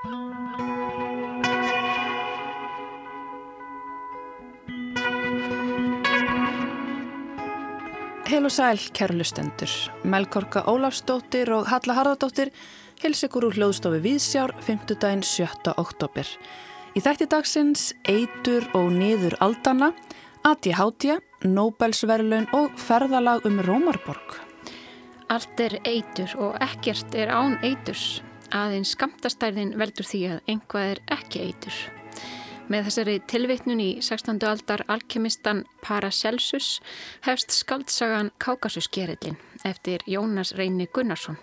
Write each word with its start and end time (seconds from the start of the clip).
Heil 0.00 0.08
og 8.48 8.52
sæl, 8.54 8.78
kæru 8.96 9.18
lustendur. 9.18 9.68
Melkorka 10.08 10.62
Ólafsdóttir 10.64 11.52
og 11.52 11.68
Halla 11.68 11.98
Harðardóttir 11.98 12.48
hils 13.02 13.20
ykkur 13.28 13.50
úr 13.50 13.58
hljóðstofi 13.58 14.00
Víðsjár 14.06 14.54
5. 14.64 14.96
daginn 14.96 15.20
7. 15.20 15.76
oktober. 15.76 16.24
Í 16.96 17.04
þætti 17.04 17.28
dagsins 17.28 17.92
Eitur 18.08 18.64
og 18.72 18.88
niður 18.96 19.36
aldana, 19.44 19.92
ADHD, 20.48 21.20
Nobelsverlun 21.44 22.48
og 22.56 22.72
ferðalag 22.80 23.44
um 23.44 23.60
Rómarborg. 23.68 24.40
Allt 25.28 25.60
er 25.60 25.76
eitur 25.84 26.32
og 26.40 26.56
ekkert 26.64 27.12
er 27.12 27.28
án 27.36 27.60
eiturs. 27.60 28.22
Aðeins 28.50 28.96
skamtastærðin 28.96 29.76
veldur 29.78 30.06
því 30.06 30.20
að 30.34 30.38
einhvað 30.50 30.88
er 30.90 31.00
ekki 31.14 31.42
eitur. 31.46 31.76
Með 32.70 32.88
þessari 32.88 33.14
tilvitnun 33.30 33.82
í 33.82 33.88
16. 34.02 34.40
aldar 34.46 34.82
alkemistan 34.90 35.64
Paracelsus 35.82 36.80
hefst 37.26 37.54
skaldsagan 37.54 38.32
Kákasusgerillin 38.42 39.38
eftir 39.66 40.02
Jónas 40.06 40.50
Reyni 40.58 40.88
Gunnarsson. 40.90 41.38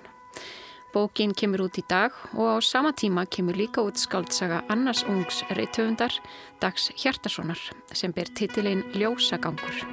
Bókin 0.91 1.35
kemur 1.35 1.65
út 1.67 1.79
í 1.79 1.83
dag 1.87 2.15
og 2.33 2.47
á 2.47 2.55
sama 2.63 2.91
tíma 2.95 3.23
kemur 3.27 3.55
líka 3.59 3.83
út 3.83 3.99
skaldsaga 3.99 4.63
annars 4.71 5.03
ungs 5.07 5.43
reytöfundar 5.51 6.15
Dags 6.59 6.89
Hjartarssonar 6.95 7.59
sem 7.91 8.11
ber 8.15 8.31
titilinn 8.35 8.83
Ljósagangur. 8.95 9.83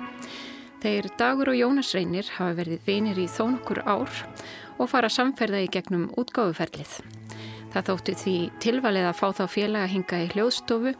Þeir 0.82 1.08
Dagur 1.18 1.48
og 1.48 1.58
Jónas 1.58 1.94
Reynir 1.96 2.26
hafa 2.36 2.58
verið 2.58 2.82
vinir 2.86 3.18
í 3.18 3.26
þó 3.30 3.46
nokkur 3.54 3.82
ár 3.88 4.10
og 4.78 4.90
fara 4.90 5.10
samferða 5.12 5.62
í 5.64 5.70
gegnum 5.72 6.08
útgáfuferlið. 6.18 6.98
Það 7.74 7.86
þóttu 7.90 8.16
því 8.22 8.36
tilvalið 8.62 9.08
að 9.10 9.20
fá 9.20 9.28
þá 9.38 9.44
félaga 9.50 9.90
hinga 9.90 10.20
í 10.24 10.28
hljóðstofu 10.34 10.94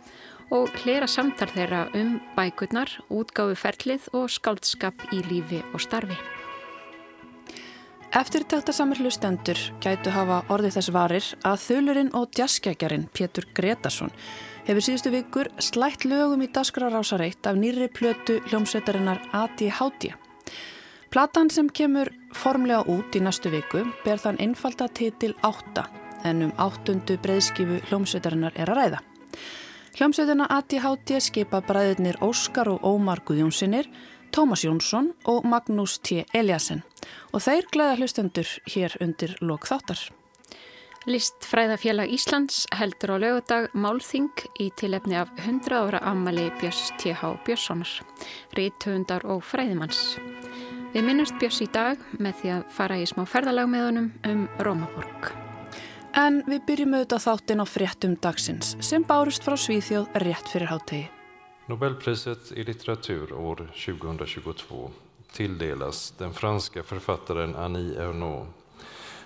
og 0.54 0.78
hlera 0.82 1.08
samtal 1.10 1.48
þeirra 1.54 1.88
um 1.98 2.16
bækurnar, 2.36 2.90
útgáfu 3.10 3.58
ferlið 3.58 4.08
og 4.14 4.30
skáldskap 4.32 5.06
í 5.14 5.22
lífi 5.28 5.62
og 5.72 5.82
starfi. 5.82 6.18
Eftir 8.14 8.44
þetta 8.46 8.70
samir 8.70 9.00
hlustendur 9.02 9.58
gætu 9.82 10.12
hafa 10.14 10.44
orðið 10.54 10.76
þess 10.76 10.90
varir 10.94 11.28
að 11.42 11.62
þulurinn 11.64 12.12
og 12.14 12.28
djaskækjarinn 12.36 13.08
Pétur 13.10 13.48
Gretarsson 13.56 14.12
hefur 14.68 14.84
síðustu 14.86 15.10
vikur 15.10 15.50
slætt 15.58 16.06
lögum 16.06 16.44
í 16.44 16.48
Dasgrarásareitt 16.54 17.46
af 17.50 17.58
nýri 17.58 17.88
plötu 17.90 18.38
hljómsveitarinnar 18.46 19.18
ADHD. 19.34 20.12
Platan 21.10 21.50
sem 21.50 21.66
kemur 21.70 22.12
formlega 22.34 22.84
út 22.90 23.16
í 23.16 23.22
næstu 23.22 23.52
viku 23.54 23.84
ber 24.04 24.20
þann 24.20 24.40
einfalda 24.42 24.88
titil 24.92 25.34
8 25.42 25.84
en 26.24 26.42
um 26.46 26.52
áttundu 26.60 27.16
breyðskifu 27.22 27.80
hljómsveitarinnar 27.88 28.56
er 28.56 28.72
að 28.72 28.80
ræða. 28.80 29.00
Hljómsveitina 29.94 30.48
ADHD 30.50 31.20
skipa 31.22 31.60
bræðirnir 31.62 32.18
Óskar 32.24 32.72
og 32.72 32.82
Ómar 32.82 33.22
Guðjónsinnir, 33.26 33.86
Tómas 34.34 34.64
Jónsson 34.66 35.12
og 35.30 35.46
Magnús 35.46 36.00
T. 36.02 36.24
Eliasson 36.34 36.82
og 37.30 37.44
þeir 37.44 37.68
gleða 37.70 38.00
hlustendur 38.00 38.48
hér 38.74 38.96
undir 39.04 39.36
lok 39.40 39.68
þáttar. 39.70 40.00
Listfræðafélag 41.04 42.08
Íslands 42.16 42.64
heldur 42.72 43.12
á 43.14 43.16
lögadag 43.20 43.68
Málþing 43.76 44.32
í 44.56 44.70
tilefni 44.72 45.18
af 45.20 45.28
100 45.36 45.76
ára 45.76 46.00
ammali 46.10 46.48
Björns 46.62 46.94
T.H. 46.96 47.34
Björnssonar, 47.44 47.92
ríthundar 48.56 49.28
og 49.28 49.44
fræðimanns. 49.44 50.16
Við 50.94 51.02
minnumst 51.02 51.34
Björns 51.42 51.56
í 51.58 51.66
dag 51.74 52.02
með 52.22 52.36
því 52.38 52.50
að 52.54 52.66
fara 52.70 52.96
í 53.02 53.06
smá 53.10 53.24
ferðalag 53.26 53.66
með 53.66 53.80
honum 53.88 54.04
um 54.30 54.42
Rómaborg. 54.62 55.32
En 56.14 56.36
við 56.46 56.60
byrjum 56.68 56.94
auðvitað 56.94 57.24
þáttinn 57.24 57.62
á 57.62 57.66
fréttum 57.66 58.14
dagsins 58.22 58.76
sem 58.78 59.02
bárust 59.02 59.42
frá 59.42 59.56
Svíþjóð 59.58 60.14
rétt 60.22 60.52
fyrir 60.52 60.70
háttegi. 60.70 61.08
Nobelpriset 61.66 62.52
i 62.54 62.62
litteratur 62.68 63.34
år 63.34 63.64
2022 63.74 64.84
tilldelas 65.34 66.12
den 66.20 66.30
franska 66.30 66.86
författaren 66.86 67.56
Annie 67.56 67.98
Ernaux 67.98 68.46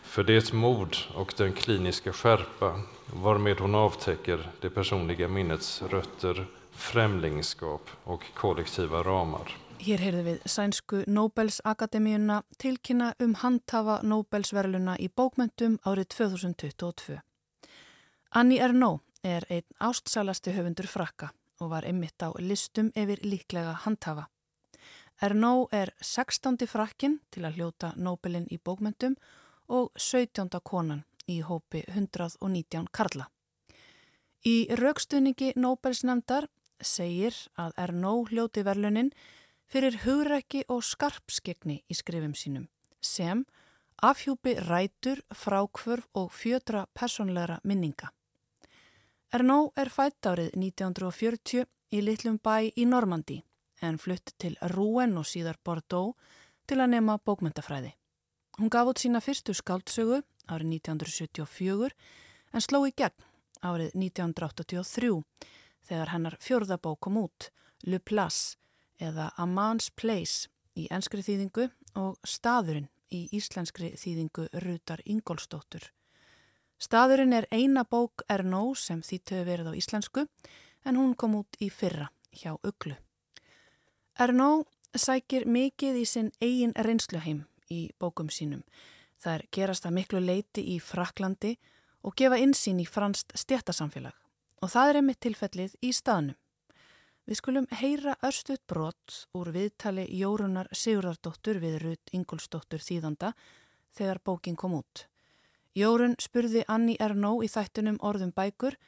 för 0.02 0.24
det 0.24 0.52
mod 0.52 0.96
och 1.14 1.34
den 1.36 1.52
kliniska 1.52 2.12
skärpa 2.12 2.80
varmed 3.12 3.60
hon 3.60 3.74
avtäcker 3.74 4.50
det 4.60 4.70
personliga 4.70 5.28
minnets 5.28 5.82
rötter, 5.82 6.46
främlingskap 6.72 7.90
och 8.04 8.24
kollektiva 8.34 9.02
ramar. 9.02 9.67
Hér 9.78 10.00
heyrðu 10.02 10.22
við 10.26 10.38
sænsku 10.50 11.00
Nobels 11.06 11.60
Akademíuna 11.62 12.40
tilkynna 12.58 13.12
um 13.22 13.36
handhafa 13.38 14.00
Nobelsverluna 14.02 14.96
í 14.98 15.06
bókmentum 15.06 15.76
árið 15.86 16.08
2022. 16.16 17.20
Annie 18.34 18.58
Ernaux 18.58 18.98
er 19.22 19.46
einn 19.46 19.78
ástsælasti 19.78 20.56
höfundur 20.56 20.90
frakka 20.90 21.30
og 21.62 21.70
var 21.70 21.86
ymmit 21.86 22.18
á 22.18 22.34
listum 22.42 22.90
yfir 22.98 23.22
líklega 23.22 23.76
handhafa. 23.84 24.26
Ernaux 25.22 25.70
er 25.72 25.94
16. 26.02 26.58
frakkin 26.66 27.20
til 27.30 27.46
að 27.46 27.60
hljóta 27.60 27.92
Nobelin 27.96 28.50
í 28.50 28.58
bókmentum 28.58 29.14
og 29.68 29.94
17. 29.94 30.50
konan 30.58 31.04
í 31.30 31.38
hópi 31.38 31.84
119 31.86 32.90
karla. 32.90 33.30
Í 34.42 34.66
raukstuðningi 34.74 35.54
Nobels 35.54 36.02
nefndar 36.02 36.50
segir 36.82 37.34
að 37.54 37.78
Ernaux 37.78 38.32
hljóti 38.32 38.66
verlunin 38.66 39.14
fyrir 39.68 40.00
hugrekki 40.04 40.64
og 40.72 40.82
skarpskegni 40.84 41.82
í 41.88 41.96
skrifum 41.96 42.34
sínum 42.34 42.68
sem 43.04 43.44
afhjúpi 44.02 44.54
rætur, 44.68 45.20
frákvörf 45.34 46.06
og 46.14 46.32
fjötra 46.32 46.86
personlegra 46.94 47.58
minninga. 47.64 48.10
Ernó 49.32 49.72
er 49.76 49.90
fætt 49.90 50.26
árið 50.26 50.54
1940 50.56 51.66
í 51.92 52.00
litlum 52.00 52.38
bæ 52.40 52.70
í 52.76 52.86
Normandi 52.88 53.42
en 53.82 53.98
flutt 53.98 54.32
til 54.38 54.56
Rouen 54.74 55.18
og 55.18 55.26
síðar 55.28 55.58
Bordeaux 55.64 56.16
til 56.66 56.80
að 56.80 56.94
nema 56.94 57.18
bókmyndafræði. 57.18 57.92
Hún 58.58 58.70
gaf 58.72 58.88
út 58.90 59.02
sína 59.02 59.20
fyrstu 59.22 59.54
skáldsögu 59.54 60.22
árið 60.48 60.72
1974 60.80 61.92
en 62.52 62.64
sló 62.64 62.82
í 62.88 62.94
gegn 62.96 63.26
árið 63.62 63.92
1983 63.94 65.12
þegar 65.88 66.12
hennar 66.14 66.38
fjörðabók 66.42 67.00
kom 67.04 67.18
út, 67.20 67.50
Le 67.86 67.98
Place, 67.98 68.56
eða 69.00 69.30
A 69.36 69.46
Man's 69.46 69.90
Place 69.90 70.48
í 70.78 70.86
enskri 70.94 71.22
þýðingu 71.24 71.68
og 71.98 72.18
Staðurinn 72.26 72.88
í 73.14 73.26
íslenskri 73.34 73.94
þýðingu 73.96 74.48
Rutar 74.64 75.02
Ingólstóttur. 75.06 75.82
Staðurinn 76.78 77.34
er 77.34 77.48
eina 77.50 77.82
bók 77.84 78.22
Ernó 78.30 78.74
sem 78.78 79.00
þýttu 79.02 79.42
verið 79.46 79.72
á 79.72 79.78
íslensku 79.78 80.26
en 80.86 80.98
hún 80.98 81.16
kom 81.18 81.34
út 81.40 81.58
í 81.58 81.70
fyrra 81.74 82.10
hjá 82.30 82.54
Uglu. 82.62 82.94
Ernó 84.18 84.66
sækir 84.94 85.46
mikið 85.46 86.02
í 86.02 86.04
sinn 86.06 86.30
eigin 86.40 86.76
reynsluheim 86.76 87.46
í 87.70 87.88
bókum 87.98 88.30
sínum. 88.30 88.62
Það 89.18 89.34
er 89.34 89.44
gerast 89.52 89.86
að 89.86 89.96
miklu 89.98 90.22
leiti 90.22 90.62
í 90.74 90.78
Fraklandi 90.78 91.56
og 92.06 92.14
gefa 92.18 92.38
insýn 92.38 92.80
í 92.82 92.86
franst 92.86 93.34
stjættasamfélag 93.34 94.14
og 94.62 94.70
það 94.72 94.90
er 94.90 95.00
einmitt 95.00 95.20
tilfellið 95.22 95.74
í 95.82 95.92
staðnum. 95.94 96.38
Við 97.28 97.36
skulum 97.42 97.66
heyra 97.76 98.14
örstuðt 98.24 98.62
brott 98.72 99.14
úr 99.36 99.50
viðtali 99.52 100.06
Jórunar 100.16 100.70
Sigurðardóttur 100.72 101.58
við 101.60 101.74
Rut 101.82 102.12
Ingolsdóttur 102.16 102.80
þýðanda 102.80 103.34
þegar 103.98 104.22
bókin 104.24 104.56
kom 104.56 104.78
út. 104.78 105.02
Jórun 105.76 106.16
spurði 106.16 106.62
Anni 106.72 106.96
Ernó 106.96 107.34
í 107.44 107.50
þættunum 107.52 108.00
orðum 108.00 108.32
bækur 108.32 108.78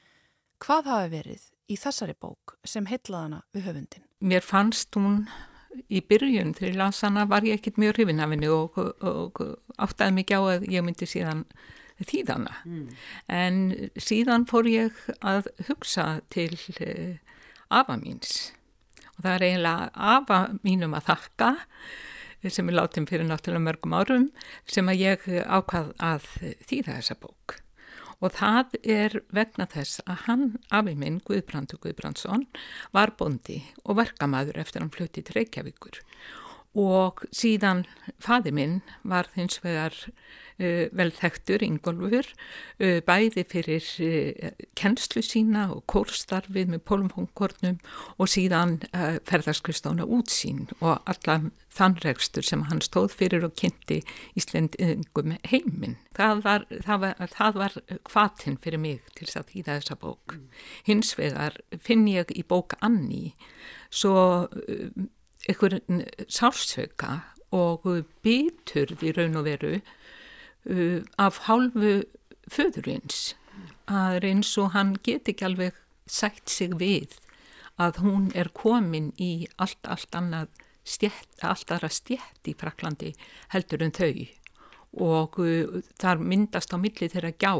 hvað 0.64 0.88
hafi 0.88 1.12
verið 1.12 1.44
í 1.68 1.76
þessari 1.84 2.16
bók 2.16 2.56
sem 2.64 2.88
heitlaðana 2.88 3.42
við 3.52 3.68
höfundin. 3.68 4.08
Mér 4.24 4.48
fannst 4.48 4.96
hún 4.96 5.26
í 5.92 6.00
byrjun 6.00 6.56
til 6.56 6.72
lansana 6.80 7.28
var 7.28 7.44
ég 7.44 7.60
ekkit 7.60 7.76
mjög 7.76 7.98
hrifin 7.98 8.24
af 8.24 8.32
henni 8.32 8.48
og, 8.48 8.78
og, 8.80 9.04
og 9.04 9.44
áttaði 9.76 10.16
mikið 10.16 10.40
á 10.40 10.42
að 10.56 10.70
ég 10.72 10.88
myndi 10.88 11.12
síðan 11.12 11.44
þýðana. 12.00 12.56
Mm. 12.64 12.88
En 13.28 13.60
síðan 14.00 14.48
fór 14.48 14.64
ég 14.72 15.08
að 15.20 15.52
hugsa 15.68 16.22
til 16.32 16.56
afa 17.70 17.96
míns. 18.00 18.50
Og 19.16 19.24
það 19.24 19.34
er 19.34 19.46
eiginlega 19.48 19.90
afa 20.14 20.38
mínum 20.66 20.94
að 20.98 21.10
þakka 21.10 21.50
sem 22.48 22.70
er 22.70 22.78
látið 22.78 23.08
fyrir 23.10 23.28
náttúrulega 23.28 23.66
mörgum 23.66 23.96
árum 23.96 24.28
sem 24.70 24.88
að 24.88 25.02
ég 25.02 25.26
ákvað 25.44 25.90
að 26.00 26.28
þýða 26.68 26.96
þessa 26.96 27.18
bók. 27.20 27.58
Og 28.20 28.34
það 28.36 28.74
er 28.84 29.16
vegna 29.32 29.64
þess 29.68 30.02
að 30.04 30.24
hann, 30.26 30.44
afi 30.68 30.92
minn, 30.96 31.22
Guðbrandur 31.24 31.80
Guðbrandsson 31.80 32.44
var 32.96 33.14
bondi 33.16 33.62
og 33.84 33.96
verkamæður 34.00 34.60
eftir 34.60 34.84
hann 34.84 34.92
flutti 34.92 35.24
til 35.24 35.38
Reykjavíkur 35.38 36.02
og 36.78 37.24
síðan 37.34 37.84
faði 38.22 38.52
minn 38.54 38.76
var 39.02 39.26
hins 39.34 39.58
vegar 39.64 39.94
uh, 40.60 40.86
vel 40.94 41.10
þekktur, 41.16 41.64
Ingólfur, 41.66 42.28
uh, 42.78 43.00
bæði 43.06 43.44
fyrir 43.50 43.88
uh, 44.06 44.50
kennslu 44.78 45.22
sína 45.26 45.66
og 45.74 45.82
kórstarfið 45.90 46.70
með 46.70 46.84
pólumhóngkornum 46.86 47.80
og 48.18 48.30
síðan 48.30 48.78
ferðarskristána 48.92 50.06
útsýn 50.06 50.68
og 50.78 51.00
allan 51.10 51.50
þannregstur 51.74 52.46
sem 52.46 52.64
hann 52.70 52.82
stóð 52.84 53.14
fyrir 53.18 53.46
og 53.46 53.54
kynnti 53.58 54.00
Íslendingum 54.38 55.36
heiminn. 55.50 55.98
Það 56.14 56.42
var, 56.46 56.66
það 56.86 57.04
var, 57.04 57.30
það 57.34 57.62
var 57.64 57.78
kvatinn 58.06 58.58
fyrir 58.62 58.82
mig 58.82 59.14
til 59.14 59.26
þess 59.26 59.42
að 59.42 59.54
þýða 59.54 59.78
þessa 59.78 60.00
bók. 60.02 60.36
Hins 60.86 61.14
vegar 61.18 61.58
finn 61.82 62.06
ég 62.10 62.30
í 62.34 62.46
bók 62.46 62.78
Anni 62.82 63.32
svo 63.90 64.14
einhvern 65.50 66.04
sársöka 66.30 67.20
og 67.54 67.86
biturð 68.22 69.02
í 69.02 69.12
raun 69.16 69.38
og 69.40 69.46
veru 69.48 69.74
uh, 69.78 71.00
af 71.18 71.44
hálfu 71.48 72.00
föðurins 72.50 73.34
að 73.90 74.26
eins 74.30 74.52
og 74.60 74.72
hann 74.76 74.94
get 75.02 75.28
ekki 75.30 75.48
alveg 75.48 75.78
sætt 76.06 76.50
sig 76.50 76.74
við 76.78 77.18
að 77.80 78.02
hún 78.04 78.30
er 78.36 78.50
komin 78.54 79.10
í 79.18 79.48
allt, 79.56 79.80
allt 79.82 80.14
annað 80.14 80.50
stjætt, 80.84 81.38
allt 81.42 81.70
aðra 81.70 81.90
stjætt 81.90 82.50
í 82.50 82.54
Fraklandi 82.58 83.14
heldur 83.54 83.82
en 83.84 83.94
þau. 83.94 84.26
Og 84.90 85.38
uh, 85.42 85.80
þar 86.02 86.22
myndast 86.22 86.74
á 86.74 86.78
milli 86.78 87.10
þeirra 87.10 87.34
gjá 87.38 87.54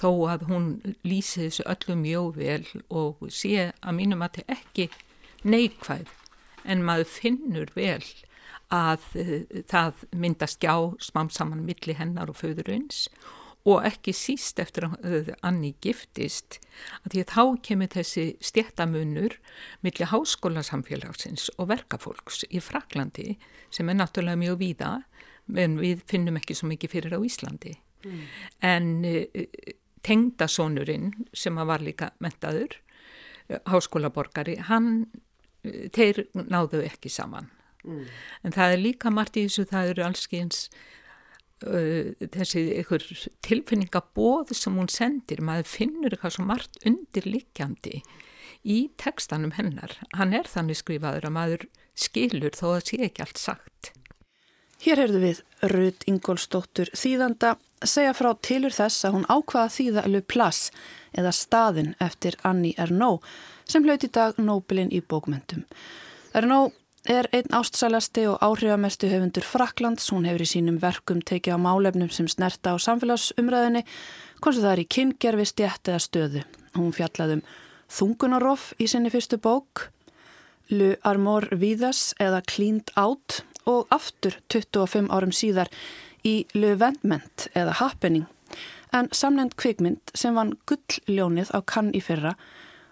þó 0.00 0.10
að 0.32 0.46
hún 0.48 0.70
lýsi 1.04 1.46
þessu 1.46 1.66
öllum 1.68 2.04
mjög 2.04 2.38
vel 2.40 2.64
og 2.88 3.20
sé 3.28 3.70
að 3.80 3.96
mínum 3.98 4.24
að 4.24 4.40
þetta 4.40 4.56
ekki 4.56 4.86
neikvæð 5.44 6.08
en 6.64 6.84
maður 6.84 7.08
finnur 7.10 7.72
vel 7.76 8.02
að 8.70 9.04
uh, 9.18 9.36
það 9.70 10.06
myndast 10.14 10.60
gjá 10.62 10.74
smám 11.02 11.30
saman 11.34 11.66
milli 11.66 11.96
hennar 11.98 12.30
og 12.30 12.38
föðurins 12.40 13.08
og 13.68 13.84
ekki 13.84 14.14
síst 14.16 14.60
eftir 14.62 14.86
að 14.88 14.94
uh, 15.04 15.32
Anni 15.46 15.74
giftist 15.84 16.60
að 17.02 17.14
því 17.14 17.24
að 17.24 17.34
þá 17.34 17.44
kemur 17.68 17.92
þessi 17.96 18.26
stjættamunur 18.50 19.36
milli 19.86 20.08
háskólasamfélagsins 20.12 21.50
og 21.58 21.70
verkafólks 21.72 22.44
í 22.48 22.62
Fraklandi 22.64 23.34
sem 23.74 23.90
er 23.90 24.00
náttúrulega 24.00 24.40
mjög 24.40 24.60
víða 24.62 24.92
en 25.58 25.80
við 25.80 26.04
finnum 26.06 26.38
ekki 26.38 26.54
svo 26.54 26.70
mikið 26.70 26.94
fyrir 26.94 27.16
á 27.18 27.20
Íslandi 27.26 27.74
mm. 28.06 28.22
en 28.64 28.92
uh, 29.08 29.48
tengdasónurinn 30.06 31.10
sem 31.36 31.58
var 31.58 31.82
líka 31.84 32.14
mentaður 32.24 32.78
háskólaborgari, 33.66 34.56
hann 34.68 35.10
þeir 35.64 36.24
náðu 36.34 36.84
ekki 36.86 37.12
saman. 37.12 37.50
Mm. 37.80 38.08
en 38.44 38.52
það 38.52 38.74
er 38.74 38.80
líka 38.82 39.08
margt 39.08 39.38
í 39.40 39.46
þessu 39.46 39.62
það 39.70 39.90
eru 39.94 40.02
allskyns 40.04 40.58
uh, 41.64 42.10
þessi 42.34 42.64
ykkur 42.82 43.06
tilfinningabóð 43.46 44.52
sem 44.56 44.76
hún 44.76 44.90
sendir. 44.92 45.40
Maður 45.40 45.70
finnur 45.70 46.12
eitthvað 46.12 46.34
svo 46.36 46.44
margt 46.50 46.76
undirlikjandi 46.84 48.02
í 48.68 48.78
tekstanum 49.00 49.54
hennar. 49.56 49.96
Hann 50.12 50.36
er 50.36 50.50
þannig 50.50 50.82
skrifaður 50.82 51.30
að 51.30 51.36
maður 51.38 51.66
skilur 51.96 52.52
þó 52.52 52.66
að 52.74 52.84
sé 52.90 53.00
ekki 53.08 53.24
allt 53.24 53.40
sagt 53.40 53.94
Hér 54.80 55.02
heyrðu 55.02 55.18
við 55.20 55.40
Rud 55.68 56.04
Ingólstóttur 56.08 56.88
þýðanda 56.96 57.50
segja 57.84 58.14
frá 58.16 58.30
tilur 58.40 58.72
þess 58.72 59.04
að 59.04 59.16
hún 59.18 59.26
ákvaða 59.28 59.72
þýða 59.74 60.04
Le 60.08 60.20
Place 60.24 60.70
eða 61.12 61.32
staðin 61.36 61.90
eftir 62.00 62.38
Annie 62.48 62.72
Ernaux 62.80 63.20
sem 63.68 63.84
hlaut 63.84 64.06
í 64.06 64.08
dag 64.08 64.40
Nobelin 64.40 64.88
í 64.88 65.02
bókmyndum. 65.04 65.66
Ernaux 66.32 66.72
er 67.04 67.28
einn 67.36 67.52
ástsælasti 67.52 68.24
og 68.30 68.40
áhrifamestu 68.40 69.10
höfundur 69.12 69.44
Fraklands. 69.44 70.08
Hún 70.14 70.24
hefur 70.28 70.46
í 70.46 70.48
sínum 70.48 70.80
verkum 70.80 71.20
tekið 71.28 71.60
á 71.60 71.64
málefnum 71.64 72.08
sem 72.08 72.28
snerta 72.28 72.72
á 72.72 72.76
samfélagsumræðinni, 72.80 73.84
hvort 74.40 74.60
það 74.64 74.72
er 74.72 74.84
í 74.84 74.88
kyngerfi, 74.96 75.48
stjætt 75.52 75.92
eða 75.92 76.00
stöðu. 76.08 76.44
Hún 76.80 76.96
fjallaðum 76.96 77.44
Þungunaroff 77.90 78.72
í 78.80 78.88
sinni 78.88 79.12
fyrstu 79.12 79.36
bók, 79.42 79.90
Le 80.72 80.94
Armor 81.04 81.50
Vidas 81.52 82.14
eða 82.22 82.40
Cleaned 82.48 82.92
Out 82.96 83.42
og 83.68 83.86
aftur 83.90 84.36
25 84.52 85.10
árum 85.10 85.32
síðar 85.34 85.70
í 86.26 86.46
Le 86.54 86.74
Vendment 86.80 87.48
eða 87.54 87.78
Happening. 87.80 88.26
En 88.92 89.08
samnend 89.14 89.54
kvikmynd 89.60 90.12
sem 90.14 90.34
vann 90.34 90.56
gull-ljónið 90.66 91.52
á 91.54 91.60
kann 91.62 91.92
í 91.94 92.02
fyrra 92.02 92.34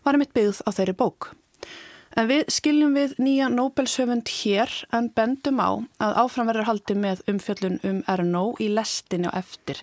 var 0.06 0.18
mitt 0.20 0.34
byggð 0.36 0.62
á 0.64 0.70
þeirri 0.72 0.94
bók. 0.98 1.32
En 2.16 2.28
við 2.30 2.48
skiljum 2.50 2.94
við 2.96 3.16
nýja 3.20 3.50
Nobelshöfund 3.52 4.30
hér 4.40 4.72
en 4.96 5.10
bendum 5.14 5.60
á 5.60 5.70
að 6.02 6.16
áframverðar 6.24 6.68
haldi 6.70 6.96
með 6.98 7.22
umfjöllun 7.30 7.80
um 7.86 8.00
RNO 8.08 8.44
í 8.62 8.70
lestinni 8.72 9.28
á 9.28 9.38
eftir. 9.38 9.82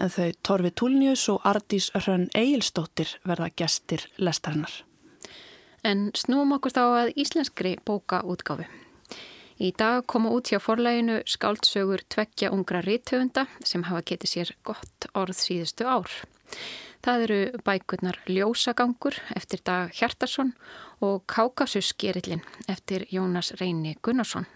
En 0.00 0.10
þau 0.10 0.32
Torfi 0.42 0.72
Túlnius 0.74 1.28
og 1.30 1.44
Ardís 1.46 1.90
Hrönn 1.94 2.30
Egilstóttir 2.34 3.14
verða 3.28 3.52
gestir 3.56 4.08
lestarinnar. 4.18 4.82
En 5.84 6.10
snúum 6.16 6.54
okkur 6.56 6.74
þá 6.74 6.84
að 6.86 7.12
íslenskri 7.18 7.76
bókaútgáfi. 7.86 8.66
Í 9.62 9.68
dag 9.78 10.00
koma 10.10 10.32
út 10.34 10.48
hjá 10.50 10.58
forlæginu 10.58 11.20
skáldsögur 11.28 12.00
tveggja 12.10 12.48
ungra 12.50 12.80
rítöfunda 12.82 13.44
sem 13.62 13.84
hafa 13.86 14.00
getið 14.08 14.30
sér 14.32 14.50
gott 14.66 15.06
orð 15.14 15.38
síðustu 15.38 15.86
ár. 15.86 16.10
Það 17.06 17.22
eru 17.26 17.38
bækurnar 17.62 18.18
Ljósagangur 18.26 19.20
eftir 19.36 19.62
Dag 19.62 19.94
Hjartarsson 19.94 20.50
og 20.98 21.22
Kákasusgerillin 21.30 22.42
eftir 22.66 23.06
Jónas 23.14 23.52
Reyni 23.60 23.94
Gunnarsson. 24.02 24.48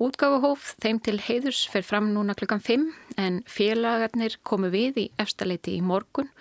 Útgáfuhóf 0.00 0.72
þeim 0.80 1.02
til 1.04 1.20
heiðurs 1.20 1.66
fer 1.68 1.84
fram 1.84 2.08
núna 2.16 2.32
klukkan 2.40 2.64
5 2.64 2.88
en 3.20 3.42
félagarnir 3.44 4.40
komu 4.40 4.72
við 4.72 5.02
í 5.04 5.06
efstaleiti 5.20 5.76
í 5.76 5.84
morgun 5.84 6.32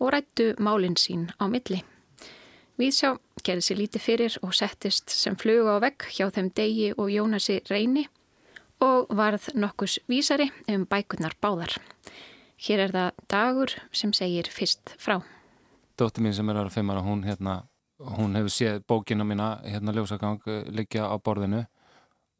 og 0.00 0.14
rættu 0.16 0.54
málinn 0.56 0.96
sín 0.96 1.28
á 1.36 1.44
milli. 1.52 1.84
Vísjá 2.80 3.18
gerði 3.46 3.64
sér 3.66 3.78
lítið 3.80 4.02
fyrir 4.04 4.38
og 4.44 4.54
settist 4.56 5.12
sem 5.12 5.36
fluga 5.38 5.76
á 5.76 5.82
vegg 5.82 6.06
hjá 6.14 6.28
þeim 6.32 6.50
Degi 6.56 6.90
og 6.96 7.10
Jónasi 7.12 7.60
Reyni 7.70 8.06
og 8.80 9.10
varð 9.16 9.50
nokkus 9.54 9.98
vísari 10.08 10.48
um 10.68 10.86
bækurnar 10.88 11.36
báðar. 11.42 11.76
Hér 12.60 12.86
er 12.86 12.94
það 12.94 13.20
dagur 13.32 13.74
sem 13.92 14.12
segir 14.16 14.48
fyrst 14.52 14.94
frá. 15.00 15.20
Dóttir 15.96 16.24
mín 16.24 16.34
sem 16.36 16.48
er 16.48 16.60
ára 16.60 16.72
fimmara, 16.72 17.04
hún, 17.04 17.24
hérna, 17.24 17.62
hún 17.98 18.36
hefur 18.36 18.52
séð 18.52 18.82
bókina 18.88 19.24
mína, 19.24 19.60
hérna 19.64 19.92
ljósagang, 19.96 20.40
liggja 20.72 21.08
á 21.08 21.16
borðinu 21.20 21.64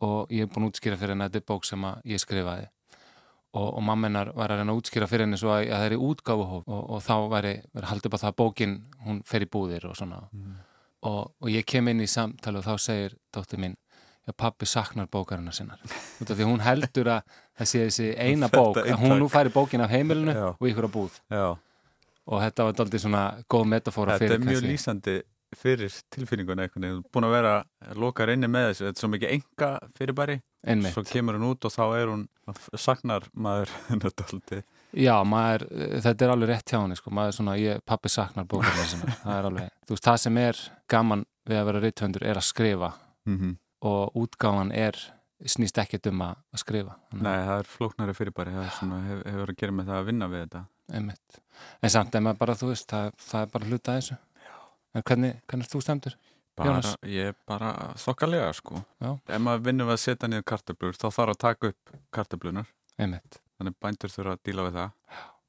og 0.00 0.32
ég 0.32 0.46
hef 0.46 0.52
búin 0.54 0.68
að 0.68 0.72
útskýra 0.72 0.96
fyrir 1.00 1.14
henni 1.14 1.26
að 1.26 1.34
þetta 1.34 1.42
er 1.42 1.48
bók 1.52 1.68
sem 1.68 1.88
ég 2.08 2.22
skrifaði. 2.22 2.68
Og, 3.50 3.66
og 3.66 3.82
mammenar 3.82 4.30
var 4.36 4.52
að 4.52 4.60
reyna 4.60 4.72
að 4.76 4.80
útskýra 4.80 5.08
fyrir 5.10 5.26
henni 5.26 5.40
svo 5.40 5.50
að, 5.52 5.66
að 5.68 5.80
það 5.80 5.86
er 5.88 5.94
í 5.96 6.02
útgáfuhóf 6.06 6.68
og, 6.70 6.82
og 6.94 7.02
þá 7.04 7.14
væri 7.32 7.54
haldið 7.90 8.12
bara 8.12 8.22
það 8.22 8.32
að 8.32 8.40
bókin, 8.40 8.76
hún 9.04 9.22
fer 9.26 9.44
í 9.44 9.48
búðir 9.50 9.88
og 9.90 9.96
svona. 9.98 10.20
Mm. 10.30 10.58
Og, 11.08 11.30
og 11.40 11.48
ég 11.48 11.64
kem 11.64 11.88
inn 11.88 12.02
í 12.04 12.08
samtali 12.10 12.60
og 12.60 12.66
þá 12.66 12.74
segir 12.84 13.14
dóttir 13.32 13.60
mín, 13.62 13.76
já 14.28 14.34
pappi 14.36 14.66
saknar 14.68 15.08
bókarina 15.08 15.52
sinnar. 15.56 15.80
Því 16.20 16.44
hún 16.44 16.60
heldur 16.60 17.08
að 17.08 17.38
það 17.56 17.70
sé 17.72 17.82
þessi 17.86 18.08
eina 18.20 18.50
bók 18.52 18.82
að 18.82 18.92
hún 19.00 19.16
nú 19.22 19.28
færi 19.32 19.52
bókin 19.54 19.80
af 19.84 19.92
heimilinu 19.94 20.34
já. 20.36 20.48
og 20.52 20.68
ykkur 20.68 20.88
á 20.88 20.90
búð. 20.92 21.20
Já. 21.32 21.56
og 22.30 22.42
þetta 22.44 22.66
var 22.66 22.82
aldrei 22.84 23.00
svona 23.02 23.22
góð 23.50 23.64
metafóra 23.72 24.18
fyrir 24.20 24.36
Þetta 24.36 24.44
er 24.44 24.50
mjög 24.52 24.66
lýsandi 24.68 25.14
fyrir 25.58 25.94
tilfinninguna 26.14 26.66
eitthvað, 26.66 27.00
búin 27.10 27.26
að 27.26 27.34
vera 27.34 27.54
lokar 27.98 28.30
inni 28.30 28.50
með 28.50 28.68
þessu, 28.68 28.84
þetta 28.86 29.00
er 29.00 29.02
svo 29.02 29.10
mikið 29.10 29.32
enga 29.34 29.70
fyrirbæri, 29.98 30.36
Einmitt. 30.62 30.94
svo 30.94 31.02
kemur 31.08 31.38
hún 31.38 31.48
út 31.48 31.66
og 31.66 31.74
þá 31.74 31.82
er 31.96 32.12
hún, 32.12 32.22
saknar 32.78 33.26
maður 33.34 33.72
þetta 34.04 34.28
Já, 34.96 35.14
maður, 35.22 35.66
þetta 36.02 36.26
er 36.26 36.32
alveg 36.34 36.50
rétt 36.50 36.72
hjá 36.72 36.80
henni 36.80 36.98
sko, 36.98 37.12
maður 37.14 37.32
er 37.32 37.36
svona, 37.36 37.56
ég, 37.60 37.82
pappi 37.86 38.10
saknar 38.10 38.46
bókarina 38.50 38.86
sinna, 38.90 39.16
það 39.24 39.34
er 39.36 39.50
alveg, 39.50 39.72
þú 39.86 39.96
veist, 39.96 40.06
það 40.08 40.22
sem 40.24 40.40
er 40.42 40.62
gaman 40.90 41.26
við 41.50 41.60
að 41.60 41.68
vera 41.70 41.82
ritthöndur 41.84 42.26
er 42.26 42.40
að 42.40 42.48
skrifa. 42.48 42.94
Mm 43.28 43.36
-hmm 43.38 43.58
og 43.80 44.16
útgáðan 44.16 44.72
er 44.76 44.96
snýst 45.48 45.78
ekkert 45.80 46.10
um 46.10 46.24
að 46.24 46.40
skrifa. 46.60 46.96
Nei, 47.16 47.36
það 47.46 47.54
er 47.54 47.68
flóknari 47.74 48.16
fyrirbæri. 48.16 48.56
Það 48.56 48.72
svona, 48.76 48.98
hef, 49.06 49.22
hefur 49.24 49.52
að 49.52 49.60
gera 49.62 49.76
með 49.76 49.92
það 49.92 50.00
að 50.00 50.10
vinna 50.10 50.28
við 50.32 50.42
þetta. 50.44 50.64
Einmitt. 50.98 51.38
En 51.80 51.92
samt 51.94 52.16
er 52.16 52.24
maður 52.24 52.40
bara, 52.42 52.56
þú 52.60 52.72
veist 52.72 52.90
það, 52.90 53.14
það 53.24 53.46
er 53.46 53.54
bara 53.54 53.70
hluta 53.70 53.94
þessu. 53.96 54.18
En 54.90 55.06
hvernig, 55.06 55.38
hvernig 55.48 55.68
er 55.68 55.72
þú 55.72 55.82
stemtur? 55.86 56.16
Bara, 56.60 56.80
ég 57.08 57.30
er 57.30 57.36
bara 57.48 57.70
þokkalega 58.02 58.50
sko. 58.58 58.82
Já. 59.00 59.14
Ef 59.16 59.40
maður 59.40 59.62
vinnur 59.70 59.88
við 59.88 59.96
að 59.96 60.02
setja 60.02 60.28
niður 60.28 60.48
kartablur 60.50 60.98
þá 60.98 61.06
þarf 61.06 61.32
að 61.32 61.38
taka 61.46 61.70
upp 61.70 61.94
kartablunar 62.12 62.68
Einmitt. 63.00 63.40
Þannig 63.60 63.76
bændur 63.84 64.12
þurfa 64.14 64.32
að 64.32 64.44
díla 64.48 64.64
við 64.64 64.78
það 64.78 64.90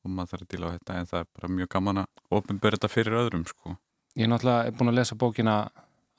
og 0.01 0.11
maður 0.11 0.31
þarf 0.31 0.43
að 0.43 0.51
díla 0.51 0.67
við 0.67 0.77
þetta 0.77 0.97
en 0.99 1.07
það 1.07 1.21
er 1.21 1.27
bara 1.37 1.49
mjög 1.55 1.69
gaman 1.71 2.01
að 2.01 2.37
ofnbörja 2.37 2.77
þetta 2.77 2.91
fyrir 2.91 3.17
öðrum 3.21 3.47
sko 3.47 3.75
Ég 4.19 4.25
er 4.25 4.31
náttúrulega 4.33 4.73
búin 4.75 4.91
að 4.91 4.97
lesa 4.97 5.15
bókina 5.15 5.55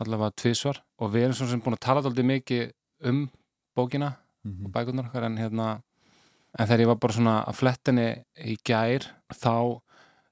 allavega 0.01 0.37
tvísvar 0.41 0.81
og 0.97 1.13
við 1.13 1.27
erum 1.27 1.37
svona 1.37 1.53
sem 1.53 1.63
búin 1.65 1.77
að 1.77 1.83
tala 1.85 2.01
alltaf 2.01 2.29
mikið 2.31 2.71
um 3.11 3.19
bókina 3.77 4.09
mm 4.09 4.53
-hmm. 4.53 4.65
og 4.65 4.73
bækunar 4.73 5.07
okkar 5.11 5.25
en 5.25 5.37
hérna 5.37 5.67
en 6.59 6.67
þegar 6.67 6.81
ég 6.81 6.87
var 6.87 7.01
bara 7.01 7.13
svona 7.13 7.37
að 7.45 7.59
flettinni 7.61 8.09
í 8.37 8.57
gær 8.65 9.07
þá 9.33 9.81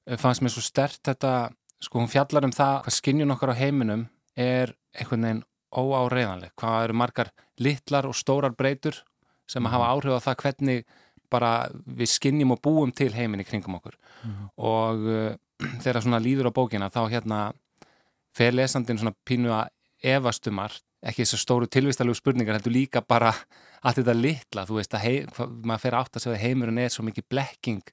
eh, 0.07 0.17
fannst 0.17 0.41
mér 0.41 0.53
svo 0.53 0.61
stert 0.61 1.01
þetta 1.03 1.51
sko 1.81 1.99
hún 1.99 2.11
fjallar 2.11 2.45
um 2.45 2.51
það 2.51 2.83
hvað 2.83 2.97
skinnjun 2.97 3.31
okkar 3.31 3.53
á 3.53 3.61
heiminum 3.61 4.07
er 4.35 4.75
einhvern 4.93 5.21
veginn 5.21 5.43
óáreiðanleg, 5.71 6.51
hvað 6.55 6.83
eru 6.83 6.93
margar 6.93 7.31
litlar 7.57 8.05
og 8.05 8.15
stórar 8.15 8.55
breytur 8.55 9.03
sem 9.47 9.65
að 9.65 9.71
hafa 9.71 9.85
mhm. 9.85 9.93
áhrif 9.93 10.11
á 10.17 10.25
það 10.25 10.41
hvernig 10.43 10.85
bara 11.31 11.69
við 11.71 12.11
skinnjum 12.13 12.55
og 12.55 12.61
búum 12.63 12.93
til 12.95 13.11
heiminni 13.15 13.45
kringum 13.47 13.79
okkur. 13.79 13.97
Mm. 14.21 14.47
og 14.57 15.07
uh, 15.07 15.33
þegar 15.83 16.03
svona 16.03 16.21
líður 16.21 16.51
á 16.51 16.57
bókina 16.57 16.91
þá 16.93 17.03
hérna 17.09 17.41
fer 18.37 18.55
lesandin 18.55 18.99
svona 19.01 19.15
pínu 19.27 19.51
að 19.53 19.71
evastumar, 20.15 20.73
ekki 21.05 21.25
þessar 21.25 21.41
stóru 21.41 21.67
tilvistalegu 21.69 22.17
spurningar, 22.17 22.57
heldur 22.57 22.73
líka 22.73 23.01
bara 23.01 23.33
að 23.85 24.01
þetta 24.01 24.17
litla, 24.17 24.65
þú 24.69 24.79
veist 24.79 24.97
að 24.97 25.05
hei, 25.05 25.15
maður 25.63 25.83
fer 25.85 25.97
átt 25.99 26.17
að 26.17 26.25
segja 26.25 26.37
að 26.37 26.45
heimurinn 26.45 26.81
er 26.81 26.93
svo 26.93 27.05
mikið 27.07 27.27
blekking 27.33 27.83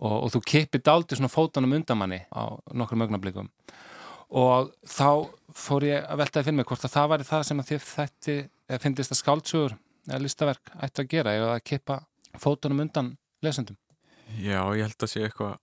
og, 0.00 0.14
og 0.24 0.30
þú 0.34 0.44
kipir 0.50 0.82
daldi 0.84 1.18
svona 1.18 1.32
fótunum 1.32 1.76
undamanni 1.76 2.24
á 2.32 2.56
nokkrum 2.74 3.04
ögnablikum 3.06 3.50
og 4.34 4.72
þá 4.88 5.30
fór 5.54 5.86
ég 5.86 6.06
að 6.08 6.20
veltaði 6.22 6.48
fyrir 6.48 6.58
mig 6.58 6.68
hvort 6.68 6.86
að 6.86 6.94
það 6.96 7.10
væri 7.12 7.26
það 7.28 7.44
sem 7.48 7.60
að 7.60 7.68
þið 7.70 7.88
þetta 7.90 8.80
finnist 8.82 9.14
að 9.14 9.20
skáltsugur 9.20 9.76
eða 10.08 10.22
listaverk 10.24 10.72
ættu 10.82 11.04
að 11.04 11.10
gera. 11.12 11.34
Eða 11.38 11.52
að 11.54 11.64
kippa 11.70 12.00
fótunum 12.40 12.84
undan 12.84 13.14
lesendum? 13.44 13.78
Já, 14.40 14.60
ég 14.74 14.86
held 14.86 15.04
að 15.04 15.12
sé 15.12 15.24
eitthvað 15.26 15.58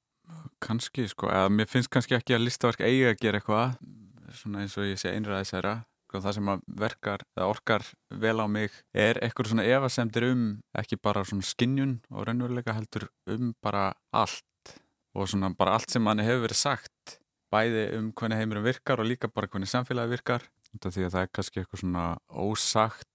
kannski, 0.64 1.08
sko, 1.12 1.30
eða 1.32 1.52
mér 1.52 1.70
finnst 1.70 1.92
kannski 1.92 2.16
ekki 2.18 2.36
að 2.38 2.46
listaverk 2.46 2.84
eigi 2.86 3.08
að 3.10 3.22
gera 3.22 3.42
eitthvað 3.42 3.80
svona 4.38 4.62
eins 4.64 4.78
og 4.80 4.88
ég 4.88 5.00
sé 5.02 5.12
einræðis 5.12 5.52
þeirra 5.54 5.74
sko, 6.12 6.22
það 6.24 6.38
sem 6.38 6.52
að 6.52 6.64
verkar, 6.82 7.26
það 7.36 7.54
orkar 7.54 7.88
vel 8.24 8.38
á 8.40 8.46
mig 8.52 8.78
er 8.94 9.20
eitthvað 9.24 9.52
svona 9.52 9.68
evasemdir 9.68 10.28
um 10.30 10.46
ekki 10.78 11.00
bara 11.02 11.26
svona 11.28 11.48
skinnjun 11.48 11.98
og 12.12 12.28
raunveruleika 12.28 12.76
heldur 12.78 13.10
um 13.32 13.52
bara 13.64 13.90
allt 14.12 14.76
og 15.16 15.28
svona 15.28 15.52
bara 15.58 15.76
allt 15.76 15.92
sem 15.92 16.04
manni 16.04 16.26
hefur 16.28 16.46
verið 16.48 16.62
sagt 16.62 17.18
bæði 17.52 17.86
um 17.98 18.12
hvernig 18.16 18.40
heimurum 18.40 18.68
virkar 18.68 19.02
og 19.04 19.10
líka 19.10 19.32
bara 19.32 19.50
hvernig 19.52 19.72
samfélagi 19.72 20.16
virkar 20.16 20.48
því 20.72 21.08
að 21.08 21.16
það 21.16 21.24
er 21.26 21.32
kannski 21.36 21.62
eitthvað 21.62 21.84
svona 21.84 22.06
ósagt 22.32 23.11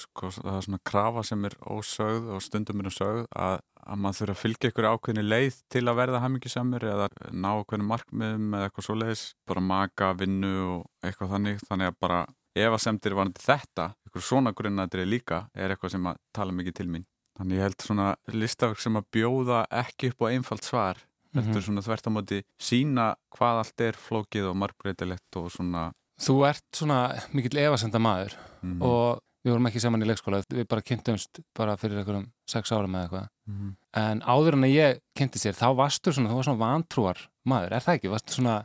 sko, 0.00 0.30
það 0.34 0.56
er 0.56 0.66
svona 0.66 0.82
krafa 0.90 1.24
sem 1.26 1.44
er 1.48 1.56
ósögð 1.62 2.30
og 2.36 2.44
stundum 2.44 2.82
er 2.82 2.90
um 2.90 2.94
sögð 2.94 3.24
að, 3.32 3.58
að 3.86 4.00
maður 4.02 4.18
þurfa 4.20 4.36
að 4.36 4.42
fylgja 4.42 4.70
ykkur 4.72 4.88
ákveðinu 4.92 5.24
leið 5.26 5.60
til 5.72 5.84
að 5.86 5.98
verða 6.00 6.22
hamingisamur 6.24 6.88
eða 6.92 7.08
ná 7.32 7.50
okkur 7.54 7.84
markmiðum 7.92 8.56
eða 8.58 8.68
eitthvað 8.68 8.88
svo 8.88 8.98
leiðis 9.00 9.24
bara 9.48 9.64
maka, 9.72 10.12
vinnu 10.20 10.54
og 10.76 10.86
eitthvað 11.06 11.34
þannig 11.36 11.64
þannig 11.66 11.92
að 11.92 12.00
bara 12.06 12.22
ef 12.56 12.72
að 12.72 12.84
semtir 12.86 13.16
varandi 13.16 13.44
þetta 13.44 13.90
ykkur 14.08 14.24
svona 14.24 14.54
grunnadrið 14.56 15.10
líka 15.10 15.42
er 15.54 15.74
eitthvað 15.74 15.96
sem 15.96 16.08
að 16.08 16.22
tala 16.36 16.56
mikið 16.56 16.78
til 16.80 16.88
mín 16.92 17.04
þannig 17.36 17.58
ég 17.58 17.66
held 17.66 17.84
svona 17.84 18.08
listafyrk 18.32 18.80
sem 18.82 18.96
að 18.96 19.10
bjóða 19.12 19.60
ekki 19.82 20.12
upp 20.12 20.24
á 20.24 20.32
einfalt 20.32 20.64
svar 20.64 20.96
mm 21.00 21.42
-hmm. 21.42 21.48
eftir 21.48 21.62
svona 21.62 21.84
þvert 21.84 22.08
á 22.08 22.10
móti 22.16 22.42
sína 22.60 23.06
hvað 23.36 23.62
allt 23.62 23.80
er 23.80 23.94
flókið 24.06 24.50
og 24.50 24.56
markbreytilegt 24.56 25.36
og 25.36 25.52
svona 25.52 25.92
Þú 26.16 26.34
ert 26.48 26.64
svona 26.72 27.12
mikill 27.32 27.58
evasenda 27.60 27.98
maður 27.98 28.32
mm 28.62 28.72
-hmm. 28.72 28.82
og 28.82 29.20
við 29.46 29.54
vorum 29.54 29.68
ekki 29.70 29.82
saman 29.82 30.02
í 30.02 30.08
leikskóla, 30.08 30.42
við 30.50 30.66
bara 30.70 30.82
kynntumst 30.82 31.40
bara 31.54 31.76
fyrir 31.78 32.00
einhverjum 32.00 32.26
sex 32.50 32.72
árum 32.74 32.96
eða 32.98 33.06
eitthvað 33.06 33.28
mm 33.46 33.58
-hmm. 33.58 33.76
en 34.02 34.22
áður 34.26 34.58
en 34.58 34.66
að 34.66 34.74
ég 34.74 34.98
kynnti 35.14 35.38
sér 35.38 35.54
þá 35.54 35.68
varstu 35.78 36.12
svona, 36.12 36.30
þú 36.30 36.40
var 36.40 36.48
svona 36.48 36.64
vantrúar 36.64 37.22
maður, 37.44 37.76
er 37.76 37.86
það 37.86 37.94
ekki? 37.94 38.12
Varstu 38.14 38.32
svona 38.40 38.56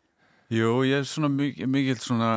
Jú, 0.51 0.83
ég 0.83 0.99
er 0.99 1.05
svona 1.07 1.29
mikil, 1.29 1.67
mikil 1.67 1.95
svona 1.95 2.31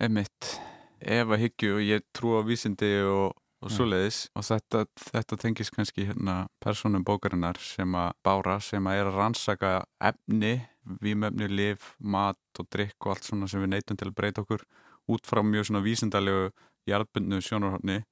emitt 0.00 0.60
ef 1.00 1.28
að 1.28 1.42
hyggju 1.42 1.74
og 1.74 1.82
ég 1.82 2.06
trú 2.14 2.38
á 2.38 2.42
vísindi 2.46 3.02
og, 3.02 3.34
og 3.60 3.70
svo 3.70 3.84
leiðis 3.84 4.28
og 4.34 4.46
þetta, 4.46 4.86
þetta 5.10 5.36
tengis 5.36 5.70
kannski 5.70 6.06
hérna 6.06 6.46
personum 6.62 7.04
bókarinnar 7.04 7.58
sem 7.58 7.94
að 7.94 8.14
bára 8.24 8.60
sem 8.60 8.86
að 8.86 9.00
er 9.00 9.10
að 9.10 9.18
rannsaka 9.18 9.72
efni, 10.00 10.54
výmöfni, 11.02 11.50
liv, 11.50 11.82
mat 11.98 12.38
og 12.58 12.70
drikk 12.70 12.96
og 13.04 13.16
allt 13.16 13.24
svona 13.24 13.48
sem 13.50 13.60
við 13.60 13.74
neytum 13.74 13.98
til 13.98 14.08
að 14.08 14.14
breyta 14.14 14.46
okkur 14.46 14.64
út 15.08 15.26
frá 15.26 15.42
mjög 15.42 15.68
svona 15.68 15.84
vísindalegu 15.84 16.50
jarðbundnu 16.88 17.40
sjónarhóttni 17.44 18.02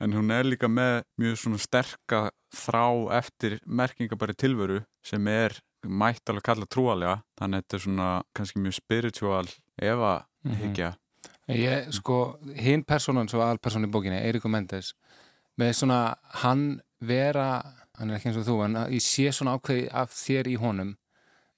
en 0.00 0.14
hún 0.14 0.30
er 0.34 0.46
líka 0.46 0.70
með 0.70 1.02
mjög 1.20 1.40
svona 1.42 1.62
sterka 1.62 2.20
þrá 2.54 2.84
eftir 3.18 3.58
merkingabæri 3.66 4.36
tilveru 4.38 4.82
sem 5.04 5.26
er 5.30 5.58
mætt 5.86 6.30
alveg 6.30 6.46
kalla 6.46 6.66
trúalega 6.70 7.18
þannig 7.38 7.58
að 7.58 7.64
þetta 7.64 7.76
er 7.76 7.84
svona 7.84 8.08
kannski 8.34 8.62
mjög 8.62 8.78
spiritual 8.78 9.44
efa 9.76 10.14
higgja 10.44 10.94
mm 10.94 10.96
-hmm. 10.96 11.04
Ég, 11.48 11.86
sko, 11.96 12.38
hinn 12.60 12.82
personan 12.84 13.28
svo 13.28 13.40
aðalperson 13.40 13.84
í 13.84 13.88
bókinni, 13.88 14.20
Eirikur 14.20 14.50
Mendes 14.50 14.92
með 15.56 15.72
svona, 15.72 16.16
hann 16.44 16.82
vera 17.00 17.62
hann 17.98 18.10
er 18.10 18.18
ekki 18.18 18.28
eins 18.28 18.36
og 18.36 18.46
þú, 18.46 18.56
en 18.64 18.76
ég 18.92 19.02
sé 19.02 19.32
svona 19.32 19.56
ákveði 19.56 19.88
af 19.92 20.12
þér 20.12 20.50
í 20.52 20.56
honum 20.60 20.96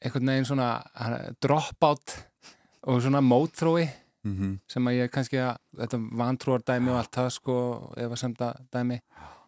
einhvern 0.00 0.26
veginn 0.32 0.48
svona 0.48 0.68
dropout 1.42 2.14
og 2.88 3.02
svona 3.02 3.20
mótþrói 3.20 3.88
mm 4.24 4.36
-hmm. 4.36 4.58
sem 4.68 4.86
að 4.86 4.98
ég 4.98 5.10
kannski 5.10 5.38
að 5.38 5.56
þetta 5.76 6.00
vantrúar 6.22 6.62
dæmi 6.66 6.90
og 6.90 6.98
allt 6.98 7.14
það 7.16 7.30
sko 7.30 7.56
eða 7.96 8.16
semta 8.16 8.54
dæmi 8.72 9.00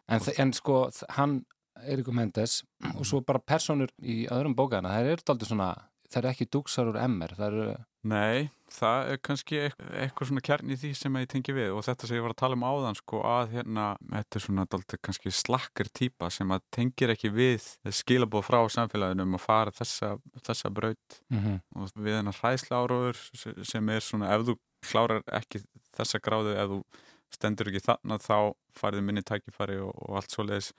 en, 0.09 0.21
en 0.39 0.53
sko 0.53 0.91
hann 1.09 1.45
Eirikur 1.83 2.15
Mendes 2.15 2.63
og 2.99 3.07
svo 3.07 3.21
bara 3.21 3.39
personur 3.39 3.91
í 4.03 4.27
öðrum 4.31 4.55
bókana, 4.55 4.89
það 4.89 5.07
er 5.07 5.23
alltaf 5.27 5.49
svona 5.49 5.75
það 6.13 6.21
er 6.23 6.29
ekki 6.33 6.51
dúksar 6.53 6.91
úr 6.93 7.01
MR 7.07 7.35
það 7.39 7.49
eru 7.49 7.73
Nei, 8.03 8.49
það 8.67 9.09
er 9.13 9.19
kannski 9.23 9.59
eitthvað 9.63 10.29
svona 10.33 10.43
kjarn 10.43 10.71
í 10.75 10.77
því 10.81 10.89
sem 10.99 11.19
ég 11.21 11.29
tengi 11.31 11.53
við 11.55 11.69
og 11.71 11.85
þetta 11.87 12.09
sem 12.09 12.19
ég 12.19 12.25
var 12.25 12.33
að 12.35 12.41
tala 12.41 12.57
um 12.59 12.65
áðan 12.67 12.99
sko 12.99 13.21
að 13.31 13.53
hérna, 13.53 13.85
þetta 14.11 14.39
er 14.41 14.45
svona 14.47 14.65
dalti 14.75 14.99
kannski 15.07 15.33
slakkar 15.39 15.91
týpa 15.95 16.31
sem 16.35 16.51
að 16.51 16.65
tengir 16.75 17.13
ekki 17.15 17.31
við 17.31 17.69
skilabóð 17.95 18.49
frá 18.49 18.59
samfélaginu 18.75 19.23
um 19.23 19.39
að 19.39 19.45
fara 19.45 19.75
þessa, 19.77 20.17
þessa 20.43 20.73
braut 20.75 21.21
mm 21.31 21.39
-hmm. 21.45 21.61
og 21.79 21.95
við 21.95 22.19
hennar 22.19 22.41
hræsla 22.43 22.83
áróður 22.83 23.23
sem 23.71 23.95
er 23.95 24.03
svona 24.03 24.35
ef 24.35 24.49
þú 24.51 24.59
klárar 24.91 25.23
ekki 25.31 25.63
þessa 25.95 26.19
gráðu, 26.19 26.57
ef 26.59 26.75
þú 26.75 26.83
stendur 27.31 27.71
ekki 27.71 27.87
þannig 27.87 28.27
þá 28.27 28.39
farið 28.75 29.07
minni 29.07 29.23
tækifari 29.23 29.79
og, 29.79 29.95
og 29.95 30.19
allt 30.19 30.35
svo 30.35 30.43
leiðis 30.43 30.73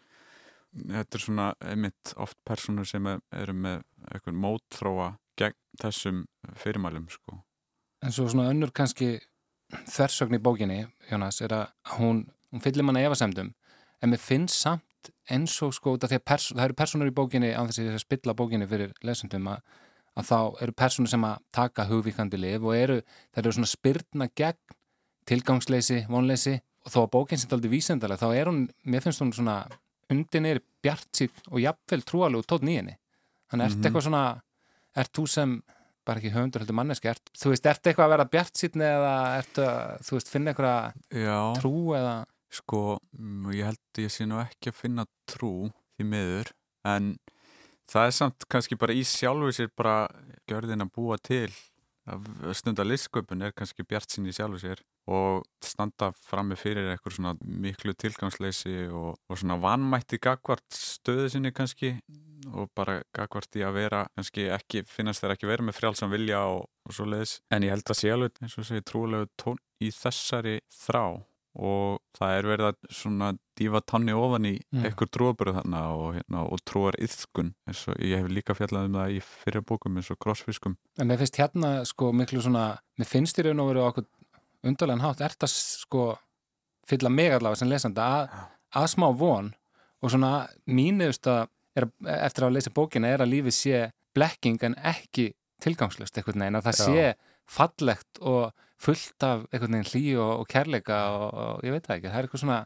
þetta 0.73 1.17
er 1.17 1.23
svona 1.23 1.47
einmitt 1.61 2.13
oft 2.21 2.37
personur 2.47 2.87
sem 2.89 3.07
eru 3.07 3.55
með 3.55 3.83
eitthvað 4.09 4.39
mótþróa 4.45 5.09
gegn 5.39 5.59
þessum 5.81 6.23
fyrirmælum 6.59 7.09
sko. 7.11 7.39
En 8.03 8.13
svo 8.13 8.27
svona 8.29 8.49
önnur 8.51 8.73
kannski 8.75 9.15
þversögn 9.89 10.37
í 10.37 10.41
bókinni, 10.43 10.79
Jónas, 11.09 11.41
er 11.41 11.55
að 11.55 11.95
hún, 11.97 12.25
hún 12.51 12.63
fyllir 12.63 12.85
manna 12.85 13.03
efasemdum 13.05 13.53
en 14.03 14.11
mér 14.11 14.21
finnst 14.21 14.59
samt 14.65 15.11
eins 15.31 15.55
og 15.63 15.73
sko 15.75 15.95
það 15.99 16.17
eru 16.17 16.75
personur 16.77 17.09
í 17.09 17.15
bókinni 17.15 17.53
á 17.55 17.63
þess 17.65 17.81
að 17.85 18.03
spilla 18.03 18.35
bókinni 18.37 18.67
fyrir 18.69 18.93
lesendum 19.07 19.47
að, 19.51 19.63
að 20.19 20.29
þá 20.29 20.39
eru 20.65 20.75
personur 20.83 21.11
sem 21.11 21.25
að 21.27 21.39
taka 21.55 21.87
hugvíkandi 21.89 22.39
liv 22.39 22.65
og 22.67 22.75
eru, 22.77 22.99
það 23.31 23.43
eru 23.43 23.55
svona 23.57 23.71
spyrna 23.71 24.29
gegn 24.35 24.77
tilgangsleysi, 25.29 26.03
vonleysi 26.11 26.57
og 26.83 26.91
þó 26.91 26.99
að 27.05 27.11
bókinn 27.15 27.39
sem 27.39 27.49
er 27.49 27.57
aldrei 27.57 27.71
vísendalega 27.71 28.19
þá 28.19 28.35
er 28.35 28.51
hún, 28.51 28.65
mér 28.83 29.05
finnst 29.05 29.23
hún 29.23 29.31
svona 29.35 29.61
undinir 30.11 30.61
bjart 30.83 31.09
sítt 31.15 31.45
og 31.51 31.61
jafnvel 31.63 32.03
trúalug 32.07 32.45
tótt 32.47 32.65
nýjini 32.67 32.97
þannig 33.51 33.65
er 33.65 33.69
þetta 33.69 33.77
mm 33.77 33.81
-hmm. 33.81 33.87
eitthvað 33.87 34.07
svona 34.07 34.41
ert 34.95 35.13
þú 35.17 35.25
sem, 35.29 35.55
bara 36.03 36.19
ekki 36.19 36.33
höfundur 36.33 36.63
heldur 36.63 36.77
manneski, 36.77 37.07
ert, 37.07 37.31
þú 37.39 37.53
veist, 37.53 37.65
ert 37.65 37.87
eitthvað 37.87 38.05
að 38.05 38.13
vera 38.15 38.31
bjart 38.35 38.59
sítni 38.59 38.85
eða 38.85 39.13
ert 39.39 39.59
að, 39.63 40.05
þú 40.05 40.17
veist, 40.17 40.29
finna 40.29 40.51
eitthvað 40.51 41.59
trú 41.59 41.75
eða? 41.97 42.15
Sko, 42.53 42.99
ég 43.53 43.65
held 43.65 44.01
ég 44.03 44.11
sé 44.13 44.27
nú 44.29 44.37
ekki 44.37 44.69
að 44.69 44.79
finna 44.81 45.05
trú 45.25 45.71
því 45.97 46.05
miður, 46.05 46.51
en 46.85 47.15
það 47.89 48.05
er 48.05 48.11
samt 48.11 48.45
kannski 48.49 48.77
bara 48.79 48.93
í 48.93 49.03
sjálfu 49.07 49.51
sér 49.55 49.71
bara 49.75 50.07
görðin 50.49 50.85
að 50.85 50.93
búa 50.93 51.17
til 51.17 51.49
að 52.09 52.51
stunda 52.57 52.83
listsköpun 52.83 53.45
er 53.45 53.53
kannski 53.55 53.85
bjart 53.87 54.11
sín 54.11 54.27
í 54.27 54.33
sjálfu 54.35 54.59
sér 54.59 54.81
og 55.11 55.43
standa 55.63 56.11
frammi 56.23 56.55
fyrir 56.59 56.89
eitthvað 56.91 57.15
svona 57.17 57.33
miklu 57.43 57.95
tilgangsleysi 57.99 58.87
og, 58.91 59.17
og 59.29 59.39
svona 59.39 59.57
vanmætti 59.63 60.19
gagvart 60.23 60.67
stöðu 60.75 61.29
sinni 61.31 61.53
kannski 61.55 61.95
og 62.51 62.71
bara 62.75 62.99
gagvart 63.15 63.55
í 63.59 63.63
að 63.63 63.77
vera 63.79 64.03
kannski 64.15 64.49
ekki, 64.51 64.83
finnast 64.87 65.23
þeir 65.23 65.35
ekki 65.35 65.49
verið 65.49 65.69
með 65.69 65.79
frjálsam 65.79 66.11
vilja 66.11 66.43
og, 66.51 66.65
og 66.87 66.95
svo 66.95 67.07
leiðis 67.07 67.37
en 67.51 67.67
ég 67.67 67.75
held 67.75 67.87
að 67.87 67.99
sé 67.99 68.11
alveg 68.11 68.43
eins 68.43 68.57
og 68.59 68.67
segi 68.67 68.87
trúlegu 68.87 69.31
tón 69.39 69.61
í 69.83 69.91
þessari 69.95 70.59
þrá 70.83 71.05
og 71.53 72.01
það 72.17 72.37
er 72.37 72.49
verið 72.49 72.71
að 72.71 72.93
svona 72.99 73.33
dífa 73.59 73.81
tanni 73.85 74.15
ofan 74.17 74.47
í 74.49 74.53
mm. 74.57 74.85
ekkur 74.89 75.09
trúabröð 75.13 75.59
þarna 75.59 75.83
og, 75.93 76.07
hérna, 76.17 76.43
og 76.47 76.61
trúar 76.67 76.97
yðkun 77.01 77.53
eins 77.67 77.85
og 77.91 77.99
ég 78.01 78.23
hef 78.23 78.31
líka 78.33 78.55
fjallað 78.57 78.89
um 78.89 78.99
það 78.99 79.15
í 79.15 79.21
fyrirbókum 79.27 79.99
eins 79.99 80.11
og 80.13 80.19
grossfiskum 80.23 80.77
En 80.99 81.09
mér 81.09 81.21
finnst 81.21 81.39
hérna 81.41 81.73
sko 81.89 82.11
miklu 82.15 82.43
svona 82.43 82.69
mér 82.99 83.09
finnst 83.09 83.39
í 83.39 83.47
raun 83.47 83.63
og 83.63 83.71
veru 83.71 83.85
okkur 83.87 84.07
undarlegan 84.63 85.03
hátt 85.03 85.23
er 85.23 85.35
það 85.37 85.53
sko 85.55 86.05
fylla 86.87 87.11
mig 87.11 87.33
allavega 87.33 87.61
sem 87.61 87.71
lesanda 87.71 88.07
að, 88.17 88.39
að 88.79 88.89
smá 88.95 89.07
von 89.19 89.53
og 90.03 90.11
svona 90.11 90.33
mínuðust 90.67 91.29
að 91.31 91.45
er, 91.79 91.87
eftir 92.19 92.47
að 92.47 92.57
leysa 92.57 92.73
bókina 92.75 93.11
er 93.13 93.23
að 93.23 93.33
lífið 93.33 93.57
sé 93.57 93.79
blekking 94.13 94.61
en 94.67 94.75
ekki 94.93 95.31
tilgangslust 95.63 96.17
eitthvað 96.17 96.41
neina, 96.41 96.61
það 96.63 96.79
sé 96.81 97.05
fallegt 97.49 98.19
og 98.21 98.51
fullt 98.83 99.25
af 99.25 99.45
eitthvað 99.49 99.73
neina 99.73 99.89
hlý 99.89 100.03
og, 100.19 100.31
og 100.43 100.49
kærleika 100.51 100.99
og, 101.15 101.27
og 101.45 101.67
ég 101.67 101.75
veit 101.75 101.87
það 101.87 101.97
ekki, 101.97 102.09
það 102.09 102.19
er 102.19 102.27
eitthvað 102.27 102.43
svona 102.43 102.59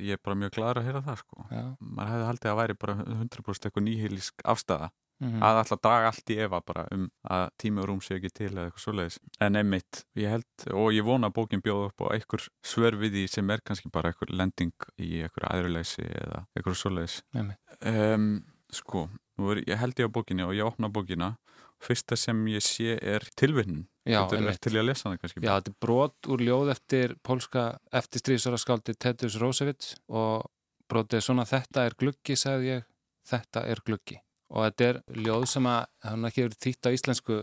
Ég 0.00 0.16
er 0.16 0.20
bara 0.24 0.38
mjög 0.40 0.58
glæður 0.58 0.80
að 0.80 0.88
heyra 0.88 1.02
það 1.06 1.22
sko. 1.22 1.46
Já. 1.50 1.64
maður 1.80 2.12
hefði 2.12 2.28
haldið 2.30 2.52
að 2.52 2.60
væri 2.60 2.76
bara 2.84 2.94
100% 3.04 3.68
eitthvað 3.68 3.86
nýhilisk 3.88 4.46
afstæða 4.54 4.90
mm 5.20 5.28
-hmm. 5.28 5.42
að 5.42 5.58
alltaf 5.60 5.80
draga 5.82 6.06
allt 6.10 6.30
í 6.30 6.38
efa 6.46 6.60
bara 6.60 6.86
um 6.92 7.04
að 7.30 7.44
tími 7.58 7.80
og 7.80 7.88
rúm 7.88 8.00
sé 8.00 8.16
ekki 8.16 8.30
til 8.34 8.52
eða 8.52 8.66
eitthvað 8.66 8.84
svoleiðis. 8.84 9.18
En 9.40 9.56
einmitt, 9.56 10.04
ég 10.16 10.30
held 10.30 10.66
og 10.72 10.92
ég 10.92 11.04
vona 11.04 11.28
að 11.28 11.36
bókin 11.38 11.62
bjóð 11.62 11.86
upp 11.88 12.00
á 12.04 12.06
einhver 12.14 12.48
svör 12.62 12.98
við 12.98 13.10
því 13.12 13.28
sem 13.28 13.50
er 13.50 13.60
kannski 13.64 13.90
bara 13.92 14.08
einhver 14.08 14.30
lending 14.30 14.74
í 14.98 15.22
einhver 15.22 15.48
aðruleysi 15.50 16.02
eða 16.02 16.46
einhver 16.56 16.74
svoleiðis. 16.74 17.22
Um, 17.80 18.44
sko, 18.70 19.08
ég 19.66 19.78
held 19.78 19.98
ég 19.98 20.08
á 20.08 20.14
bókinni 20.16 20.44
og 20.44 20.54
ég 20.54 20.66
opna 20.66 20.88
bókina 20.88 21.36
fyrsta 21.82 22.16
sem 22.16 22.38
ég 22.52 22.64
sé 22.64 22.98
er 23.00 23.26
tilvinnin 23.38 23.86
Þetta 24.04 24.36
er 24.36 24.58
til 24.60 24.74
að 24.76 24.84
lesa 24.90 25.08
það 25.08 25.20
kannski? 25.22 25.40
Já, 25.40 25.52
þetta 25.54 25.70
er 25.72 25.76
brot 25.80 26.28
úr 26.28 26.42
ljóð 26.44 26.70
eftir 26.74 27.14
pólska 27.24 27.62
eftir 27.88 28.20
strísara 28.20 28.58
skáldi 28.60 28.92
Tedus 29.00 29.38
Rósevits 29.40 29.94
og 30.12 30.44
brotið 30.92 31.24
svona 31.24 31.46
þetta 31.48 31.86
er 31.88 31.96
gluggi, 31.96 32.36
sagði 32.36 32.68
ég 32.74 32.84
þetta 33.24 33.62
er 33.72 33.80
gluggi. 33.86 34.18
Og 34.52 34.66
þetta 34.66 34.90
er 34.90 35.00
ljóð 35.24 35.46
sem 35.54 35.68
að 35.70 35.86
hann 36.04 36.28
ekki 36.28 36.44
verið 36.44 36.60
þýtt 36.66 36.88
á 36.92 36.94
íslensku 36.98 37.38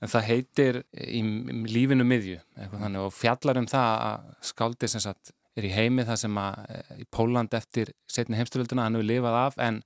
en 0.00 0.08
það 0.14 0.26
heitir 0.30 0.80
í 0.96 1.20
lífinu 1.68 2.06
miðju 2.08 2.38
þannig, 2.56 3.02
og 3.04 3.12
fjallar 3.12 3.60
um 3.60 3.68
það 3.68 3.92
að 4.06 4.32
skáldi 4.48 4.88
sem 4.88 5.04
sagt 5.04 5.34
er 5.58 5.66
í 5.68 5.74
heimi 5.74 6.06
það 6.08 6.22
sem 6.22 6.40
að 6.40 6.62
eh, 6.72 6.94
í 7.02 7.06
Póland 7.12 7.52
eftir 7.58 7.92
setni 8.08 8.38
heimsturölduna 8.38 8.86
hann 8.86 8.96
hefur 8.96 9.10
lifað 9.10 9.36
af 9.42 9.60
en 9.60 9.82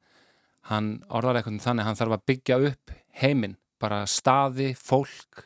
hann 0.70 0.90
orðar 1.10 1.40
eitthvað 1.40 1.64
þannig 1.64 1.88
hann 1.88 1.98
þarf 1.98 2.16
að 2.18 2.26
byggja 2.30 2.60
upp 2.70 2.94
heiminn 3.24 3.58
bara 3.84 4.04
staði, 4.08 4.72
fólk 4.78 5.44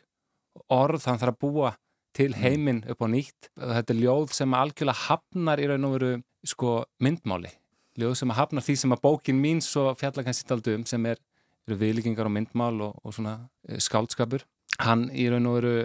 orð, 0.71 1.05
hann 1.09 1.19
þarf 1.19 1.35
að 1.35 1.41
búa 1.43 1.71
til 2.15 2.31
mm. 2.31 2.41
heiminn 2.41 2.83
upp 2.89 3.03
á 3.03 3.07
nýtt. 3.11 3.49
Þetta 3.57 3.95
er 3.95 4.01
ljóð 4.03 4.35
sem 4.35 4.55
algjörlega 4.57 5.05
hafnar 5.07 5.61
í 5.61 5.67
raun 5.69 5.87
og 5.87 5.95
veru 5.97 6.11
sko 6.47 6.75
myndmáli. 7.03 7.51
Ljóð 7.99 8.15
sem 8.21 8.31
að 8.31 8.39
hafna 8.39 8.63
því 8.63 8.75
sem 8.81 8.95
að 8.95 9.03
bókin 9.03 9.41
mín 9.41 9.61
svo 9.63 9.89
fjalla 9.99 10.23
kannski 10.25 10.47
taldu 10.47 10.77
um 10.77 10.85
sem 10.87 11.05
er, 11.09 11.19
eru 11.67 11.79
viðlíkingar 11.81 12.29
og 12.29 12.35
myndmál 12.35 12.79
og, 12.85 12.97
og 13.03 13.15
svona 13.15 13.35
e, 13.67 13.79
skáldskapur. 13.83 14.45
Hann 14.79 15.09
í 15.11 15.27
raun 15.31 15.49
og 15.49 15.59
veru 15.59 15.75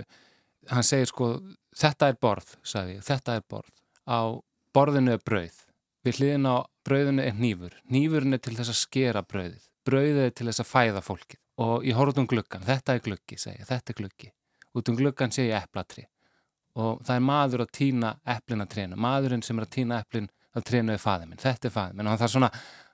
hann 0.71 0.87
segir 0.87 1.11
sko 1.11 1.35
þetta 1.77 2.13
er 2.13 2.19
borð 2.23 2.55
sagði, 2.63 3.01
þetta 3.05 3.39
er 3.41 3.47
borð. 3.51 3.73
Á 4.07 4.21
borðinu 4.75 5.17
er 5.17 5.25
brauð. 5.27 5.63
Við 6.05 6.21
hliðin 6.21 6.51
á 6.51 6.57
brauðinu 6.87 7.25
er 7.25 7.39
nýfur 7.39 7.79
nýfurinn 7.91 8.37
er 8.37 8.45
til 8.45 8.57
þess 8.59 8.73
að 8.73 8.83
skera 8.85 9.25
brauðið. 9.27 9.65
Brauðið 9.85 10.27
er 10.29 10.37
til 10.37 10.49
þess 10.49 10.63
að 10.63 10.71
fæða 10.71 11.03
fólkið 11.05 11.44
og 11.63 11.85
ég 11.87 11.97
horfði 11.99 12.25
um 12.25 12.31
gluggan, 12.31 12.65
þetta 12.67 12.97
er 12.97 13.05
gluggi 13.05 13.39
segja, 13.39 13.67
þetta 13.69 13.93
er 13.93 13.99
gluggi. 14.01 14.31
Út 14.75 14.91
um 14.91 14.97
gluggan 14.99 15.35
sé 15.35 15.49
ég 15.49 15.63
eplatri 15.63 16.07
og 16.75 17.05
það 17.07 17.17
er 17.17 17.23
maður 17.23 17.63
að 17.63 17.75
týna 17.79 18.09
eplina 18.27 18.65
trénu. 18.67 18.97
Maðurinn 18.99 19.45
sem 19.47 19.59
er 19.61 19.67
að 19.69 19.75
týna 19.77 20.01
eplin 20.03 20.27
að 20.55 20.65
trénu 20.71 20.95
er 20.95 21.03
faði 21.03 21.29
minn, 21.31 21.39
þetta 21.39 21.69
er 21.69 21.75
faði 21.75 21.99
minn. 21.99 22.09
Og 22.11 22.19
það 22.19 22.27
er 22.27 22.33
svona, 22.33 22.49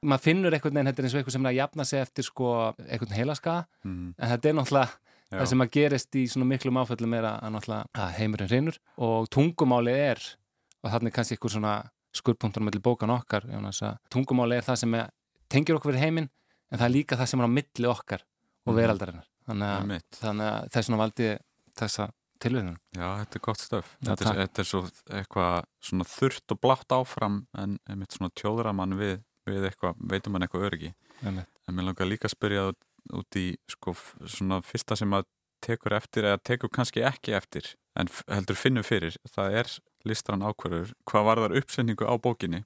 maður 0.04 0.24
finnur 0.26 0.56
einhvern 0.56 0.76
veginn 0.76 0.90
þetta 0.90 1.00
er 1.00 1.06
eins 1.06 1.14
og 1.14 1.20
eitthvað 1.20 1.36
sem 1.36 1.46
er 1.46 1.50
að 1.50 1.58
jafna 1.58 1.86
sig 1.88 2.02
eftir 2.04 2.26
sko 2.26 2.50
einhvern 2.84 3.16
heilaska, 3.16 3.54
mm. 3.84 4.10
en 4.16 4.32
þetta 4.34 4.50
er 4.50 4.58
náttúrulega 4.58 4.90
Já. 5.30 5.38
það 5.38 5.48
sem 5.52 5.64
að 5.64 5.72
gerist 5.76 6.18
í 6.18 6.24
svona 6.32 6.48
miklum 6.50 6.80
áföllum 6.80 7.16
er 7.16 7.28
að, 7.28 7.58
að 7.70 8.14
heimurinn 8.16 8.50
hrinur 8.50 8.78
og 9.06 9.28
tungumáli 9.30 9.92
er 9.94 10.22
og 10.80 10.94
þannig 10.96 11.14
kannski 11.14 11.36
einhver 11.36 11.54
svona 11.54 11.74
skurpunktur 12.16 12.64
mellir 12.66 12.82
bókan 12.82 13.12
okkar, 13.14 13.46
tungumáli 14.10 14.58
er 14.58 14.66
það 14.66 14.80
sem 14.80 14.96
tengir 15.52 15.76
okkur 15.76 15.94
við 15.94 16.02
heiminn 16.02 16.26
en 16.26 16.80
það 16.80 16.86
er 16.88 16.94
líka 16.96 17.18
það 17.20 17.30
sem 17.30 17.42
er 17.44 17.46
á 17.46 17.56
milli 17.60 17.90
okkar 17.92 18.24
og 18.66 18.72
mhm. 18.72 18.78
veraldarinnar 18.80 19.28
þannig 19.50 20.02
þannig 20.20 20.50
að 20.50 20.70
það 20.70 20.80
er 20.80 20.86
svona 20.88 21.00
valdi 21.00 21.30
þessa 21.80 22.10
tilvíðunum. 22.40 22.76
Já, 22.96 23.06
þetta 23.20 23.36
er 23.36 23.42
gott 23.44 23.60
stöf. 23.60 23.90
Já, 23.98 24.10
þetta, 24.10 24.30
er, 24.30 24.38
þetta 24.40 24.62
er 24.62 24.68
svo 24.68 24.80
eitthvað 25.18 25.56
svona 25.90 26.06
þurft 26.08 26.54
og 26.54 26.60
blátt 26.64 26.94
áfram 26.96 27.40
en 27.60 27.76
einmitt 27.90 28.16
svona 28.16 28.32
tjóðra 28.38 28.72
mann 28.76 28.96
við, 29.00 29.18
við 29.48 29.66
eitthvað, 29.68 30.00
veitum 30.12 30.34
mann 30.34 30.46
eitthvað 30.46 30.66
öryggi. 30.70 30.94
En 31.26 31.42
mér 31.76 31.90
langar 31.90 32.08
líka 32.08 32.30
að 32.30 32.34
spyrja 32.34 32.64
út, 32.70 33.36
í 33.36 33.52
sko 33.70 33.94
svona 34.24 34.60
fyrsta 34.64 34.96
sem 34.98 35.12
að 35.16 35.28
tekur 35.60 35.92
eftir 35.98 36.30
eða 36.30 36.40
tekur 36.40 36.72
kannski 36.72 37.04
ekki 37.04 37.34
eftir 37.36 37.74
en 37.98 38.08
heldur 38.30 38.56
finnum 38.56 38.86
fyrir. 38.86 39.18
Það 39.28 39.60
er 39.60 39.74
listran 40.08 40.44
ákverður. 40.46 40.94
Hvað 41.10 41.26
var 41.28 41.44
þar 41.44 41.56
uppsendingu 41.60 42.08
á 42.08 42.14
bókinni? 42.16 42.64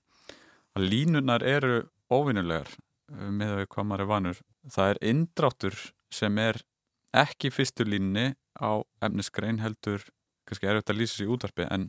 Að 0.79 0.87
línunar 0.93 1.43
eru 1.47 1.85
óvinnulegar 2.13 2.71
með 3.11 3.59
að 3.59 3.67
hvað 3.75 3.89
maður 3.89 4.05
er 4.05 4.11
vanur. 4.11 4.41
Það 4.75 4.93
er 4.93 5.03
indráttur 5.11 5.81
sem 6.15 6.39
er 6.39 6.61
ekki 7.15 7.51
fyrstu 7.55 7.87
línni 7.87 8.33
á 8.59 8.83
efnisgrein 9.05 9.61
heldur 9.63 10.03
kannski 10.49 10.69
er 10.69 10.81
þetta 10.81 10.95
að 10.95 11.01
lýsa 11.01 11.19
sér 11.19 11.27
í 11.27 11.35
útarpi 11.35 11.67
en 11.73 11.87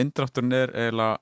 eindrátturinn 0.00 0.56
er 0.56 0.72
eiginlega 0.72 1.20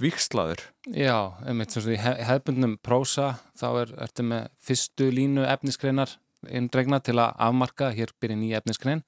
vikslaður 0.00 0.62
Já, 0.88 1.36
einmitt 1.44 1.74
sem 1.74 1.84
svo 1.84 1.92
í 1.92 1.98
hefbundnum 2.00 2.76
prósa 2.84 3.34
þá 3.58 3.66
er 3.82 3.92
þetta 3.96 4.26
með 4.30 4.46
fyrstu 4.68 5.10
línu 5.12 5.44
efnisgreinar 5.44 6.14
indregna 6.46 7.00
til 7.02 7.18
að 7.18 7.34
afmarka, 7.48 7.90
hér 7.94 8.12
byrja 8.20 8.38
nýja 8.38 8.60
efnisgrein. 8.60 9.02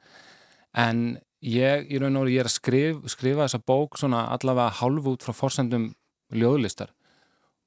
En 0.77 1.18
ég 1.44 1.87
í 1.87 2.01
raun 2.01 2.16
og 2.18 2.27
orði 2.27 2.37
ég 2.37 2.44
er 2.44 2.51
að 2.51 2.57
skrif, 2.57 3.01
skrifa 3.12 3.46
þessa 3.46 3.62
bók 3.62 3.98
svona 4.01 4.27
allavega 4.35 4.74
hálf 4.81 5.11
út 5.12 5.24
frá 5.24 5.37
forsendum 5.37 5.92
ljóðlistar 6.35 6.92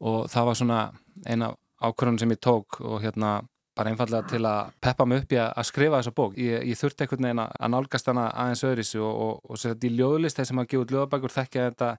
og 0.01 0.29
það 0.31 0.47
var 0.49 0.59
svona 0.59 0.79
eina 1.27 1.51
ákvörðun 1.81 2.19
sem 2.21 2.33
ég 2.33 2.41
tók 2.41 2.79
og 2.81 3.01
hérna 3.03 3.39
bara 3.77 3.91
einfallega 3.91 4.27
til 4.27 4.41
að 4.45 4.71
peppa 4.83 5.05
mig 5.07 5.21
upp 5.23 5.33
í 5.33 5.37
að 5.41 5.67
skrifa 5.69 6.01
þessa 6.01 6.15
bók. 6.15 6.33
Ég, 6.37 6.65
ég 6.67 6.77
þurfti 6.77 7.05
einhvern 7.05 7.27
veginn 7.27 7.43
að 7.43 7.69
nálgast 7.71 8.09
hana 8.11 8.25
aðeins 8.43 8.63
öðris 8.67 8.91
og, 8.99 9.11
og, 9.11 9.37
og 9.47 9.61
sér 9.61 9.75
þetta 9.75 9.87
í 9.87 9.93
ljóðlist 9.99 10.39
þegar 10.39 10.49
sem 10.49 10.61
að 10.61 10.67
gefa 10.73 10.85
út 10.85 10.93
ljóðabækur 10.95 11.35
þekkja 11.37 11.67
þetta 11.69 11.91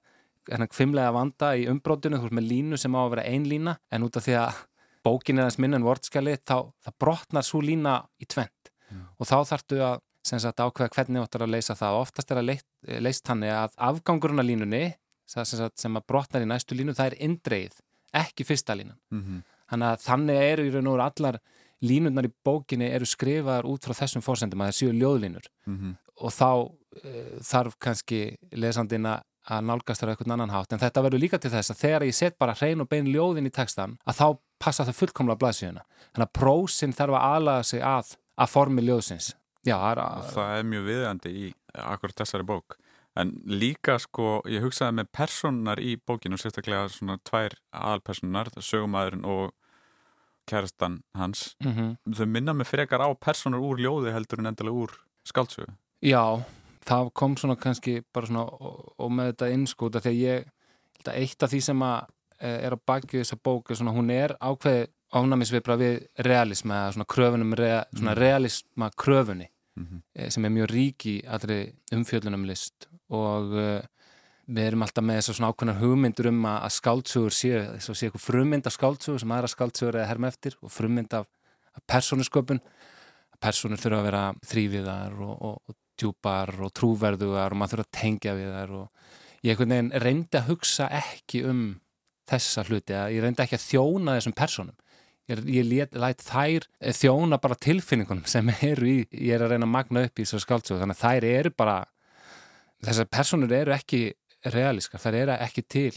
hérna 0.51 0.67
kvimlega 0.69 1.15
vanda 1.15 1.49
í 1.57 1.65
umbrótinu, 1.71 2.19
þú 2.19 2.27
veist 2.27 2.37
með 2.37 2.49
línu 2.51 2.79
sem 2.79 2.95
á 2.95 3.01
að 3.01 3.11
vera 3.15 3.25
ein 3.31 3.47
lína 3.49 3.75
en 3.95 4.07
út 4.07 4.19
af 4.19 4.25
því 4.25 4.37
að 4.41 4.61
bókin 5.03 5.39
er 5.39 5.47
aðeins 5.47 5.59
minn 5.63 5.77
en 5.77 5.85
vortskjali 5.87 6.35
þá 6.43 6.57
það 6.83 6.97
brotnar 7.03 7.47
svo 7.47 7.61
lína 7.63 7.95
í 8.19 8.27
tvent 8.29 8.71
mm. 8.91 9.05
og 9.17 9.29
þá 9.29 9.37
þartu 9.53 9.79
að 9.83 9.95
sagt, 10.23 10.59
ákveða 10.59 10.91
hvernig 10.95 11.23
ættir 11.23 11.43
að 11.43 11.55
leysa 11.55 11.75
það 11.79 11.97
og 11.97 12.05
oftast 12.05 12.31
er 12.31 12.39
að 12.39 12.49
leyst, 12.51 12.67
leyst 13.03 13.31
hann 13.31 13.43
að 13.47 13.73
afgangurinn 13.89 14.43
af 14.43 14.47
línunni 14.47 14.83
sem, 15.27 15.47
sem 15.47 15.99
að 15.99 16.07
brotnar 16.07 16.45
í 16.45 16.47
næstu 16.49 16.77
línu 16.77 16.95
það 16.95 17.11
er 17.11 17.17
indreið, 17.27 17.75
ekki 18.13 18.45
fyrsta 18.47 18.75
línan. 18.77 18.99
Mm 19.11 19.23
-hmm. 19.23 19.41
þannig 19.71 19.87
að 19.89 20.05
þannig 20.07 20.45
eru 20.51 20.65
í 20.67 20.71
raun 20.73 20.87
og 20.87 21.03
allar 21.03 21.39
línurnar 21.83 22.25
í 22.25 22.31
bókinni 22.45 22.87
eru 22.87 23.05
skrifaðar 23.05 23.67
út 23.67 23.83
frá 23.83 23.93
þessum 23.93 24.23
fórsendum 24.23 24.61
að 24.61 24.71
það 24.71 24.79
séu 24.79 24.93
ljóðlínur. 24.93 25.45
Mm 25.65 25.77
-hmm. 25.77 25.93
og 26.15 26.31
þá 26.31 26.51
uh, 26.63 27.37
þarf 27.41 27.77
kannski 27.79 28.37
lesandin 28.51 29.05
að 29.05 29.61
nálgast 29.67 30.01
þar 30.01 30.09
eitthvað 30.13 30.33
annan 30.33 30.49
hátt. 30.55 30.73
En 30.73 30.79
þetta 30.79 31.01
verður 31.03 31.19
líka 31.19 31.37
til 31.37 31.51
þess 31.51 31.71
að 31.71 31.81
þegar 31.83 32.03
ég 32.03 32.15
set 32.15 32.37
bara 32.39 32.53
hrein 32.53 32.81
og 32.81 32.89
bein 32.89 33.11
ljóðin 33.11 33.47
í 33.47 33.51
textan 33.51 33.97
að 34.05 34.15
þá 34.15 34.27
passa 34.59 34.85
það 34.85 34.99
fullkomlega 34.99 35.39
blaðsíðuna. 35.39 35.83
Þannig 36.13 36.27
að 36.27 36.39
prósin 36.39 36.93
þarf 36.93 37.13
að 37.13 37.25
aðlaga 37.35 37.63
sig 37.63 37.81
að 37.81 38.15
að 38.37 38.49
formi 38.49 38.81
ljóðsins. 38.81 39.33
Já, 39.63 39.77
að... 39.79 40.31
það 40.33 40.57
er 40.57 40.63
mjög 40.67 40.87
viðandi 40.87 41.33
í 41.39 41.51
akkurat 41.73 42.23
þessari 42.23 42.47
bók 42.47 42.77
en 43.15 43.33
líka 43.45 43.99
sko, 44.01 44.41
ég 44.49 44.63
hugsaði 44.65 44.97
með 44.99 45.11
personar 45.13 45.79
í 45.79 45.95
bókinu, 45.97 46.37
sérstaklega 46.37 46.87
svona 46.89 47.19
tvær 47.27 47.53
aðalpersonar, 47.71 48.49
sögumæðurinn 48.57 49.27
og 49.29 49.51
kærastan 50.49 51.01
hans 51.15 51.55
mm 51.63 51.71
-hmm. 51.71 52.15
þau 52.15 52.25
minna 52.25 52.53
mig 52.53 52.67
frekar 52.67 53.01
á 53.01 53.09
personur 53.15 53.59
úr 53.59 53.77
ljóði 53.79 54.11
heldur 54.11 54.39
en 54.39 54.45
endilega 54.45 54.75
úr 54.75 54.91
skáltsögu 55.23 55.71
Já, 56.01 56.43
það 56.85 57.13
kom 57.13 57.37
svona 57.37 57.55
kannski 57.55 58.03
bara 58.13 58.25
svona 58.25 58.43
og, 58.43 58.93
og 58.97 59.11
með 59.11 59.25
þetta 59.25 59.53
innskóta 59.53 60.01
þegar 60.01 60.17
ég, 60.17 60.45
eitt 61.07 61.43
af 61.43 61.49
því 61.49 61.61
sem 61.61 61.81
að 61.81 62.05
e, 62.39 62.47
er 62.47 62.73
á 62.75 62.77
baki 62.85 63.17
þessa 63.17 63.37
bóku 63.43 63.75
svona, 63.75 63.91
hún 63.91 64.09
er 64.09 64.35
ákveði 64.41 64.87
ánæmisvipra 65.13 65.77
við 65.77 66.07
realism 66.17 66.71
eða 66.71 66.91
svona 66.91 67.05
kröfunum 67.05 67.53
rea, 67.53 67.85
svona 67.95 68.11
mm. 68.11 68.17
realisma 68.17 68.89
kröfunni 68.97 69.47
mm 69.75 69.85
-hmm. 69.85 70.29
sem 70.29 70.45
er 70.45 70.49
mjög 70.49 70.69
rík 70.71 71.05
í 71.05 71.21
allri 71.27 71.75
umfjöldunum 71.91 72.45
list 72.45 72.87
og 73.15 73.53
uh, 73.57 74.07
við 74.47 74.69
erum 74.69 74.83
alltaf 74.85 75.05
með 75.05 75.19
þessar 75.21 75.37
svona 75.37 75.51
ákveðnar 75.53 75.79
hugmyndur 75.79 76.29
um 76.31 76.41
að, 76.49 76.57
að 76.67 76.73
skáltsugur 76.77 77.35
séu, 77.35 77.61
þess 77.75 77.91
að 77.93 77.99
séu 77.99 78.09
eitthvað 78.09 78.25
frummynd 78.25 78.67
af 78.67 78.75
skáltsugur 78.75 79.23
sem 79.23 79.35
aðra 79.35 79.51
skáltsugur 79.53 79.95
er 79.95 80.03
að 80.03 80.09
herma 80.11 80.31
eftir 80.33 80.57
og 80.59 80.73
frummynd 80.73 81.15
af, 81.15 81.29
af 81.73 81.85
persónusköpun. 81.89 82.61
Personur 83.43 83.79
þurfa 83.79 83.99
að 83.99 84.05
vera 84.07 84.25
þrýviðar 84.47 85.15
og, 85.23 85.33
og, 85.33 85.55
og 85.67 85.79
djúpar 85.99 86.53
og 86.63 86.73
trúverðugar 86.75 87.53
og 87.53 87.59
maður 87.59 87.77
þurfa 87.77 87.87
að 87.87 87.97
tengja 87.99 88.35
við 88.37 88.53
þar 88.57 88.75
og 88.77 89.09
ég 89.43 89.53
einhvern 89.53 89.73
veginn 89.75 90.03
reyndi 90.03 90.39
að 90.39 90.47
hugsa 90.51 90.87
ekki 91.01 91.43
um 91.47 91.63
þessa 92.29 92.63
hluti, 92.69 92.95
ég 92.95 93.23
reyndi 93.23 93.43
ekki 93.43 93.59
að 93.59 93.67
þjóna 93.67 94.15
þessum 94.17 94.35
personum 94.37 94.77
ég, 95.29 95.41
ég 95.51 95.95
læt 95.99 96.23
þær 96.23 96.67
þjóna 96.95 97.39
bara 97.43 97.59
tilfinningunum 97.59 98.27
sem 98.29 98.51
eru 98.55 98.87
í, 98.89 98.97
ég 99.11 99.35
er 99.35 99.43
að 99.45 99.55
reyna 99.55 99.67
að 99.67 99.75
magna 99.75 100.05
upp 100.07 100.19
í 100.19 100.25
þessar 100.25 100.45
skáltsugur, 100.45 100.83
þannig 100.83 100.99
að 100.99 101.03
þær 101.03 101.27
eru 101.33 101.53
bara 101.63 101.77
þessar 102.83 103.09
personur 103.11 103.53
eru 103.55 103.73
ekki 103.75 104.03
realískar, 104.53 105.01
þær 105.01 105.19
eru 105.21 105.37
ekki 105.39 105.63
til 105.63 105.95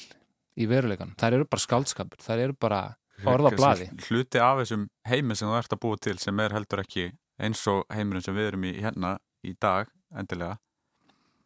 í 0.56 0.68
veruleikan, 0.70 1.14
þær 1.18 1.40
eru 1.40 1.48
bara 1.50 1.64
skaldskapur 1.64 2.22
þær 2.22 2.44
eru 2.46 2.56
bara 2.60 2.80
orða 3.26 3.52
bladi 3.56 3.88
Hluti 4.06 4.40
af 4.40 4.60
þessum 4.62 4.86
heiminn 5.08 5.38
sem 5.38 5.48
þú 5.48 5.58
ert 5.58 5.74
að 5.74 5.82
búa 5.82 6.00
til 6.00 6.18
sem 6.22 6.44
er 6.44 6.54
heldur 6.56 6.84
ekki 6.84 7.10
eins 7.42 7.62
og 7.70 7.84
heimurinn 7.92 8.24
sem 8.24 8.36
við 8.36 8.50
erum 8.52 8.64
í 8.68 8.72
hérna 8.80 9.16
í 9.46 9.54
dag 9.60 9.90
endilega. 10.16 10.58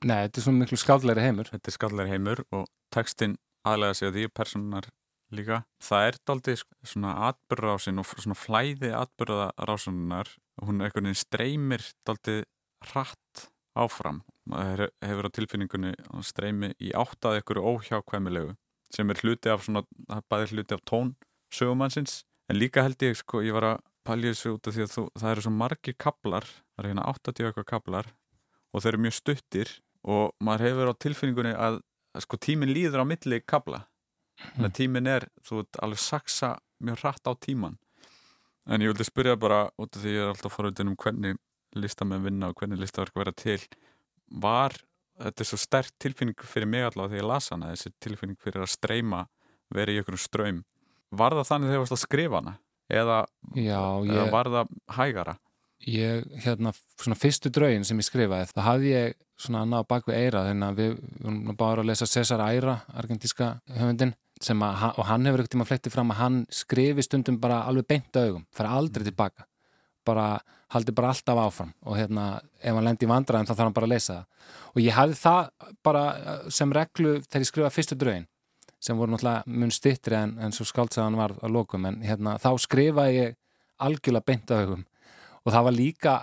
Nei, 0.06 0.24
þetta 0.24 0.40
er 0.40 0.46
svona 0.46 0.62
miklu 0.62 0.78
skaldleiri 0.80 1.26
heimur. 1.26 1.50
Þetta 1.50 1.70
er 1.70 1.76
skaldleiri 1.76 2.14
heimur 2.14 2.42
og 2.56 2.66
textin 2.94 3.36
aðlega 3.68 3.98
sig 3.98 4.08
að 4.08 4.16
því 4.16 4.26
personar 4.32 4.88
líka. 5.34 5.62
Það 5.84 6.06
er 6.08 6.18
daldi 6.30 6.54
svona 6.60 7.16
atbyrðarásin 7.28 8.00
og 8.00 8.08
svona 8.14 8.38
flæði 8.38 8.92
atbyrðarásunar 8.96 10.32
hún 10.64 10.80
er 10.80 10.88
einhvern 10.88 11.10
veginn 11.10 11.20
streymir 11.20 11.84
daldi 12.08 12.40
hratt 12.90 13.46
áfram. 13.78 14.22
Það 14.50 14.88
hefur 15.04 15.28
á 15.28 15.36
tilfinningunni 15.36 15.92
streymi 16.26 16.72
í 16.80 16.92
áttað 16.96 17.40
ykkur 17.42 17.62
óhjákvæmilegu 17.62 18.56
sem 18.90 19.10
er 19.12 19.20
hluti 19.22 19.50
af 19.52 19.62
svona, 19.64 19.84
það 20.08 20.16
er 20.16 20.26
bæði 20.32 20.48
hluti 20.54 20.74
af 20.74 20.80
tón 20.88 21.12
sögumannsins, 21.54 22.24
en 22.50 22.58
líka 22.58 22.82
held 22.82 23.02
ég 23.06 23.18
sko, 23.18 23.42
ég 23.46 23.54
var 23.54 23.66
að 23.68 23.84
palja 24.06 24.32
þessu 24.32 24.54
út 24.56 24.66
af 24.66 24.74
því 24.74 24.86
að 24.86 24.94
þú, 24.94 25.04
það 25.18 25.32
eru 25.32 25.44
svo 25.44 25.52
margir 25.54 25.96
kablar, 26.00 26.46
það 26.46 26.82
eru 26.82 26.90
hérna 26.90 27.06
80 27.12 27.46
eitthvað 27.46 27.68
kablar 27.68 28.10
og 28.70 28.82
þeir 28.82 28.92
eru 28.92 29.02
mjög 29.04 29.16
stuttir 29.18 29.72
og 30.06 30.34
maður 30.42 30.66
hefur 30.66 30.90
á 30.90 30.94
tilfinningunni 31.04 31.54
að, 31.54 31.78
að 32.16 32.26
sko 32.26 32.40
tímin 32.40 32.72
líður 32.72 33.04
á 33.04 33.10
milli 33.10 33.40
kabla 33.44 33.84
þannig 34.40 34.70
að 34.70 34.76
tímin 34.78 35.10
er, 35.10 35.28
þú 35.44 35.60
veit, 35.60 35.80
alveg 35.84 36.02
saksa 36.02 36.54
mjög 36.80 37.02
hratt 37.02 37.28
á 37.28 37.32
tíman 37.36 37.76
en 38.70 38.84
ég 38.84 38.92
vildi 38.92 39.06
spyrja 39.06 39.36
bara 39.40 39.66
út 39.80 39.96
af 39.96 40.02
því 40.02 40.14
ég 40.14 40.24
er 40.24 40.32
alltaf 40.32 40.56
foröldin 40.56 40.92
um 40.92 40.98
hvernig 40.98 41.38
listamenn 41.78 42.24
vinna 42.24 42.50
og 42.50 42.58
hvernig 42.58 42.80
listaverk 42.80 43.16
vera 43.18 43.34
til 43.36 43.60
var, 44.30 44.74
þetta 45.20 45.44
er 45.44 45.48
svo 45.48 45.58
sterk 45.60 45.92
tilfinning 46.02 46.38
fyrir 46.46 46.70
mig 46.70 46.86
allavega 46.86 47.16
þegar 47.16 47.22
ég 47.22 47.30
lasa 47.30 47.54
hana 47.56 47.70
þessi 47.74 47.94
tilfinning 48.02 48.38
fyrir 48.40 48.64
að 48.64 48.74
streyma 48.74 49.24
verið 49.74 49.98
í 49.98 50.02
einhvern 50.02 50.20
ströym 50.20 50.60
var 51.10 51.34
það 51.38 51.48
þannig 51.48 51.70
þegar 51.70 51.78
þú 51.78 51.84
varst 51.84 51.96
að 51.96 52.04
skrifa 52.04 52.40
hana? 52.40 52.56
Eða, 52.90 53.18
Já, 53.54 53.80
ég, 54.02 54.12
eða 54.14 54.26
var 54.32 54.50
það 54.50 54.70
hægara? 54.96 55.36
Ég, 55.88 56.24
hérna, 56.44 56.72
svona 57.00 57.16
fyrstu 57.16 57.52
draugin 57.54 57.86
sem 57.88 58.00
ég 58.02 58.06
skrifaði, 58.06 58.50
það 58.52 58.66
hafði 58.66 58.90
ég 58.90 59.14
svona 59.40 59.62
annað 59.64 59.86
bak 59.88 60.08
við 60.10 60.18
eira, 60.18 60.42
þannig 60.48 60.66
að 60.66 60.80
við 60.80 60.96
vorum 61.22 61.54
bara 61.62 61.84
að 61.84 61.88
lesa 61.88 62.08
Cesar 62.10 62.42
Aira, 62.44 62.74
argentíska 63.00 63.52
höfundin, 63.78 64.12
sem 64.44 64.64
að, 64.64 64.82
og 65.00 65.06
hann 65.08 65.28
hefur 65.28 65.42
ekkert 65.42 65.54
tíma 65.54 65.68
flettið 65.68 65.94
fram 65.94 66.12
að 66.12 66.20
hann 66.20 66.40
skrifi 66.52 67.04
stundum 67.06 67.38
bara 67.40 67.62
alveg 67.68 67.88
beint 67.88 68.20
augum, 68.20 68.44
fara 68.56 68.74
aldrei 68.76 69.06
tilbaka. 69.06 69.46
Bara, 70.04 70.26
haldi 70.74 70.94
bara 70.94 71.10
alltaf 71.10 71.38
áfram 71.42 71.70
og 71.82 71.96
hérna, 71.98 72.24
ef 72.62 72.74
hann 72.76 72.86
lendi 72.86 73.06
í 73.06 73.10
vandræðin 73.10 73.48
þá 73.48 73.54
þarf 73.54 73.64
hann 73.66 73.76
bara 73.76 73.88
að 73.88 73.94
lesa 73.94 74.16
það. 74.16 74.50
Og 74.70 74.82
ég 74.84 74.96
hafði 74.96 75.16
það 75.20 75.72
bara 75.86 76.02
sem 76.58 76.74
reglu 76.76 77.14
þegar 77.26 77.44
ég 77.44 77.50
skrifaði 77.50 77.76
fyrstu 77.76 77.98
draugin 77.98 78.28
sem 78.80 78.96
voru 78.96 79.12
náttúrulega 79.12 79.58
mun 79.60 79.72
stittri 79.74 80.16
en, 80.16 80.36
en 80.40 80.54
svo 80.56 80.64
skaldsaðan 80.64 81.18
var 81.18 81.34
að 81.42 81.56
lokum 81.56 81.88
en 81.90 81.98
hérna, 82.06 82.38
þá 82.40 82.54
skrifaði 82.64 83.16
ég 83.18 83.34
algjörlega 83.80 84.28
beint 84.30 84.54
augum. 84.56 84.86
Og 85.44 85.52
það 85.52 85.66
var 85.66 85.76
líka 85.76 86.14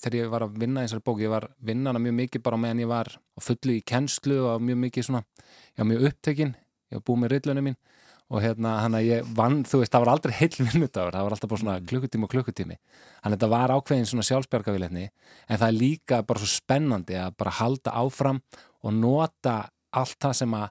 þegar 0.00 0.18
ég 0.18 0.30
var 0.32 0.44
að 0.46 0.56
vinna 0.60 0.84
í 0.84 0.88
þessari 0.88 1.04
bók 1.08 1.20
ég 1.24 1.32
var 1.32 1.48
vinnana 1.64 2.00
mjög 2.02 2.16
mikið 2.20 2.44
bara 2.44 2.60
meðan 2.60 2.82
ég 2.84 2.90
var 2.90 3.10
fullu 3.42 3.76
í 3.76 3.84
kennslu 3.86 4.38
og 4.50 4.64
mjög 4.64 4.80
mikið 4.84 5.08
svona 5.08 5.22
ég 5.42 5.82
var 5.82 5.88
mjög 5.90 6.08
upptekinn, 6.10 6.54
ég 6.92 6.98
var 6.98 7.06
búið 7.08 7.22
með 7.22 7.32
rillunum 7.34 7.68
mín 7.70 7.78
og 8.26 8.42
hérna 8.42 8.76
hann 8.82 8.96
að 8.98 9.06
ég 9.06 9.28
vann 9.38 9.60
þú 9.68 9.82
veist, 9.82 9.92
það 9.94 10.04
var 10.04 10.12
aldrei 10.14 10.34
heil 10.34 10.54
vinnudagur, 10.58 11.14
það 11.14 11.26
var 11.26 11.36
alltaf 11.36 11.52
bara 11.52 11.62
svona 11.62 11.76
klukkutími 11.92 12.26
og 12.26 12.32
klukkutími, 12.32 12.78
að 13.22 13.36
þetta 13.36 13.50
var 13.52 13.74
ákveðin 13.76 14.08
svona 14.10 14.26
sjálfsbjörgavíletni, 14.30 15.06
en 15.46 15.60
það 15.60 15.68
er 15.68 15.78
líka 15.78 16.22
bara 16.26 16.42
svo 16.42 16.50
spennandi 16.50 17.20
að 17.20 17.36
bara 17.38 17.54
halda 17.60 17.94
áfram 18.02 18.42
og 18.82 18.98
nota 18.98 19.60
allt 19.96 20.18
það 20.22 20.36
sem 20.40 20.58
að 20.58 20.66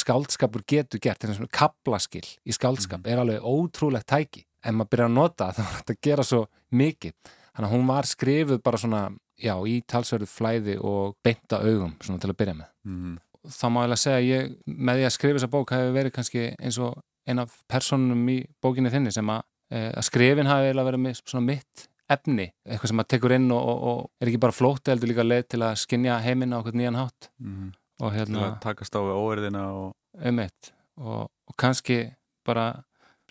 skáldskapur 0.00 0.62
getur 0.70 1.02
gert, 1.02 1.26
er 1.26 1.34
svona 1.34 1.50
kaplaskill 1.50 2.28
í 2.46 2.54
skáldskap, 2.54 3.02
mm. 3.02 3.10
er 3.10 3.24
alveg 3.24 3.42
ótrúlegt 3.42 4.06
tæki 4.10 4.46
en 4.62 4.76
maður 4.78 4.94
byrjar 4.94 5.10
að 5.10 5.18
nota 5.18 5.50
það, 5.56 5.74
þetta 5.80 6.00
gera 6.06 6.26
svo 6.30 6.44
mikið 6.70 7.36
Þannig 7.50 7.74
að 7.74 7.74
hún 7.76 7.88
var 7.90 8.06
skrifuð 8.08 8.60
bara 8.64 8.78
svona, 8.80 9.00
já, 9.40 9.52
í 9.66 9.80
talsverðu 9.88 10.28
flæði 10.30 10.76
og 10.86 11.16
beinta 11.24 11.58
augum 11.60 11.96
svona 12.00 12.22
til 12.22 12.30
að 12.32 12.38
byrja 12.38 12.54
með. 12.56 12.70
Mm. 12.88 13.18
Þá 13.48 13.66
má 13.72 13.78
ég 13.84 13.92
lega 13.92 14.00
segja 14.02 14.40
að 14.40 14.56
með 14.66 14.98
því 14.98 15.06
að 15.06 15.14
skrifa 15.16 15.38
þessa 15.38 15.52
bók 15.52 15.72
hefur 15.72 15.94
verið 15.96 16.14
kannski 16.16 16.42
eins 16.58 16.78
og 16.82 16.98
eina 17.28 17.46
af 17.46 17.54
personum 17.70 18.26
í 18.28 18.40
bókinni 18.60 18.92
þinni 18.92 19.12
sem 19.14 19.32
að, 19.32 19.46
e, 19.72 19.86
að 19.94 20.06
skrifin 20.08 20.50
hafi 20.50 20.74
verið 20.76 21.02
með 21.06 21.22
svona 21.22 21.46
mitt 21.46 21.86
efni, 22.10 22.48
eitthvað 22.66 22.90
sem 22.90 23.02
að 23.04 23.08
tekur 23.14 23.36
inn 23.36 23.46
og, 23.54 23.68
og, 23.70 23.82
og 23.90 24.00
er 24.20 24.30
ekki 24.30 24.42
bara 24.42 24.56
flótt 24.56 24.90
heldur 24.90 25.12
líka 25.12 25.24
leið 25.24 25.46
til 25.54 25.62
að 25.62 25.76
skinja 25.84 26.18
heiminn 26.24 26.52
á 26.52 26.58
okkur 26.58 26.76
nýjan 26.76 26.98
hátt. 26.98 27.30
Mm. 27.38 27.70
Og 28.00 28.14
hérna... 28.16 28.50
Takast 28.64 28.96
á 28.96 29.00
við 29.00 29.14
óverðina 29.14 29.64
og... 29.76 29.92
Um 30.26 30.42
eitt. 30.42 30.72
Og, 30.98 31.28
og 31.30 31.56
kannski 31.60 32.00
bara, 32.44 32.82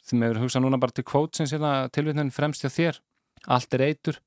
því 0.06 0.22
með 0.22 0.38
að 0.38 0.44
hugsa 0.46 0.64
núna 0.64 0.80
bara 0.82 0.96
til 0.96 1.06
kvótsins 1.06 1.54
hérna, 1.54 1.74
tilvitnin 1.94 2.32
fremst 2.34 2.64
hjá 2.64 2.72
þér 2.72 3.02
Allt 3.48 3.76
er 3.78 3.86
eitur 3.88 4.20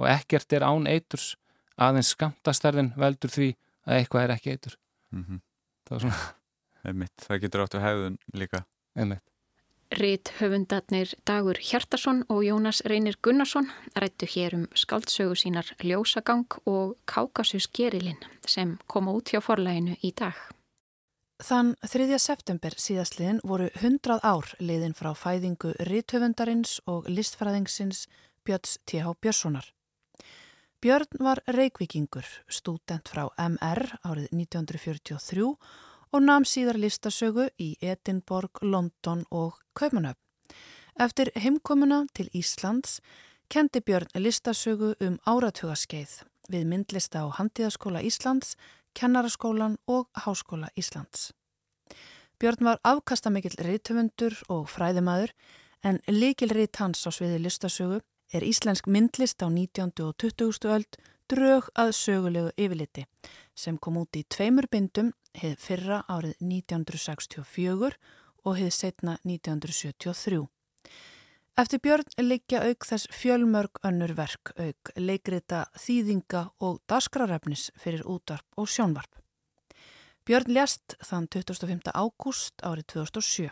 og 0.00 0.08
ekkert 0.10 0.52
er 0.56 0.64
án 0.66 0.88
eiturs 0.90 1.34
aðeins 1.80 2.12
skamtastarðin 2.14 2.92
veldur 3.00 3.32
því 3.32 3.50
að 3.88 3.96
eitthvað 3.96 4.24
er 4.24 4.34
ekki 4.34 4.54
eitur. 4.54 4.76
Mm 5.12 5.24
-hmm. 5.24 5.40
Það 5.84 5.96
var 5.96 6.00
svona... 6.00 6.36
Einmitt, 6.84 7.16
það 7.20 7.40
getur 7.40 7.60
átt 7.60 7.74
að 7.74 7.84
hefðun 7.84 8.18
líka. 8.32 8.64
Einmitt. 8.96 9.26
Rít 9.90 10.30
höfundarnir 10.38 11.10
Dagur 11.26 11.58
Hjartarsson 11.58 12.22
og 12.30 12.44
Jónas 12.46 12.78
Reynir 12.86 13.16
Gunnarsson 13.22 13.66
rættu 13.98 14.26
hér 14.26 14.54
um 14.54 14.68
skaldsögu 14.74 15.34
sínar 15.34 15.66
Ljósagang 15.82 16.46
og 16.64 16.94
Kákasus 17.10 17.66
Gerilinn 17.74 18.22
sem 18.46 18.78
koma 18.86 19.10
út 19.10 19.32
hjá 19.34 19.40
forlæginu 19.42 19.96
í 20.02 20.12
dag. 20.14 20.38
Þann 21.42 21.74
3. 21.82 22.18
september 22.18 22.70
síðastliðin 22.78 23.40
voru 23.42 23.66
100 23.80 24.20
ár 24.22 24.54
liðin 24.60 24.94
frá 24.94 25.10
fæðingu 25.16 25.74
Ríthöfundarins 25.88 26.78
og 26.86 27.08
listfræðingsins 27.10 28.06
Björns 28.46 28.78
T.H. 28.86 29.14
Björnssonar. 29.20 29.66
Björn 30.80 31.18
var 31.20 31.42
reikvikingur, 31.44 32.24
stúdent 32.48 33.10
frá 33.12 33.26
MR 33.36 33.82
árið 34.00 34.30
1943 34.32 35.42
og 35.44 36.22
namn 36.24 36.46
síðar 36.48 36.78
listasögu 36.80 37.50
í 37.60 37.74
Edinborg, 37.84 38.62
London 38.64 39.26
og 39.28 39.58
Kaupanöf. 39.76 40.16
Eftir 40.96 41.28
heimkomuna 41.36 42.06
til 42.16 42.30
Íslands 42.32 43.02
kendi 43.52 43.82
Björn 43.84 44.08
listasögu 44.24 44.94
um 45.04 45.18
áratugaskeið 45.28 46.14
við 46.48 46.64
myndlista 46.72 47.28
á 47.28 47.36
Handíðaskóla 47.36 48.00
Íslands, 48.00 48.56
Kennaraskólan 48.96 49.76
og 49.86 50.08
Háskóla 50.24 50.72
Íslands. 50.80 51.34
Björn 52.40 52.64
var 52.64 52.80
afkastamikill 52.88 53.60
reytöfundur 53.60 54.32
og 54.48 54.64
fræðimaður 54.72 55.36
en 55.84 56.00
likil 56.08 56.56
reyt 56.56 56.80
hans 56.80 57.04
á 57.04 57.12
sviði 57.12 57.44
listasögu 57.44 58.00
er 58.30 58.46
íslensk 58.46 58.86
myndlist 58.86 59.42
á 59.42 59.48
19. 59.50 59.92
og 60.06 60.14
20. 60.18 60.68
öld 60.70 60.96
drög 61.30 61.68
að 61.78 61.92
sögulegu 61.94 62.50
yfirliti 62.56 63.06
sem 63.54 63.78
kom 63.78 63.98
út 64.00 64.16
í 64.18 64.24
tveimur 64.24 64.66
bindum 64.70 65.12
heið 65.38 65.56
fyrra 65.62 66.00
árið 66.10 66.34
1964 66.42 67.92
og 68.44 68.56
heið 68.56 68.72
setna 68.74 69.18
1973. 69.24 70.46
Eftir 71.60 71.80
Björn 71.84 72.06
leikja 72.24 72.62
auk 72.64 72.86
þess 72.88 73.10
fjölmörg 73.12 73.82
önnur 73.84 74.14
verk 74.16 74.52
auk 74.56 74.92
leikrita 74.96 75.66
þýðinga 75.76 76.46
og 76.64 76.78
dasgrarefnis 76.88 77.68
fyrir 77.76 78.06
útarp 78.06 78.46
og 78.56 78.70
sjónvarp. 78.70 79.10
Björn 80.24 80.54
lést 80.54 80.94
þann 81.04 81.26
25. 81.28 81.90
ágúst 81.92 82.62
árið 82.62 82.86
2007. 82.94 83.50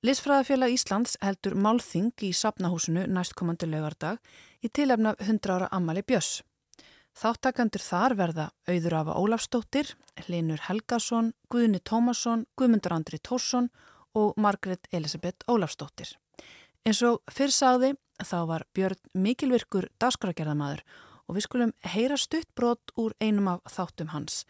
Listfræðafélag 0.00 0.72
Íslands 0.72 1.18
heldur 1.20 1.58
málþing 1.60 2.22
í 2.24 2.30
sapnahúsinu 2.32 3.02
næstkomandi 3.12 3.66
lögardag 3.68 4.16
í 4.64 4.70
tilefna 4.72 5.10
100 5.20 5.52
ára 5.52 5.66
ammali 5.76 6.00
Björns. 6.00 6.38
Þáttakandur 7.20 7.82
þar 7.84 8.14
verða 8.16 8.46
Auður 8.64 8.94
Afa 8.96 9.16
Ólafstóttir, 9.20 9.90
Linur 10.24 10.62
Helgason, 10.64 11.34
Guðni 11.52 11.82
Tómasson, 11.84 12.46
Guðmundur 12.56 12.94
Andri 12.96 13.20
Tórsson 13.20 13.68
og 14.16 14.40
Margret 14.40 14.88
Elisabeth 14.88 15.44
Ólafstóttir. 15.44 16.14
Eins 16.80 17.02
og 17.04 17.20
fyrr 17.28 17.52
sagði 17.52 17.92
þá 18.24 18.38
var 18.48 18.64
Björn 18.72 18.96
mikilvirkur 19.12 19.90
dagskragerðamadur 20.00 20.80
og 21.28 21.36
við 21.36 21.44
skulum 21.44 21.74
heyra 21.84 22.16
stutt 22.16 22.48
brot 22.56 22.96
úr 22.96 23.12
einum 23.20 23.52
af 23.52 23.68
þáttum 23.68 24.14
hans. 24.16 24.46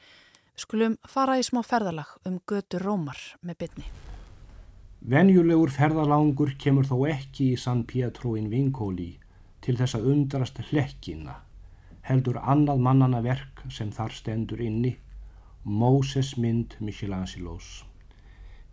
Við 0.55 0.69
skulum 0.69 0.97
fara 1.11 1.41
í 1.41 1.43
smá 1.43 1.65
ferðalag 1.67 2.15
um 2.23 2.39
götu 2.47 2.79
Rómar 2.79 3.19
með 3.43 3.65
bytni. 3.65 4.10
Venjulegur 5.01 5.71
ferðalangur 5.73 6.51
kemur 6.61 6.85
þó 6.85 7.07
ekki 7.09 7.55
í 7.55 7.61
San 7.61 7.87
Pietro 7.89 8.35
in 8.37 8.51
Vincoli 8.53 9.15
til 9.65 9.79
þess 9.79 9.97
að 9.97 10.11
undrast 10.13 10.59
hlekkina, 10.69 11.39
heldur 12.05 12.37
annað 12.37 12.83
mannana 12.85 13.23
verk 13.25 13.63
sem 13.73 13.89
þar 13.97 14.13
stendur 14.13 14.61
inni, 14.61 14.99
Móses 15.65 16.35
mynd 16.37 16.77
Michelangelos. 16.85 17.87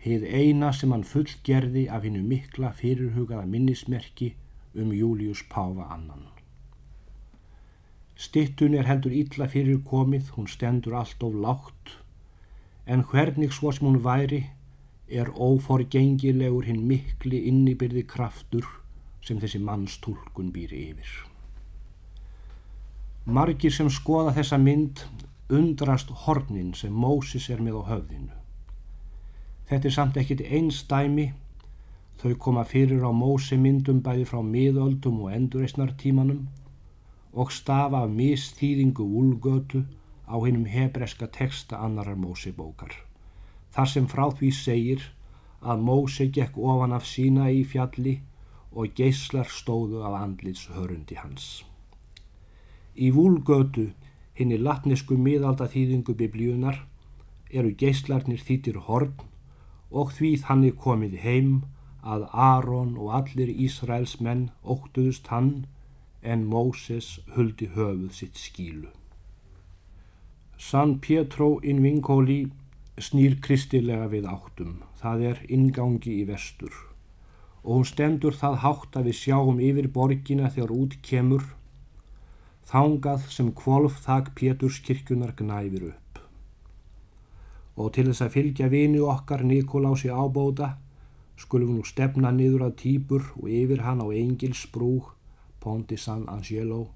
Heið 0.03 0.25
eina 0.27 0.73
sem 0.75 0.91
hann 0.91 1.07
fullgerði 1.07 1.85
af 1.87 2.03
hennu 2.03 2.19
mikla 2.27 2.73
fyrirhugaða 2.75 3.47
minnismerki 3.47 4.33
um 4.75 4.91
Július 4.91 5.45
Páfa 5.47 5.87
annan. 5.95 6.27
Stittun 8.19 8.75
er 8.75 8.87
heldur 8.87 9.15
illa 9.15 9.47
fyrir 9.47 9.79
komið, 9.79 10.35
hún 10.35 10.51
stendur 10.51 10.99
allt 10.99 11.23
of 11.23 11.39
lágt, 11.39 11.97
en 12.85 13.07
hvernig 13.07 13.55
svo 13.55 13.71
sem 13.71 13.87
hún 13.87 14.03
væri 14.03 14.43
er 15.09 15.31
óforgengilegur 15.31 16.67
hinn 16.67 16.83
mikli 16.87 17.45
innibyrði 17.49 18.03
kraftur 18.07 18.67
sem 19.23 19.39
þessi 19.39 19.59
mannstúlkun 19.63 20.51
býr 20.55 20.73
yfir. 20.75 21.11
Margir 23.25 23.73
sem 23.75 23.89
skoða 23.91 24.35
þessa 24.37 24.59
mynd 24.59 25.03
undrast 25.51 26.11
hornin 26.25 26.73
sem 26.75 26.93
Mósis 26.93 27.49
er 27.49 27.63
með 27.63 27.81
á 27.81 27.83
höfðinu. 27.91 28.35
Þetta 29.67 29.87
er 29.87 29.95
samt 29.95 30.19
ekkit 30.19 30.45
einstæmi 30.47 31.31
Þau 32.17 32.33
koma 32.41 32.63
fyrir 32.65 33.03
á 33.05 33.13
mósemyndum 33.13 33.99
bæði 34.05 34.23
frá 34.25 34.39
miðöldum 34.41 35.19
og 35.25 35.33
endurreysnartímanum 35.37 36.47
og 37.37 37.51
stafa 37.53 38.01
af 38.07 38.09
misþýðingu 38.09 39.05
úlgötu 39.21 39.83
á 40.25 40.35
hennum 40.41 40.65
hebreska 40.65 41.27
texta 41.29 41.77
annarar 41.77 42.17
mósebókar. 42.17 43.06
Þar 43.77 43.89
sem 43.91 44.05
frá 44.09 44.23
því 44.33 44.47
segir 44.57 45.01
að 45.61 45.81
Móse 45.85 46.25
gekk 46.33 46.55
ofan 46.57 46.95
af 46.97 47.03
sína 47.05 47.51
í 47.53 47.59
fjalli 47.61 48.15
og 48.73 48.95
geyslar 48.97 49.51
stóðu 49.53 50.01
af 50.07 50.15
andlits 50.17 50.63
hörundi 50.73 51.19
hans. 51.19 51.45
Í 52.97 53.11
vúlgötu, 53.13 53.91
henni 54.33 54.57
latnesku 54.57 55.19
miðaldaþýðingu 55.21 56.17
biblíunar, 56.17 56.81
eru 57.53 57.75
geyslarnir 57.77 58.41
þýttir 58.41 58.81
horn 58.89 59.13
og 59.91 60.09
því 60.17 60.33
þannig 60.47 60.81
komið 60.81 61.17
heim 61.21 61.55
að 62.01 62.27
Aron 62.33 62.97
og 62.97 63.13
allir 63.21 63.53
Ísraels 63.53 64.17
menn 64.25 64.47
óttuðust 64.65 65.29
hann 65.29 65.67
en 66.21 66.49
Móses 66.49 67.19
huldi 67.35 67.69
höfuð 67.77 68.13
sitt 68.23 68.41
skílu. 68.41 68.89
San 70.57 70.97
Pietro 70.97 71.59
in 71.61 71.85
Vincoli 71.85 72.47
snýr 72.97 73.39
kristilega 73.41 74.09
við 74.11 74.27
áttum, 74.29 74.77
það 74.97 75.25
er 75.31 75.41
ingangi 75.47 76.21
í 76.21 76.27
vestur 76.27 76.87
og 77.67 77.73
hún 77.75 77.87
stendur 77.87 78.35
það 78.39 78.61
hátt 78.63 78.95
að 78.95 79.09
við 79.09 79.17
sjáum 79.19 79.57
yfir 79.59 79.87
borgina 79.91 80.47
þegar 80.47 80.71
út 80.71 80.93
kemur, 81.03 81.43
þangað 82.71 83.25
sem 83.33 83.49
kvolf 83.51 83.97
þak 84.05 84.29
Péturskirkjunar 84.39 85.33
gnæfir 85.35 85.89
upp. 85.89 86.21
Og 87.75 87.91
til 87.93 88.07
þess 88.07 88.23
að 88.23 88.33
fylgja 88.37 88.69
vini 88.71 89.01
okkar 89.03 89.43
Nikolási 89.43 90.07
ábóta 90.07 90.77
skulum 91.37 91.75
nú 91.75 91.83
stefna 91.85 92.31
niður 92.31 92.69
að 92.69 92.77
týpur 92.83 93.27
og 93.35 93.51
yfir 93.51 93.83
hann 93.83 93.99
á 93.99 94.07
Engilsbrú, 94.15 95.03
Ponti 95.59 95.99
San 95.99 96.23
Angelo. 96.31 96.87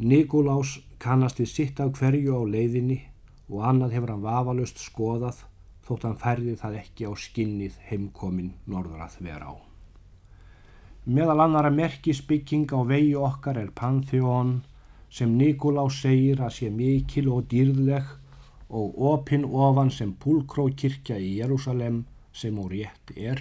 Nikolás 0.00 0.78
kannast 0.98 1.38
við 1.38 1.52
sitt 1.52 1.80
af 1.84 1.92
hverju 2.00 2.32
á 2.32 2.42
leiðinni 2.48 3.02
og 3.50 3.64
annað 3.66 3.96
hefur 3.96 4.14
hann 4.14 4.24
vafalust 4.24 4.78
skoðað 4.82 5.44
þótt 5.86 6.06
hann 6.06 6.20
færði 6.22 6.54
það 6.60 6.78
ekki 6.84 7.10
á 7.10 7.12
skinnið 7.18 7.78
heimkomin 7.90 8.54
norður 8.70 9.04
að 9.06 9.18
vera 9.26 9.50
á. 9.50 9.54
Meðal 11.10 11.40
annara 11.46 11.70
merkisbygging 11.74 12.70
á 12.70 12.80
vegi 12.86 13.14
okkar 13.18 13.58
er 13.58 13.72
Pantheon 13.74 14.60
sem 15.10 15.32
Nikolás 15.34 15.98
segir 16.04 16.42
að 16.44 16.56
sé 16.58 16.70
mikil 16.70 17.30
og 17.34 17.48
dýrleg 17.50 18.06
og 18.70 18.98
opinn 19.12 19.44
ofan 19.44 19.90
sem 19.90 20.12
púlkrókirkja 20.22 21.18
í 21.18 21.32
Jérúsalem 21.40 22.04
sem 22.32 22.58
og 22.62 22.70
rétt 22.70 23.10
er, 23.16 23.40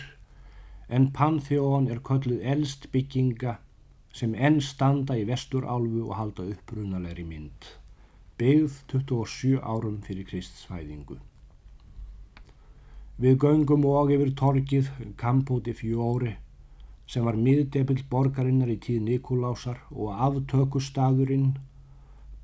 en 0.89 1.11
Pantheon 1.13 1.85
er 1.91 2.01
kölluð 2.01 2.41
eldst 2.41 2.89
bygginga 2.93 3.59
sem 4.15 4.33
enn 4.33 4.57
standa 4.65 5.19
í 5.19 5.27
vesturálfu 5.29 6.07
og 6.07 6.15
halda 6.17 6.47
upprunalegri 6.55 7.27
mynd, 7.27 7.67
byggð 8.39 8.75
27 8.91 9.57
árum 9.59 9.97
fyrir 10.05 10.27
Kristsfæðingu. 10.29 11.17
Við 13.19 13.33
göngum 13.43 13.83
og 13.89 14.13
yfir 14.15 14.29
torkið 14.39 14.91
Campo 15.19 15.57
di 15.59 15.73
Fiore 15.75 16.37
sem 17.09 17.25
var 17.25 17.35
miðdebill 17.35 18.05
borgarinnar 18.11 18.69
í 18.71 18.77
tíð 18.85 19.01
Nikolásar 19.07 19.81
og 19.91 20.21
aftökustadurinn 20.27 21.49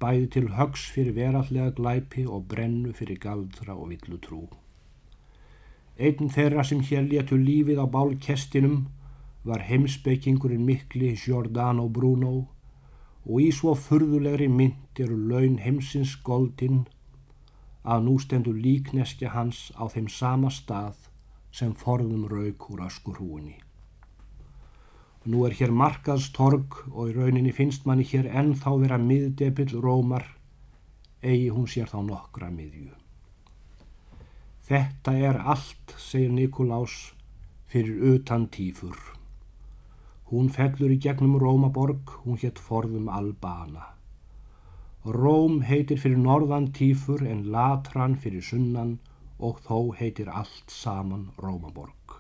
bæði 0.02 0.28
til 0.34 0.50
högs 0.58 0.84
fyrir 0.92 1.16
verallega 1.16 1.72
glæpi 1.78 2.26
og 2.28 2.50
brennu 2.52 2.92
fyrir 2.98 3.22
galdra 3.22 3.78
og 3.78 3.94
villutrú. 3.94 4.42
Einn 5.96 6.34
þeirra 6.36 6.66
sem 6.68 6.82
hér 6.84 7.08
létu 7.08 7.40
lífið 7.40 7.80
á 7.80 7.88
bálkestinum 7.88 8.90
var 9.48 9.64
heimsbeikingurinn 9.70 10.66
mikli 10.68 11.14
Giordano 11.16 11.88
Bruno 11.88 12.34
og 13.26 13.42
í 13.42 13.50
svo 13.54 13.74
furðulegri 13.74 14.48
mynd 14.52 15.02
eru 15.02 15.18
laun 15.30 15.58
heimsins 15.64 16.16
goldinn 16.26 16.86
að 17.86 18.08
nú 18.08 18.16
stendur 18.22 18.58
líkneskja 18.58 19.32
hans 19.34 19.70
á 19.78 19.86
þeim 19.94 20.10
sama 20.10 20.52
stað 20.54 21.08
sem 21.56 21.74
forðum 21.74 22.26
rauk 22.30 22.70
úr 22.74 22.84
askurhúinni. 22.86 23.58
Nú 25.26 25.46
er 25.48 25.56
hér 25.58 25.72
markaðstorg 25.74 26.84
og 26.92 27.10
í 27.10 27.16
rauninni 27.16 27.54
finnst 27.56 27.88
manni 27.90 28.06
hér 28.06 28.30
ennþá 28.30 28.76
vera 28.84 29.00
miðdepill 29.02 29.74
rómar, 29.82 30.28
eigi 31.26 31.50
hún 31.50 31.66
sér 31.70 31.90
þá 31.90 31.98
nokkra 32.06 32.52
miðju. 32.54 32.94
Þetta 34.66 35.14
er 35.30 35.42
allt, 35.42 35.98
segir 35.98 36.34
Nikolás, 36.34 37.14
fyrir 37.70 38.02
utan 38.14 38.50
tífur. 38.54 39.15
Hún 40.32 40.48
fellur 40.50 40.90
í 40.90 40.98
gegnum 40.98 41.36
Rómaborg, 41.38 42.16
hún 42.24 42.40
hétt 42.42 42.58
forðum 42.58 43.12
Albana. 43.14 43.92
Róm 45.06 45.60
heitir 45.70 46.00
fyrir 46.02 46.18
norðan 46.18 46.72
tífur 46.74 47.22
en 47.30 47.44
Latran 47.54 48.16
fyrir 48.18 48.42
sunnan 48.42 48.96
og 49.38 49.60
þó 49.68 49.94
heitir 50.00 50.32
allt 50.34 50.74
saman 50.74 51.28
Rómaborg. 51.38 52.18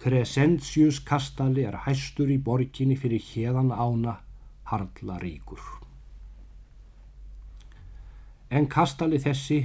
Crescentius 0.00 1.00
kastali 1.04 1.66
er 1.66 1.80
hæstur 1.88 2.30
í 2.30 2.38
borginni 2.38 2.94
fyrir 2.96 3.20
hérdan 3.32 3.74
ána 3.74 4.20
Harla 4.70 5.18
ríkur. 5.18 5.58
En 8.50 8.70
kastali 8.70 9.18
þessi 9.18 9.64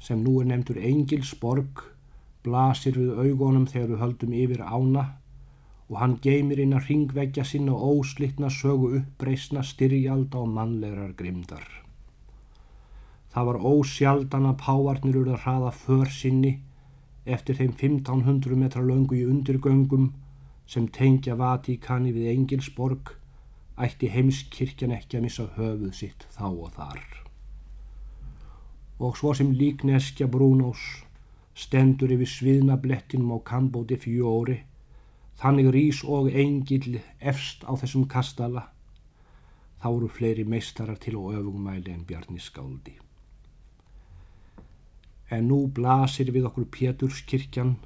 sem 0.00 0.24
nú 0.24 0.40
er 0.40 0.48
nefndur 0.48 0.80
Engilsborg 0.80 1.84
blasir 2.42 2.96
við 2.96 3.12
augunum 3.20 3.68
þegar 3.68 3.92
við 3.92 4.02
höldum 4.06 4.36
yfir 4.40 4.64
ána 4.64 5.04
og 5.90 5.98
hann 5.98 6.16
geymir 6.22 6.62
inn 6.62 6.76
að 6.78 6.88
ringveggja 6.88 7.44
sinna 7.44 7.74
óslittna 7.74 8.50
sögu 8.54 8.92
uppreysna 9.00 9.62
styrjalda 9.66 10.38
og 10.38 10.52
mannlegar 10.56 11.12
grimdar. 11.18 11.66
Það 13.30 13.46
var 13.50 13.60
ósjaldan 13.72 14.48
að 14.50 14.60
pávarnir 14.64 15.20
eru 15.20 15.34
að 15.34 15.44
hraða 15.44 15.70
för 15.82 16.10
sinni 16.14 16.52
eftir 17.26 17.58
þeim 17.58 17.74
1500 17.76 18.58
metra 18.62 18.82
löngu 18.82 19.18
í 19.18 19.26
undirgöngum 19.26 20.12
sem 20.66 20.86
tengja 20.88 21.36
Vatíkani 21.38 22.14
við 22.14 22.30
Engilsborg 22.34 23.16
ætti 23.80 24.10
heimskirkjan 24.14 24.94
ekki 24.94 25.18
að 25.18 25.26
missa 25.26 25.50
höfuð 25.56 25.92
sitt 26.02 26.26
þá 26.36 26.46
og 26.50 26.70
þar 26.78 27.02
og 29.00 29.16
svo 29.16 29.32
sem 29.34 29.52
líkneskja 29.56 30.28
Brúnós 30.28 30.80
stendur 31.56 32.12
yfir 32.12 32.28
sviðnablettinum 32.28 33.32
á 33.32 33.38
Kambóti 33.50 33.96
fjóri, 34.00 34.58
þannig 35.40 35.70
rís 35.74 36.02
og 36.04 36.28
engill 36.30 37.00
efst 37.18 37.64
á 37.64 37.72
þessum 37.72 38.06
kastala, 38.08 38.66
þá 39.80 39.88
eru 39.90 40.08
fleiri 40.12 40.44
meistarar 40.44 40.98
til 41.00 41.16
og 41.16 41.32
öfugumæli 41.34 41.94
en 41.94 42.04
Bjarni 42.04 42.40
Skáldi. 42.40 42.98
En 45.30 45.46
nú 45.48 45.62
blasir 45.72 46.32
við 46.34 46.48
okkur 46.50 46.66
Péturskirkjan 46.74 47.76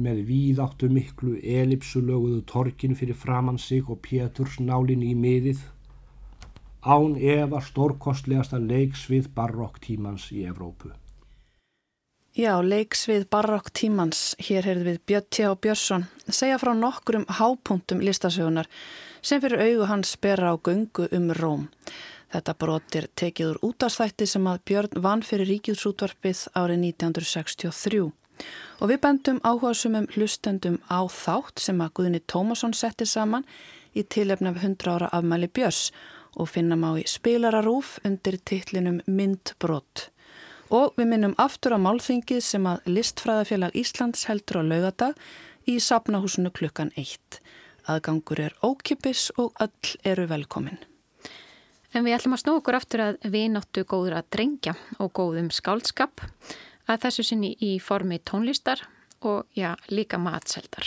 með 0.00 0.22
víðáttu 0.30 0.88
miklu 0.90 1.36
elipsulöguðu 1.42 2.40
torkin 2.48 2.96
fyrir 2.96 3.18
framann 3.18 3.58
sig 3.58 3.90
og 3.90 4.00
Péturs 4.06 4.56
nálin 4.60 5.04
í 5.04 5.12
miðið 5.14 5.60
án 6.80 7.18
efa 7.20 7.60
stórkostlegasta 7.60 8.58
leiksvið 8.64 9.28
barokktímans 9.36 10.30
í 10.32 10.46
Evrópu. 10.48 10.94
Já, 12.40 12.54
leiksvið 12.64 13.26
barokktímans, 13.28 14.20
hér 14.40 14.64
heyrðu 14.64 14.84
við 14.86 14.98
Bjötti 15.10 15.42
og 15.44 15.58
Björnsson, 15.60 16.06
segja 16.32 16.56
frá 16.62 16.70
nokkrum 16.72 17.26
hápunktum 17.36 18.00
listasögunar 18.00 18.68
sem 19.20 19.42
fyrir 19.42 19.60
augu 19.60 19.88
hans 19.90 20.14
bera 20.16 20.54
á 20.54 20.56
gungu 20.56 21.04
um 21.12 21.26
Róm. 21.36 21.66
Þetta 22.32 22.54
brotir 22.62 23.08
tekið 23.20 23.50
úr 23.50 23.58
útastætti 23.68 24.28
sem 24.30 24.46
að 24.48 24.62
Björn 24.70 25.02
vann 25.04 25.24
fyrir 25.26 25.50
ríkjúsútvarpið 25.50 26.46
árið 26.56 26.86
1963 26.86 28.00
og 28.06 28.86
við 28.88 29.02
bendum 29.02 29.42
áhugasumum 29.44 30.08
hlustendum 30.14 30.78
á 30.88 31.04
þátt 31.12 31.60
sem 31.60 31.82
að 31.84 31.92
Guðni 31.98 32.22
Tómasson 32.24 32.72
setti 32.78 33.04
saman 33.10 33.44
í 33.92 34.06
tilefni 34.06 34.48
af 34.48 34.62
100 34.62 34.94
ára 34.94 35.12
afmæli 35.18 35.50
Björns 35.50 35.90
og 36.40 36.48
finna 36.54 36.80
má 36.80 36.94
í 36.96 37.04
spilararúf 37.04 37.98
undir 38.00 38.40
titlinum 38.40 39.02
Myndbrott. 39.04 40.08
Og 40.70 40.94
við 40.94 41.08
minnum 41.10 41.32
aftur 41.42 41.74
á 41.74 41.78
málþingið 41.82 42.44
sem 42.46 42.66
að 42.70 42.84
Listfræðafélag 42.86 43.74
Íslands 43.74 44.28
heldur 44.30 44.60
á 44.60 44.70
laugadag 44.70 45.16
í 45.66 45.80
sapnahúsinu 45.82 46.52
klukkan 46.54 46.92
eitt. 46.94 47.40
Aðgangur 47.90 48.38
er 48.44 48.54
ókipis 48.62 49.32
og 49.34 49.50
öll 49.58 49.96
eru 50.06 50.28
velkomin. 50.30 50.78
En 51.90 52.06
við 52.06 52.20
ætlum 52.20 52.36
að 52.36 52.42
snú 52.44 52.56
okkur 52.60 52.78
aftur 52.78 53.02
að 53.02 53.18
við 53.32 53.48
náttu 53.56 53.82
góður 53.82 54.20
að 54.20 54.30
drengja 54.36 54.76
og 55.02 55.10
góðum 55.18 55.50
skálskap 55.50 56.22
að 56.86 57.02
þessu 57.06 57.26
sinni 57.26 57.56
í 57.58 57.72
formi 57.82 58.20
tónlistar 58.22 58.84
og 59.26 59.50
já, 59.58 59.74
líka 59.90 60.22
matseldar. 60.22 60.86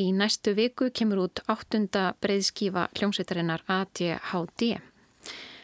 Í 0.00 0.08
næstu 0.16 0.54
viku 0.56 0.88
kemur 0.94 1.26
út 1.26 1.42
áttunda 1.44 2.14
breyðskífa 2.22 2.88
hljómsveitarinnar 2.96 3.64
ADHD. 3.68 4.78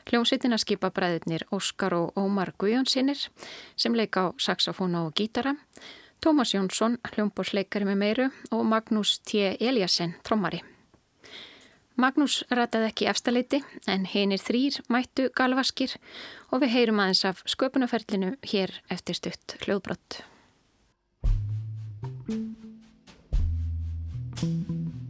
Hljómsveitina 0.05 0.59
skipa 0.61 0.91
bræðurnir 0.93 1.47
Óskar 1.55 1.95
og 1.97 2.19
Ómar 2.21 2.53
Guðjónsinnir 2.61 3.29
sem 3.77 3.95
leika 3.97 4.29
á 4.29 4.37
saxofóna 4.37 5.07
og 5.07 5.15
gítara, 5.17 5.55
Tómas 6.25 6.55
Jónsson, 6.55 6.99
hljómbórsleikari 7.13 7.85
með 7.85 7.99
meiru 8.01 8.29
og 8.53 8.63
Magnús 8.65 9.19
T. 9.25 9.57
Eliasson, 9.61 10.15
trommari. 10.25 10.63
Magnús 12.01 12.43
rætaði 12.51 12.89
ekki 12.91 13.09
efstaleiti 13.13 13.61
en 13.87 14.07
hinnir 14.09 14.41
þrýr 14.43 14.81
mættu 14.89 15.29
galvaskir 15.37 15.95
og 16.51 16.65
við 16.65 16.75
heyrum 16.75 17.05
aðeins 17.05 17.25
af 17.29 17.45
sköpunarferlinu 17.45 18.35
hér 18.51 18.73
eftir 18.91 19.21
stutt 19.21 19.57
hljóðbrott. 19.63 20.25
Tómas, 24.35 25.04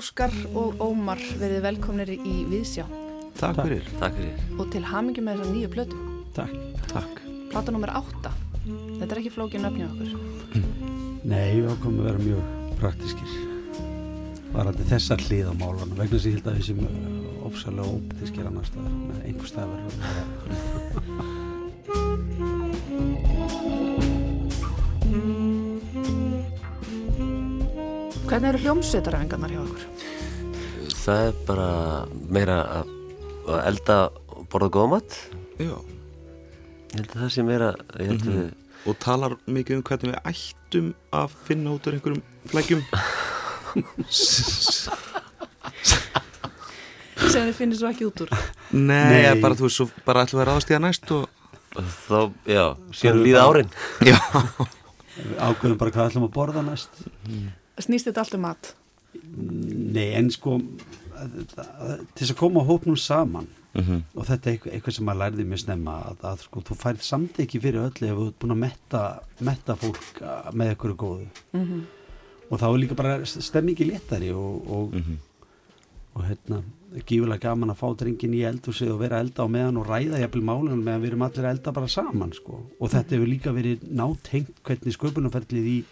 Óskar 0.00 0.32
og 0.56 0.78
Ómar 0.80 1.20
verið 1.36 1.60
velkomnir 1.66 2.08
í 2.14 2.34
Viðsjá 2.48 2.86
Takk 3.36 3.58
fyrir. 3.66 3.88
Takk 4.00 4.14
fyrir. 4.16 4.38
og 4.56 4.70
til 4.72 4.80
hamingi 4.88 5.20
með 5.24 5.42
þessa 5.42 5.52
nýju 5.52 5.68
plötu. 5.74 5.98
Takk. 6.36 6.54
Takk. 6.88 7.20
Plata 7.50 7.74
nummer 7.74 7.92
8. 8.00 8.32
Þetta 8.64 9.10
er 9.10 9.20
ekki 9.20 9.32
flókin 9.34 9.68
öfni 9.68 9.84
okkur. 9.84 10.08
Nei, 11.28 11.60
við 11.60 11.68
ákomum 11.74 12.00
að 12.00 12.08
vera 12.08 12.24
mjög 12.24 12.74
praktískir. 12.80 13.34
Varandi 14.54 14.88
þessar 14.88 15.26
hlið 15.26 15.52
á 15.52 15.54
málunum 15.60 15.92
vegna 16.00 16.16
þess 16.16 16.24
að 16.24 16.30
ég 16.30 16.38
held 16.38 16.48
að 16.48 16.56
við 16.56 16.70
sem 16.70 16.80
ofsalega 17.50 17.96
óptískir 17.98 18.48
annar 18.48 18.70
staðar 18.70 18.96
með 19.04 19.28
einhver 19.28 19.52
staðar 19.52 20.79
Hvernig 28.30 28.52
eru 28.52 28.58
hljómsveitaræfingarnar 28.62 29.50
hjá 29.50 29.60
okkur? 29.64 29.82
Það 31.00 31.22
er 31.24 31.38
bara 31.48 31.70
meira 32.30 32.58
að, 32.78 32.92
að 33.50 33.62
elda 33.72 33.96
og 34.36 34.44
borða 34.52 34.68
góða 34.76 34.92
mat. 34.92 35.16
Já, 35.58 35.74
Ég 36.90 36.98
held 36.98 37.10
að 37.14 37.20
það 37.22 37.32
sé 37.34 37.42
meira, 37.46 37.70
held 37.98 38.22
að 38.22 38.30
við, 38.34 38.46
og 38.90 38.94
talar 39.02 39.34
mikið 39.46 39.76
um 39.76 39.82
hvernig 39.86 40.10
við 40.10 40.22
ættum 40.30 40.86
að 41.14 41.34
finna 41.46 41.74
út 41.74 41.84
úr 41.86 41.94
einhverjum 41.98 42.22
flækjum. 42.50 42.82
Sem 47.30 47.46
þið 47.46 47.54
finnir 47.58 47.78
svo 47.78 47.90
ekki 47.90 48.08
út 48.08 48.24
úr. 48.24 48.30
Nei, 48.74 49.26
Nei. 49.26 49.38
bara 49.42 49.54
þú 49.58 49.66
veist, 49.68 49.78
svo 49.78 49.86
bara 50.06 50.22
ætlum 50.26 50.38
við 50.40 50.44
að 50.46 50.50
ráðast 50.50 50.70
í 50.70 50.74
það 50.74 50.84
næst 50.86 51.06
og... 51.14 51.22
þá, 52.06 52.20
já, 52.50 52.64
síðan 53.02 53.24
líða 53.26 53.46
árin. 53.46 53.70
Já. 54.06 54.18
Við 55.20 55.34
ákveðum 55.38 55.78
bara 55.82 55.94
hvað 55.94 56.10
ætlum 56.10 56.26
að 56.30 56.34
borða 56.38 56.62
næst. 56.66 57.02
Snýst 57.80 58.08
þetta 58.10 58.24
allt 58.24 58.34
um 58.38 58.44
mat? 58.46 58.74
Nei, 59.14 60.12
en 60.18 60.28
sko, 60.30 60.58
til 60.60 61.46
þess 62.20 62.32
að 62.34 62.38
koma 62.42 62.62
hópnum 62.68 62.98
saman 62.98 63.48
Mhm. 63.70 64.00
og 64.18 64.24
þetta 64.26 64.48
er 64.48 64.54
eitthvað, 64.56 64.72
eitthvað 64.74 64.94
sem 64.96 65.04
maður 65.06 65.20
lærði 65.22 65.44
mér 65.46 65.58
snemma 65.62 65.92
að, 66.10 66.22
að 66.26 66.40
sko, 66.42 66.60
þú 66.66 66.74
færð 66.80 67.02
samt 67.06 67.36
ekki 67.38 67.60
fyrir 67.62 67.84
öllu 67.84 68.08
ef 68.08 68.16
þú 68.18 68.24
ert 68.26 68.38
búin 68.42 68.54
að 68.56 68.58
metta, 68.64 69.02
metta 69.46 69.76
fólk 69.78 70.18
uh, 70.26 70.48
með 70.58 70.72
ykkur 70.74 70.94
góðu 70.98 71.28
Mm 71.54 71.84
og 72.50 72.58
þá 72.58 72.64
er 72.66 72.78
líka 72.82 72.96
bara 72.98 73.12
stemmingi 73.30 73.86
léttari 73.86 74.32
og, 74.34 74.66
og, 74.74 74.94
og 76.18 76.24
hérna, 76.26 76.56
gífulega 77.06 77.44
gaman 77.44 77.70
að 77.70 77.78
fá 77.78 77.86
drengin 78.00 78.34
í 78.34 78.40
eldhúsið 78.48 78.90
og 78.90 78.98
vera 79.04 79.20
elda 79.22 79.46
á 79.46 79.54
meðan 79.54 79.78
og 79.78 79.86
ræða 79.86 80.18
jafnvel 80.18 80.42
málunum 80.48 80.82
meðan 80.82 81.04
við 81.04 81.12
erum 81.12 81.22
allir 81.28 81.46
elda 81.52 81.70
bara 81.76 81.86
saman 81.94 82.32
sko. 82.34 82.58
og 82.80 82.90
þetta 82.90 83.14
hefur 83.14 83.30
líka 83.30 83.54
verið 83.54 83.86
nátengt 83.86 84.58
hvernig 84.66 84.96
sköpunarferðlið 84.98 85.68
í 85.70 85.84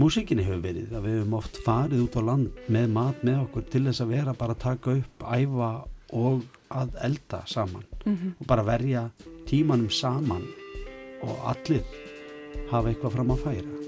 músikinni 0.00 0.44
hefur 0.46 0.62
verið, 0.64 0.90
að 0.94 1.06
við 1.06 1.18
hefum 1.20 1.36
oft 1.38 1.60
farið 1.64 2.04
út 2.06 2.18
á 2.18 2.22
land 2.30 2.62
með 2.72 2.88
mat 2.96 3.24
með 3.26 3.40
okkur 3.44 3.68
til 3.70 3.84
þess 3.86 4.04
að 4.04 4.14
vera 4.16 4.36
bara 4.38 4.56
að 4.56 4.64
taka 4.64 4.96
upp, 4.98 5.26
æfa 5.28 5.70
og 6.14 6.44
að 6.74 6.98
elda 7.08 7.42
saman. 7.46 7.86
Og 8.40 8.46
bara 8.46 8.66
verja 8.66 9.08
tímanum 9.48 9.90
saman 9.90 10.44
og 11.24 11.48
allir 11.54 11.84
hafa 12.70 12.90
eitthvað 12.90 13.16
fram 13.18 13.34
að 13.34 13.44
færa 13.46 13.83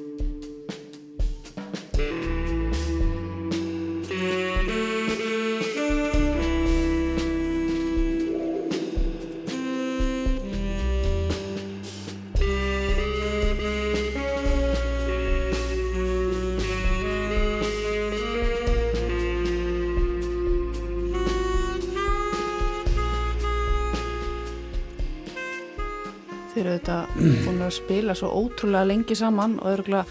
búin 27.66 27.72
að 27.72 27.80
spila 27.82 28.14
svo 28.14 28.30
ótrúlega 28.30 28.86
lengi 28.86 29.16
saman 29.18 29.58
og 29.58 29.72
eru 29.72 30.02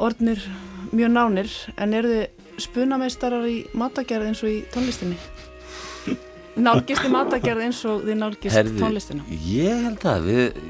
orðnir 0.00 0.40
mjög 0.94 1.10
nánir 1.10 1.50
en 1.76 1.94
eru 1.94 2.10
þið 2.12 2.60
spunameistarar 2.60 3.46
í 3.48 3.64
matagerð 3.74 4.28
eins 4.28 4.42
og 4.44 4.52
í 4.52 4.60
tónlistinni? 4.70 5.16
Nálgist 6.66 7.06
í 7.06 7.10
matagerð 7.10 7.64
eins 7.66 7.82
og 7.88 8.04
þið 8.04 8.20
nálgist 8.20 8.54
Herðu, 8.54 8.78
tónlistina? 8.78 9.26
Ég 9.30 9.82
held 9.86 10.06
að 10.06 10.28
við, 10.28 10.62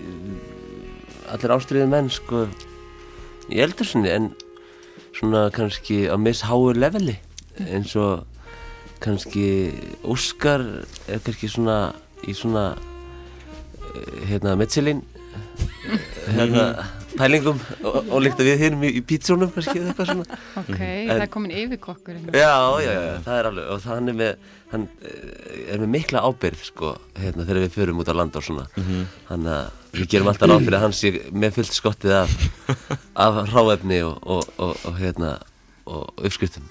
allir 1.35 1.55
ástriðið 1.57 1.93
menn, 1.93 2.11
sko, 2.15 2.47
í 3.51 3.61
eldursunni, 3.61 4.11
en 4.15 4.33
svona 5.17 5.49
kannski 5.53 6.07
á 6.09 6.17
misháu 6.17 6.73
leveli, 6.77 7.19
eins 7.67 7.97
og 7.99 8.25
kannski 9.05 9.49
Óskar 10.05 10.63
er 11.09 11.21
kannski 11.25 11.51
svona 11.51 11.81
í 12.25 12.37
svona, 12.37 12.77
eh, 13.91 14.29
hérna, 14.31 14.57
Michelin, 14.57 15.03
hérna, 16.37 16.65
pælingum 17.17 17.61
og, 17.83 17.99
og 17.99 18.23
líkt 18.25 18.41
að 18.43 18.51
við 18.51 18.65
hinum 18.65 18.87
í, 18.87 18.93
í 19.01 19.03
pítsunum 19.07 19.51
kannski 19.55 19.77
eða 19.81 19.93
eitthvað 19.93 20.11
svona. 20.13 20.39
Ok, 20.63 20.73
það 20.79 21.25
er 21.25 21.31
komin 21.35 21.55
yfirkokkur. 21.63 22.17
hérna. 22.19 22.35
Já, 22.35 22.55
já, 22.85 22.91
já, 22.95 23.13
það 23.27 23.39
er 23.41 23.51
alveg, 23.51 23.69
og 23.75 23.87
er 23.97 24.19
með, 24.23 24.49
hann 24.73 24.89
eh, 25.03 25.61
er 25.75 25.85
með 25.85 25.93
mikla 25.97 26.25
ábyrgð, 26.29 26.65
sko, 26.71 26.95
hérna, 27.19 27.47
þegar 27.49 27.63
við 27.67 27.77
förum 27.77 28.03
út 28.03 28.11
á 28.11 28.15
land 28.17 28.41
og 28.41 28.47
svona. 28.47 28.67
Þannig 29.29 29.55
að 29.59 29.79
við 30.01 30.11
gerum 30.15 30.33
alltaf 30.33 30.51
ráð 30.51 30.67
fyrir 30.67 30.79
að 30.79 30.85
hann 30.87 30.99
sé 31.01 31.15
með 31.33 31.57
fullt 31.59 31.77
skottið 31.77 32.19
af, 32.21 32.37
af 33.27 33.41
ráefni 33.51 34.03
og, 34.07 34.21
og, 34.23 34.53
og, 34.59 34.77
og, 34.87 35.01
hérna, 35.01 35.39
og 35.91 36.27
uppskriftum. 36.27 36.69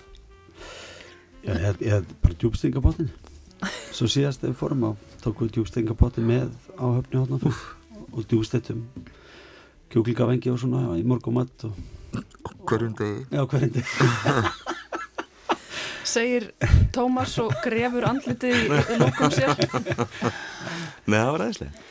Já, 1.44 1.56
ég, 1.56 1.84
hef 1.88 2.08
bara 2.20 2.36
djúbstingapottin 2.36 3.10
Svo 3.96 4.08
síðast 4.12 4.42
þegar 4.42 4.52
við 4.52 4.60
fórum 4.60 4.84
á 4.88 4.92
tókum 5.24 5.48
við 5.48 5.58
djúbstingapottin 5.58 6.28
með 6.28 6.50
á 6.76 6.86
höfni 7.00 7.20
hótna 7.20 7.40
og 8.20 8.28
djúbstettum 8.30 8.84
kjúklingavengi 9.90 10.52
og 10.54 10.60
svona 10.62 10.98
í 11.00 11.06
morgumatt 11.08 11.66
og 11.70 11.74
Hverjum 12.70 12.94
degi? 12.98 13.26
já, 13.32 13.42
hverjum 13.46 13.74
degi 13.76 13.86
Segir 16.10 16.48
Tómas 16.96 17.36
og 17.42 17.54
grefur 17.64 18.08
andlitið 18.10 18.56
í, 18.64 18.80
lókum 18.98 19.30
sér. 19.30 19.52
Nei, 21.06 21.20
það 21.20 21.30
var 21.36 21.44
aðeinslega. 21.44 21.84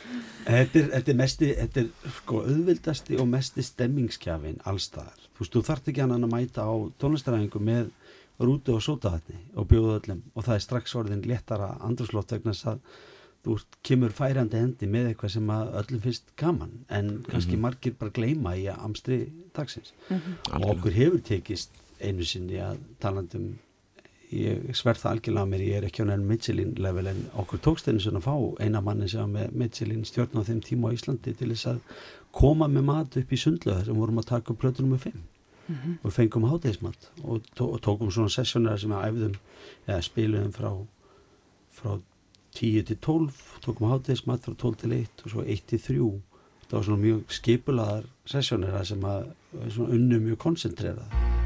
Þetta 0.49 0.81
er, 0.81 0.89
þetta 0.95 1.13
er 1.13 1.19
mesti, 1.21 1.51
þetta 1.61 1.83
er 1.85 2.15
sko 2.17 2.41
auðvildasti 2.49 3.19
og 3.23 3.29
mesti 3.31 3.63
stemmingskjafin 3.63 4.59
allstaðar. 4.67 5.21
Þú 5.37 5.45
veist, 5.45 5.55
þú 5.55 5.63
þarft 5.69 5.91
ekki 5.93 6.03
annan 6.03 6.27
að 6.27 6.35
mæta 6.35 6.65
á 6.67 6.75
tónlistaræðingu 6.99 7.63
með 7.63 7.93
rútu 8.43 8.75
og 8.75 8.83
sótaðatni 8.83 9.39
og 9.59 9.69
bjóðu 9.71 9.95
öllum 10.01 10.25
og 10.35 10.47
það 10.49 10.57
er 10.57 10.65
strax 10.67 10.97
orðin 10.99 11.23
léttara 11.27 11.71
andrúslótt 11.87 12.35
vegna 12.35 12.55
þess 12.57 12.73
að 12.73 12.83
þú 13.45 13.59
kemur 13.83 14.11
færandi 14.11 14.59
hendi 14.59 14.87
með 14.87 15.13
eitthvað 15.15 15.31
sem 15.37 15.47
að 15.55 15.73
öllum 15.83 16.01
finnst 16.03 16.33
gaman 16.37 16.73
en 16.91 17.23
kannski 17.29 17.55
Mhm. 17.57 17.61
margir 17.61 17.95
bara 17.99 18.11
gleyma 18.11 18.57
í 18.59 18.65
að 18.67 18.83
amstri 18.85 19.31
dagsins 19.55 19.93
Mhm. 20.11 20.19
og 20.19 20.53
Algjörlega. 20.53 20.79
okkur 20.79 20.93
hefur 20.93 21.21
tekist 21.23 21.71
einu 22.01 22.25
sinni 22.25 22.59
að 22.59 22.79
talandum 23.01 23.59
ég 24.33 24.75
sverð 24.77 25.01
það 25.01 25.13
algjörlega 25.13 25.45
á 25.47 25.51
mér, 25.51 25.61
ég 25.69 25.77
er 25.77 25.83
ekki 25.89 26.03
á 26.05 26.07
nefn 26.07 26.27
Michelin 26.27 26.75
level 26.77 27.07
en 27.07 27.31
okkur 27.35 27.59
tókst 27.61 27.89
einu 27.89 27.99
svona 28.01 28.21
að 28.21 28.27
fá 28.29 28.61
eina 28.61 28.81
manni 28.83 29.09
sem 29.09 29.21
var 29.33 29.41
með 29.49 29.53
Michelin 29.55 30.05
stjórn 30.05 30.35
á 30.37 30.43
þeim 30.45 30.61
tíma 30.61 30.91
á 30.91 30.95
Íslandi 30.95 31.35
til 31.37 31.49
þess 31.49 31.67
að 31.67 31.81
koma 32.33 32.67
með 32.69 32.85
mat 32.85 33.17
upp 33.17 33.31
í 33.33 33.37
sundlega 33.39 33.85
sem 33.87 33.95
vorum 33.95 34.19
að 34.19 34.27
taka 34.27 34.53
plötunum 34.53 34.93
með 34.93 34.99
fimm 35.01 35.23
Mhm. 35.69 35.99
og 36.05 36.13
fengum 36.13 36.45
hátegismat 36.51 37.09
og, 37.25 37.43
tó 37.57 37.73
og 37.73 37.81
tókum 37.81 38.11
svona 38.11 38.29
sessjónera 38.29 38.79
sem 38.79 38.91
við 38.91 39.05
æfðum 39.09 39.35
eða 39.89 40.03
spiluðum 40.03 40.53
frá 40.53 40.87
frá 41.73 42.01
10 42.55 42.83
til 42.89 42.97
12 42.97 43.31
tókum 43.65 43.91
hátegismat 43.93 44.47
frá 44.47 44.55
12 44.55 44.77
til 44.83 44.93
1 44.93 45.25
og 45.25 45.31
svo 45.31 45.45
1 45.47 45.67
til 45.67 45.83
3 45.89 45.99
það 46.69 46.79
var 46.79 46.87
svona 46.87 47.03
mjög 47.03 47.35
skipulaðar 47.39 48.09
sessjónera 48.29 48.85
sem 48.85 49.05
að 49.05 49.29
svona 49.73 49.95
unnu 49.97 50.23
mjög 50.29 50.41
koncentrerað 50.45 51.38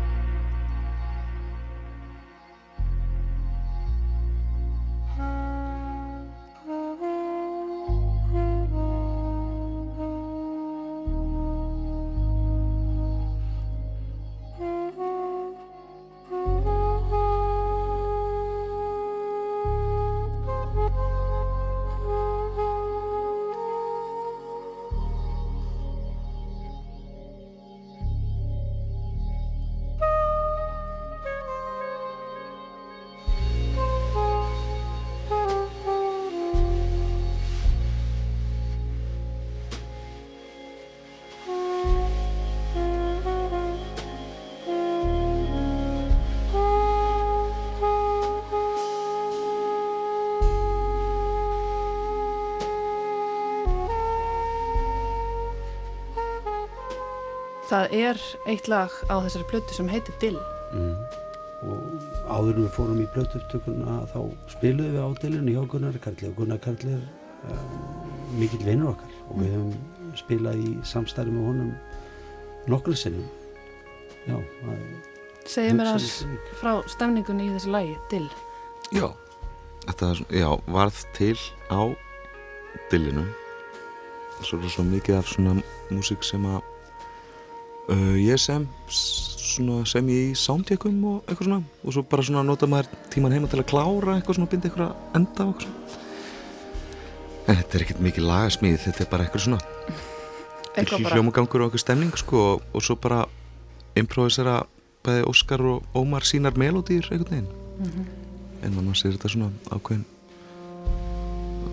er 58.12 58.20
eitt 58.52 58.68
lag 58.70 58.92
á 59.10 59.14
þessari 59.24 59.46
plötu 59.50 59.74
sem 59.76 59.88
heitir 59.92 60.14
Dill. 60.22 60.38
mm. 60.72 60.94
og 61.62 62.30
áður 62.32 62.56
en 62.56 62.64
við 62.64 62.72
fórum 62.76 63.00
í 63.02 63.08
blötupptökuna 63.14 64.00
þá 64.10 64.18
spiluðum 64.50 64.94
við 64.96 65.02
á 65.06 65.08
dilunni 65.22 65.52
hjá 65.54 65.62
Gunnar 65.70 65.98
Karli. 66.02 66.28
Og 66.32 66.36
Gunnar 66.40 66.58
Karli 66.64 66.96
er 66.96 67.04
um, 67.52 67.76
mikill 68.40 68.64
vinnur 68.66 68.94
okkar. 68.96 69.12
Og 69.30 69.38
við 69.42 69.52
höfum 69.54 70.16
spilað 70.18 70.58
í 70.64 70.72
samstæri 70.90 71.30
með 71.34 71.46
honum 71.50 71.70
nokkru 72.72 72.96
sinnum. 72.98 73.28
Já, 74.26 74.36
Segðu 75.46 75.74
mér 75.78 75.92
hugsanlega- 75.94 76.58
frá 76.60 76.72
stemningunni 76.90 77.46
í 77.48 77.54
þessu 77.56 77.70
lagi, 77.74 77.94
Dill. 78.10 78.28
Já, 78.94 79.08
þetta 79.86 80.10
er, 80.12 80.24
já, 80.42 80.50
varð 80.70 80.98
til 81.16 81.38
á 81.70 81.82
dillinu. 82.90 83.24
Svo 84.42 84.58
er 84.58 84.64
það 84.66 84.74
svo 84.76 84.84
mikið 84.90 85.18
af 85.18 85.26
svona 85.30 85.56
músík 85.94 86.22
sem 86.26 86.42
að 86.46 86.61
uh, 87.88 88.14
ég 88.20 88.40
sem 88.40 88.66
svona 88.92 89.82
sem 89.88 90.08
ég 90.12 90.30
í 90.30 90.38
soundcheckum 90.38 91.02
og 91.08 91.26
eitthvað 91.26 91.48
svona. 91.48 91.62
Og 91.82 91.96
svo 91.96 92.04
bara 92.06 92.22
svona 92.26 92.44
nota 92.46 92.68
maður 92.70 92.92
tíman 93.12 93.34
heima 93.34 93.50
til 93.50 93.60
að 93.60 93.68
klára 93.72 94.16
eitthvað 94.18 94.38
svona 94.38 94.52
binda 94.52 94.70
eitthvað 94.70 95.18
enda 95.18 95.46
og 95.48 95.54
eitthvað 95.54 95.68
svona. 95.68 96.00
En 97.42 97.58
þetta 97.58 97.76
er 97.78 97.84
ekkert 97.86 98.02
mikið 98.06 98.28
lagasmíð 98.28 98.80
þetta 98.86 99.04
er 99.04 99.10
bara 99.10 99.26
eitthvað 99.26 99.46
svona 99.48 99.60
Eitthvað 100.72 101.10
hljómagangur 101.12 101.64
og 101.64 101.68
eitthvað 101.68 101.82
stemning 101.82 102.14
sko. 102.16 102.42
Og, 102.54 102.62
og 102.72 102.84
svo 102.86 102.96
bara 102.96 103.24
improvisera 103.98 104.62
bæði 105.04 105.26
Óskar 105.28 105.64
og 105.66 105.98
Ómar 105.98 106.24
sínar 106.24 106.54
melodýr 106.56 107.10
einhvern 107.10 107.30
veginn. 107.34 107.50
Mhm. 107.82 108.04
en 108.62 108.74
maður 108.76 108.94
sér 108.94 109.16
þetta 109.16 109.28
svona 109.32 109.50
ákveðin 109.74 110.04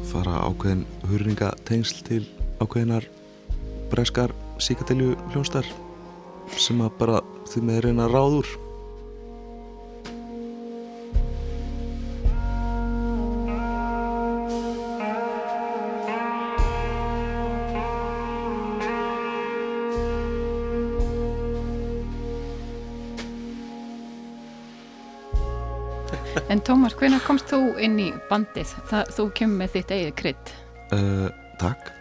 fara 0.09 0.39
ákveðin 0.47 0.85
hurringatengsl 1.05 1.99
til 2.07 2.23
ákveðinar 2.57 3.05
breskar 3.91 4.33
síkatelju 4.57 5.13
hljónstar 5.29 5.67
sem 6.57 6.81
að 6.81 6.97
bara 6.99 7.21
því 7.49 7.61
með 7.67 7.79
reyna 7.85 8.07
að 8.07 8.15
ráð 8.17 8.39
úr 8.39 8.49
En 26.49 26.63
Tómas, 26.65 26.95
hvenær 26.97 27.21
komst 27.21 27.51
þú 27.51 27.75
inn 27.77 27.99
í 28.01 28.07
bandið? 28.29 28.71
Það, 28.89 29.09
þú 29.13 29.23
kemur 29.37 29.59
með 29.61 29.73
þitt 29.75 29.91
eigið 29.93 30.13
krydd. 30.17 30.51
uh, 30.97 31.27
Takk 31.61 31.91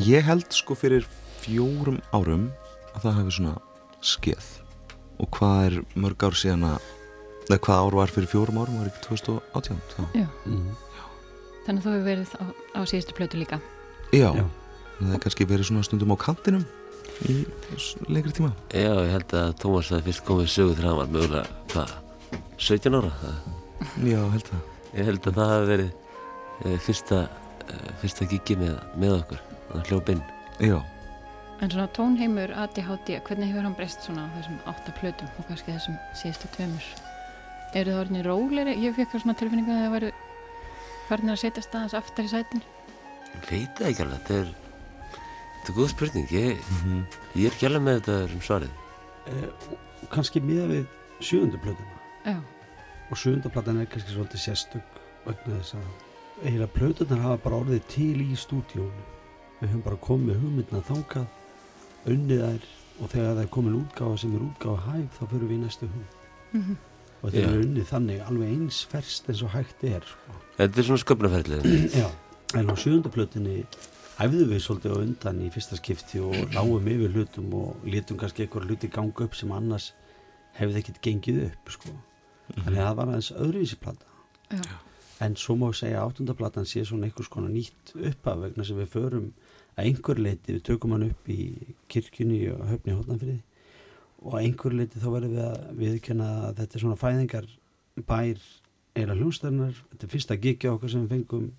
Ég 0.00 0.24
held 0.26 0.48
sko 0.56 0.74
fyrir 0.78 1.04
fjórum 1.42 2.00
árum 2.16 2.48
að 2.94 3.04
það 3.06 3.18
hefði 3.18 3.34
svona 3.38 3.54
skeð 4.04 4.50
og 5.22 5.30
hvað 5.36 5.60
er 5.68 5.76
mörg 6.04 6.24
ár 6.26 6.36
síðan 6.38 6.66
að 6.72 6.88
eða 7.44 7.60
hvað 7.66 7.82
ár 7.84 7.96
var 8.00 8.12
fyrir 8.14 8.30
fjórum 8.30 8.58
árum 8.62 8.78
var 8.80 8.88
ekki 8.90 9.02
2018 9.08 9.80
þá. 9.92 10.02
Já. 10.16 10.26
Mhm. 10.46 10.72
Þannig 11.64 11.80
að 11.80 11.84
þú 11.84 11.92
hefur 11.94 12.06
verið 12.08 12.32
á, 12.36 12.44
á 12.76 12.80
síðustu 12.84 13.14
plötu 13.16 13.38
líka. 13.40 13.60
Já, 14.12 14.30
Já. 14.36 14.44
það 15.00 15.14
er 15.16 15.22
kannski 15.24 15.46
verið 15.48 15.68
svona 15.68 15.84
stundum 15.86 16.12
á 16.12 16.16
kantinum 16.20 16.64
í 17.28 17.44
lengri 18.10 18.32
tíma 18.34 18.50
Já, 18.74 18.90
ég 19.04 19.10
held 19.12 19.32
að 19.38 19.52
Tómas 19.62 19.90
það 19.92 20.06
fyrst 20.08 20.24
komið 20.26 20.48
sögu 20.50 20.74
þegar 20.74 20.88
hann 20.88 20.98
var 20.98 21.10
mögulega, 21.14 21.46
hvað, 21.72 21.92
17 22.58 22.98
ára? 22.98 23.12
Já, 24.02 24.20
held 24.34 24.48
það 24.50 24.62
ég 24.94 25.08
held 25.10 25.28
að 25.28 25.38
það 25.38 25.52
hafi 25.52 25.68
verið 25.70 25.90
e, 26.64 26.76
fyrsta, 26.84 27.20
e, 27.66 27.78
fyrsta 28.02 28.28
gigi 28.30 28.56
með, 28.60 28.74
með 29.00 29.16
okkur, 29.18 29.40
þannig 29.70 29.90
hljópinn. 29.90 30.22
Já, 30.62 30.76
En 31.62 31.70
svona 31.70 31.86
tónheimur 31.94 32.50
ADHD, 32.58 33.20
hvernig 33.24 33.48
hefur 33.52 33.64
hann 33.64 33.76
breyst 33.78 34.02
svona 34.04 34.26
á 34.26 34.34
þessum 34.36 34.56
átta 34.68 34.92
plötum 34.98 35.28
og 35.38 35.46
kannski 35.48 35.72
þessum 35.72 35.96
síðustu 36.18 36.50
tveimur? 36.56 36.88
Eru 37.74 37.90
það 37.94 38.00
orðinni 38.02 38.24
róleri? 38.26 38.74
Ég 38.82 38.96
fekk 38.98 39.14
svona 39.18 39.36
tilfinningu 39.38 39.72
að 39.74 39.84
það 39.84 39.94
væru 39.94 40.10
farinir 41.08 41.34
að 41.36 41.40
setja 41.44 41.62
staðans 41.64 41.94
aftar 41.98 42.26
í 42.26 42.32
sætin. 42.32 42.62
Veit 43.48 43.78
það 43.78 43.88
ekki 43.90 44.04
alveg, 44.04 44.20
þetta 44.26 44.40
er, 44.40 44.50
þetta 45.54 45.72
er 45.72 45.78
góð 45.78 45.88
spurning, 45.94 46.28
ég, 46.34 46.58
Mhm. 46.74 46.98
ég 47.36 47.46
er 47.46 47.52
ekki 47.56 47.66
alveg 47.70 47.82
með 47.86 48.00
þetta 48.00 48.34
um 48.34 48.40
svarið. 48.40 48.74
Eh, 49.26 49.48
kannski 50.10 50.40
miða 50.40 50.66
við 50.68 50.86
sjöundu 51.20 51.58
plötuna 51.62 51.96
Já, 52.26 52.36
og 53.10 53.16
sjöunda 53.16 53.48
platan 53.50 53.80
er 53.80 53.86
kannski 53.86 54.12
svolítið 54.12 54.42
sérstök 54.44 55.00
vegna 55.24 55.60
þess 55.62 55.74
að 55.74 56.44
eiginlega 56.44 56.74
plötunar 56.74 57.20
hafa 57.22 57.36
bara 57.44 57.56
orðið 57.62 57.82
til 57.88 58.20
í 58.20 58.36
stúdíónu 58.36 59.04
við 59.62 59.68
höfum 59.70 59.82
bara 59.84 59.96
komið 59.96 60.26
með 60.28 60.40
hugmyndina 60.42 60.82
þangað 60.90 61.26
unnið 62.10 62.42
þær 62.44 62.66
og 63.02 63.10
þegar 63.10 63.30
það 63.34 63.42
er 63.44 63.50
komin 63.56 63.78
útgáfa 63.80 64.18
sem 64.22 64.34
er 64.38 64.44
útgáfa 64.46 64.84
hæf 64.92 65.16
þá 65.18 65.24
fyrir 65.32 65.48
við 65.50 65.56
í 65.56 65.62
næstu 65.64 65.88
hug 65.90 66.20
Mhm. 66.54 66.76
og 67.24 67.30
þetta 67.32 67.50
er 67.50 67.62
unnið 67.64 67.86
þannig 67.90 68.20
alveg 68.28 68.50
eins 68.54 68.82
ferst 68.86 69.28
eins 69.32 69.40
og 69.42 69.50
hægt 69.50 69.82
er 69.88 70.04
sko. 70.06 70.34
Þetta 70.58 70.78
er 70.78 70.84
svona 70.86 71.02
sköpnaferðlega. 71.02 71.72
Já, 72.00 72.08
en 72.60 72.70
á 72.70 72.74
sjöundu 72.78 73.10
plötunni 73.10 73.64
æfðum 74.22 74.52
við 74.52 74.60
svolítið 74.62 74.94
á 74.94 74.98
undan 75.02 75.40
í 75.42 75.48
fyrsta 75.50 75.78
skipti 75.80 76.20
og 76.22 76.36
lágum 76.54 76.86
yfir 76.86 77.10
hlutum 77.16 77.48
og 77.58 77.82
létum 77.88 78.20
kannski 78.20 78.44
eitthvað 78.46 78.68
hluti 78.68 78.90
ganga 78.92 79.24
upp 79.26 79.34
sem 79.34 79.50
annars 79.56 79.90
hefði 80.60 80.78
ekkert 80.84 81.00
gengið 81.02 81.40
upp 81.48 81.72
sko. 81.74 81.90
þannig 82.54 82.78
að 82.78 82.86
það 82.86 82.96
var 83.00 83.08
aðeins 83.10 83.32
öðruvísi 83.34 83.76
plata 83.80 84.06
já, 84.54 84.76
en 85.24 85.34
svo 85.40 85.56
má 85.58 85.66
ég 85.72 85.78
segja 85.80 85.98
að 86.04 86.10
áttundaplatan 86.12 86.66
sé 86.68 86.84
svona 86.86 87.08
einhvers 87.08 87.30
konar 87.32 87.50
nýtt 87.50 87.94
uppaf 87.96 88.38
vegna 88.44 88.64
sem 88.68 88.76
við 88.78 88.90
förum 88.94 89.30
að 89.74 89.88
einhver 89.88 90.20
leiti, 90.20 90.54
við 90.54 90.62
tökum 90.68 90.94
hann 90.94 91.08
upp 91.08 91.30
í 91.30 91.40
kirkjunni 91.90 92.40
og 92.54 92.62
höfni 92.70 92.96
hóttanfriði 92.96 93.40
og 94.24 94.36
að 94.36 94.46
einhver 94.46 94.76
leiti 94.78 95.02
þá 95.02 95.08
verðum 95.14 95.34
við 95.34 95.44
að 95.48 95.80
viðkjöna 95.80 96.30
að 96.48 96.60
þetta 96.60 96.78
er 96.78 96.84
svona 96.84 97.00
fæðingar 97.00 97.50
bær 98.08 98.46
eila 98.94 99.18
hljónstarnar 99.18 99.74
þetta 99.90 100.06
er 100.06 100.14
fyrsta 100.14 100.38
gigi 100.40 100.70
okkar 100.70 100.92
sem 100.92 101.04
við 101.04 101.16
fengum 101.16 101.50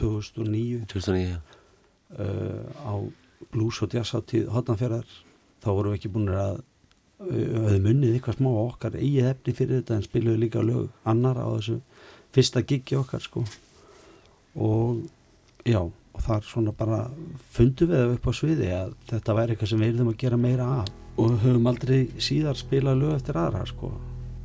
2009 0.00 0.84
2009, 0.92 1.40
uh, 2.18 2.68
á 2.84 2.94
blues 3.52 3.80
og 3.84 3.96
jazz 3.96 4.14
átíð 4.16 4.52
hotnafjörðar 4.52 5.08
þá 5.62 5.68
vorum 5.72 5.94
við 5.94 6.00
ekki 6.00 6.12
búin 6.12 6.30
að 6.32 6.60
höfum 7.22 7.88
unnið 7.92 8.16
eitthvað 8.16 8.38
smá 8.38 8.50
okkar 8.50 8.96
eigið 8.98 9.28
efni 9.30 9.54
fyrir 9.56 9.80
þetta 9.80 9.96
en 9.96 10.06
spiluðu 10.06 10.40
líka 10.42 10.62
lög 10.64 10.88
annar 11.08 11.38
á 11.38 11.46
þessu 11.54 11.78
fyrsta 12.34 12.62
gigi 12.66 12.96
okkar 12.98 13.22
sko. 13.22 13.44
Og 14.56 15.04
já, 15.68 15.80
og 16.12 16.24
þar 16.26 16.46
svona 16.46 16.72
bara 16.76 17.02
fundum 17.54 17.90
við 17.92 18.14
upp 18.16 18.28
á 18.28 18.32
sviði 18.36 18.70
að 18.76 18.94
þetta 19.10 19.36
væri 19.38 19.54
eitthvað 19.54 19.72
sem 19.72 19.82
við 19.82 19.94
erum 19.94 20.12
að 20.12 20.20
gera 20.22 20.40
meira 20.40 20.68
af. 20.80 20.90
Og 21.20 21.36
höfum 21.42 21.68
aldrei 21.68 21.98
síðar 22.22 22.56
spilað 22.56 23.02
lög 23.02 23.14
eftir 23.18 23.38
aðra 23.40 23.66
sko, 23.68 23.92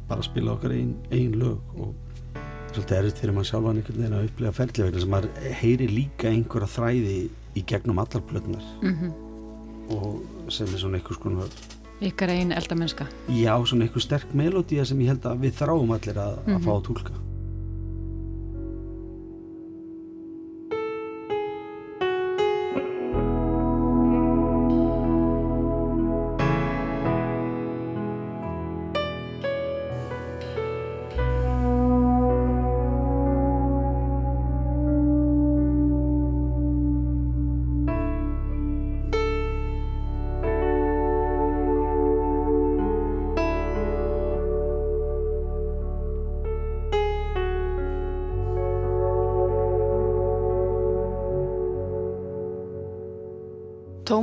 bara 0.08 0.26
spila 0.26 0.56
okkar 0.56 0.76
einn 0.76 0.96
ein 1.16 1.38
lög 1.40 1.78
og 1.80 1.94
svolítið 2.74 2.98
erfitt 2.98 3.22
fyrir 3.22 3.36
maður 3.36 3.50
sjálfan 3.52 3.80
einhvern 3.80 4.02
veginn 4.02 4.18
að 4.18 4.28
upplega 4.28 4.58
ferðlega 4.58 5.04
sem 5.04 5.14
maður 5.14 5.54
heyri 5.62 5.88
líka 5.92 6.30
einhverja 6.32 6.70
þræði 6.76 7.16
í 7.58 7.64
gegnum 7.72 8.02
allar 8.04 8.26
plötnar 8.30 8.66
mm 8.84 8.98
-hmm. 9.00 9.12
og 9.96 10.52
sem 10.54 10.68
er 10.68 10.84
svona 10.84 11.00
einhvers 11.00 11.22
konar 11.24 11.50
Ykkar 11.98 12.30
einn 12.30 12.52
eldamennska. 12.52 13.08
Já, 13.28 13.66
svona 13.66 13.88
einhver 13.88 14.02
sterk 14.02 14.34
melodía 14.34 14.86
sem 14.86 15.00
ég 15.00 15.08
held 15.08 15.26
að 15.26 15.40
við 15.40 15.56
þráum 15.58 15.94
allir 15.96 16.18
að, 16.18 16.38
mm 16.38 16.46
-hmm. 16.46 16.56
að 16.56 16.64
fá 16.64 16.72
að 16.76 16.84
tólka 16.84 17.27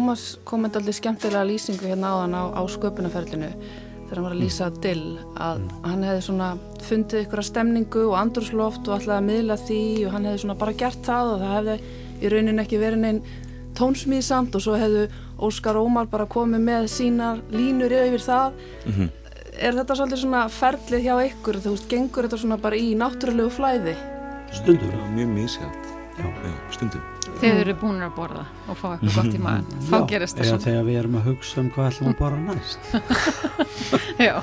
Tómas 0.05 0.35
komið 0.45 0.75
allir 0.77 0.93
skemmtilega 0.99 1.47
lýsingu 1.49 1.87
hérna 1.89 2.11
áðan 2.13 2.35
á, 2.37 2.43
á 2.61 2.63
sköpunarferlinu 2.69 3.47
þegar 3.49 4.19
hann 4.19 4.27
var 4.27 4.35
að 4.35 4.43
lýsa 4.43 4.67
Dill 4.85 5.15
að 5.41 5.63
hann 5.81 6.05
hefði 6.05 6.25
svona 6.27 6.49
fundið 6.85 7.23
ykkur 7.23 7.41
að 7.41 7.47
stemningu 7.49 8.03
og 8.11 8.19
andrursloft 8.19 8.91
og 8.91 8.99
ætlaði 8.99 9.15
að 9.17 9.31
miðla 9.31 9.57
því 9.63 9.79
og 10.05 10.13
hann 10.13 10.29
hefði 10.29 10.43
svona 10.43 10.59
bara 10.61 10.75
gert 10.83 11.09
það 11.09 11.31
og 11.31 11.41
það 11.41 11.55
hefði 11.55 11.79
í 12.21 12.33
raunin 12.35 12.65
ekki 12.67 12.83
verið 12.85 13.03
neinn 13.07 13.23
tónsmíðsamt 13.81 14.61
og 14.61 14.67
svo 14.67 14.77
hefðu 14.83 15.07
Óskar 15.49 15.81
Ómar 15.81 16.13
bara 16.13 16.29
komið 16.37 16.69
með 16.69 16.91
sínar 16.99 17.41
línur 17.57 17.97
yfir 18.03 18.27
það. 18.29 18.61
Mm 18.85 18.93
-hmm. 18.93 19.11
er 19.57 19.81
þetta 19.81 19.97
svolítið 19.97 20.23
svona 20.27 20.45
ferlið 20.61 21.05
hjá 21.09 21.15
ykkur? 21.31 21.63
Þú 21.65 21.77
veist, 21.79 21.89
gengur 21.89 22.29
þetta 22.29 22.43
svona 22.45 22.61
bara 22.61 22.77
í 22.77 22.93
náttúrulegu 22.93 23.49
flæði? 23.49 23.97
Stundum, 24.53 24.93
mjög 25.17 25.29
mísjátt 25.33 25.85
stundum 26.71 27.14
Þegar 27.41 27.57
þau 27.57 27.63
eru 27.65 27.75
búin 27.81 28.05
að 28.05 28.13
borða 28.17 28.45
og 28.71 28.79
fá 28.79 28.85
eitthvað 28.95 29.17
gott 29.19 29.35
í 29.35 29.41
maður 29.43 29.81
þá 29.89 29.95
Já, 29.95 30.07
gerist 30.13 30.39
það 30.39 30.49
svona 30.51 30.65
Þegar 30.65 30.85
við 30.87 30.99
erum 31.01 31.17
að 31.19 31.27
hugsa 31.29 31.61
um 31.61 31.71
hvað 31.75 31.89
ætlum 31.91 32.11
að 32.11 32.21
borða 32.21 32.41
næst. 32.49 32.83
Já, 34.29 34.37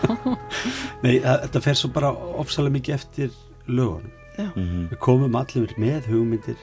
Nei, 1.06 1.16
að, 1.24 1.38
þetta 1.46 1.64
fer 1.68 1.80
svo 1.80 1.92
bara 1.96 2.12
ofsalega 2.44 2.76
mikið 2.78 2.98
eftir 2.98 3.32
lögunum. 3.72 4.12
Já. 4.38 4.48
Við 4.92 5.00
komum 5.04 5.39
allir 5.39 5.74
með 5.82 6.12
hugmyndir. 6.12 6.62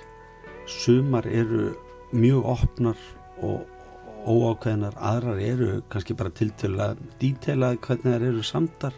Sumar 0.69 1.27
eru 1.31 1.73
mjög 2.13 2.47
opnar 2.55 3.03
og 3.45 3.65
óákveðnar 4.29 4.97
aðrar 5.01 5.41
eru 5.41 5.69
kannski 5.93 6.17
bara 6.19 6.33
tiltöla 6.35 6.93
dítelað 7.21 7.79
hvernig 7.85 8.17
þær 8.17 8.27
eru 8.29 8.45
samtar 8.45 8.97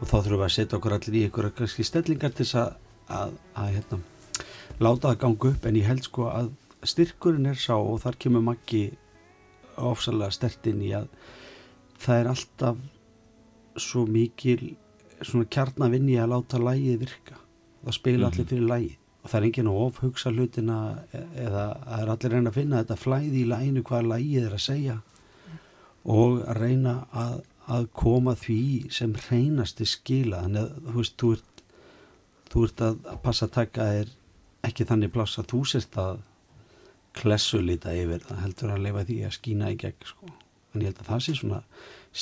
og 0.00 0.06
þá 0.06 0.14
þurfum 0.20 0.38
við 0.38 0.46
að 0.46 0.54
setja 0.54 0.78
okkur 0.78 0.94
allir 0.96 1.18
í 1.18 1.24
einhverja 1.26 1.56
kannski 1.58 1.86
stellingar 1.86 2.34
til 2.34 2.46
þess 2.46 2.58
að, 2.60 2.74
að, 3.20 3.34
að 3.58 3.70
hérna, 3.74 4.00
láta 4.78 5.10
það 5.10 5.20
ganga 5.24 5.50
upp. 5.50 5.66
En 5.66 5.80
ég 5.80 5.88
held 5.90 6.06
sko 6.06 6.28
að 6.30 6.52
styrkurinn 6.86 7.48
er 7.50 7.58
sá 7.60 7.76
og 7.76 8.00
þar 8.04 8.18
kemur 8.20 8.44
maggi 8.44 8.84
ofsalega 9.80 10.34
stert 10.34 10.66
inn 10.70 10.82
í 10.84 10.92
að 10.96 11.08
það 12.00 12.20
er 12.20 12.30
alltaf 12.30 12.80
svo 13.80 14.06
mikil 14.08 14.74
svona 15.20 15.48
kjarnavinni 15.52 16.16
að 16.20 16.32
láta 16.34 16.60
lægið 16.60 17.04
virka. 17.04 17.36
Það 17.84 17.96
spila 17.96 18.30
allir 18.30 18.48
fyrir 18.48 18.68
lægið 18.68 18.96
og 19.20 19.28
það 19.28 19.36
er 19.38 19.46
enginn 19.50 19.68
að 19.68 19.78
ofhugsa 19.84 20.32
hlutina 20.32 20.78
e- 21.12 21.26
eða 21.44 21.64
það 21.84 22.02
er 22.02 22.12
allir 22.14 22.34
reyna 22.34 22.50
að 22.50 22.56
finna 22.56 22.80
þetta 22.80 22.96
flæði 22.96 23.40
í 23.42 23.48
læginu 23.50 23.84
hvað 23.84 24.10
lægið 24.14 24.46
er 24.46 24.56
að 24.56 24.64
segja. 24.64 24.96
Og 26.08 26.40
að 26.48 26.60
reyna 26.62 26.94
að, 27.12 27.34
að 27.68 27.90
koma 28.00 28.34
því 28.40 28.62
sem 28.96 29.12
reynasti 29.26 29.84
skila. 29.88 30.40
Þannig 30.46 30.62
að 30.62 30.88
þú 30.88 30.96
veist, 30.96 31.16
þú 31.20 31.32
ert, 31.36 31.62
þú 32.48 32.64
ert 32.64 32.84
að, 32.86 32.98
að 33.12 33.22
passa 33.26 33.46
að 33.46 33.54
taka 33.58 33.90
þér 33.90 34.16
ekki 34.70 34.88
þannig 34.88 35.12
pláss 35.12 35.40
að 35.40 35.50
þú 35.52 35.60
sérst 35.68 36.00
að 36.00 36.24
klessu 37.16 37.60
lita 37.62 37.94
yfir 37.96 38.24
það 38.26 38.42
heldur 38.44 38.74
að 38.74 38.84
leifa 38.86 39.06
því 39.08 39.18
að 39.26 39.36
skína 39.38 39.70
í 39.72 39.78
gegn 39.80 40.08
sko. 40.12 40.32
en 40.74 40.82
ég 40.82 40.90
held 40.90 41.00
að 41.02 41.10
það 41.12 41.24
sé 41.26 41.36
svona 41.40 41.62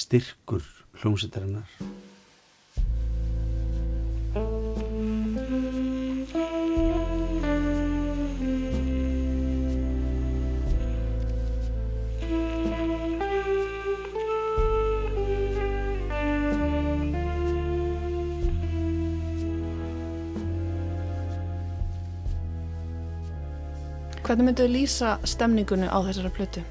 styrkur 0.02 0.68
hljómsveitarinnar 1.00 1.80
Hvernig 24.48 24.62
myndu 24.64 24.72
lýsa 24.80 25.08
stemningunni 25.28 25.88
á 25.92 25.98
þessara 26.08 26.30
plötu? 26.32 26.62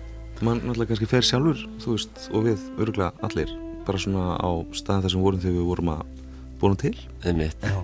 mann 0.42 0.58
náttúrulega 0.66 0.88
kannski 0.90 1.06
fer 1.12 1.22
sjálfur 1.22 1.60
þú 1.78 1.92
veist, 1.94 2.24
og 2.34 2.46
við 2.48 2.64
öruglega 2.82 3.12
allir 3.22 3.52
bara 3.86 4.00
svona 4.02 4.24
á 4.42 4.50
staðan 4.74 5.04
þessum 5.06 5.22
vorum 5.22 5.42
þegar 5.44 5.58
við 5.60 5.68
vorum 5.68 5.92
að 5.94 6.02
búin 6.58 6.78
til 6.82 6.96
einmitt 7.22 7.62
Já 7.62 7.78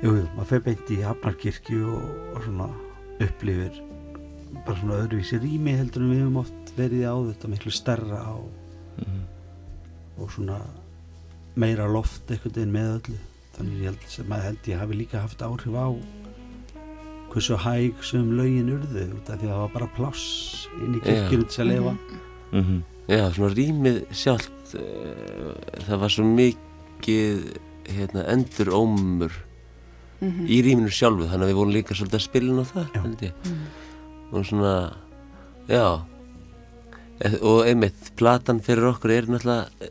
Jú, 0.00 0.08
jú, 0.08 0.24
maður 0.38 0.48
fer 0.48 0.64
beint 0.64 0.88
í 0.88 0.98
Hafnarkirkju 1.04 1.82
og, 1.98 2.08
og 2.32 2.46
svona 2.46 2.70
upplifir 3.26 3.76
bara 4.64 4.78
svona 4.80 5.00
öðruvísi 5.02 5.40
rými 5.44 5.76
heldur 5.76 6.06
en 6.06 6.12
við 6.14 6.22
höfum 6.24 6.40
oft 6.46 6.72
verið 6.80 7.04
á 7.12 7.14
þetta 7.28 7.52
miklu 7.52 7.74
stærra 7.76 8.22
og, 8.38 8.48
Mhm. 8.96 9.22
og 10.16 10.30
svona 10.32 10.62
meira 11.60 11.84
loft 11.92 12.24
einhvern 12.32 12.56
veginn 12.56 12.72
með 12.72 12.94
öllu 13.02 13.18
þannig 13.58 13.82
ég 13.82 13.90
held 13.90 14.08
sem 14.08 14.32
að 14.32 14.46
held 14.48 14.62
ég 14.72 14.80
hafi 14.80 14.96
líka 15.04 15.20
haft 15.20 15.44
áhrif 15.44 15.76
á 15.76 15.92
hversu 17.32 17.56
hæg 17.56 17.94
sem 18.04 18.30
lögin 18.38 18.70
urðu 18.76 19.06
út 19.16 19.30
af 19.30 19.40
því 19.40 19.46
að 19.46 19.52
það 19.54 19.62
var 19.62 19.72
bara 19.74 19.88
pláss 19.96 20.68
inn 20.82 20.94
í 20.96 21.00
kirkjunu 21.04 21.44
til 21.50 21.64
að 21.64 21.70
lifa 21.72 21.96
mm 22.52 22.62
-hmm. 22.62 22.82
Já, 23.08 23.30
svona 23.32 23.54
rýmið 23.54 23.98
sjálft 24.12 24.74
uh, 24.74 25.54
það 25.86 25.98
var 26.00 26.08
svo 26.10 26.24
mikið 26.24 27.58
hérna, 27.86 28.24
endur 28.32 28.68
ómur 28.74 29.32
Mhm. 30.20 30.46
í 30.48 30.62
rýminu 30.64 30.88
sjálfu 30.90 31.28
þannig 31.28 31.44
að 31.44 31.50
við 31.50 31.54
vorum 31.54 31.72
líka 31.72 31.94
svolítið 31.94 32.14
að 32.14 32.20
spila 32.24 32.46
inn 32.52 32.58
á 32.58 32.66
það 32.72 32.86
ég 33.22 33.32
Mhm. 33.44 33.66
og 34.32 34.44
svona 34.46 34.92
já 35.68 36.00
Eh, 37.18 37.32
og 37.42 37.64
einmitt, 37.66 38.10
platan 38.16 38.60
fyrir 38.60 38.84
okkur 38.92 39.10
er 39.10 39.22
náttúrulega 39.24 39.68
eh, 39.80 39.88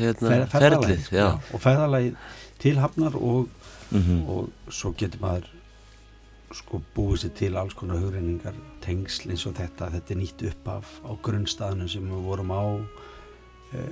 hérna, 0.00 0.28
Fer- 0.28 0.46
ferðalagið, 0.48 1.02
ferlið 1.04 1.10
já. 1.12 1.26
og 1.52 1.60
ferðalagið 1.60 2.14
til 2.58 2.76
Hafnar 2.78 3.14
og, 3.16 3.48
Mhm. 3.90 4.28
og 4.28 4.48
svo 4.70 4.94
getur 4.96 5.20
maður 5.20 5.44
sko 6.54 6.82
búið 6.96 7.22
sér 7.24 7.32
til 7.38 7.56
alls 7.56 7.74
konar 7.78 8.00
hugreiningar 8.02 8.54
tengsl 8.84 9.30
eins 9.32 9.46
og 9.48 9.54
þetta 9.56 9.90
þetta 9.94 10.14
er 10.14 10.20
nýtt 10.20 10.44
upp 10.50 10.68
af 10.68 10.92
á 11.06 11.10
grunnstaðinu 11.24 11.88
sem 11.88 12.08
við 12.10 12.24
vorum 12.26 12.52
á 12.52 12.62
e, 13.72 13.84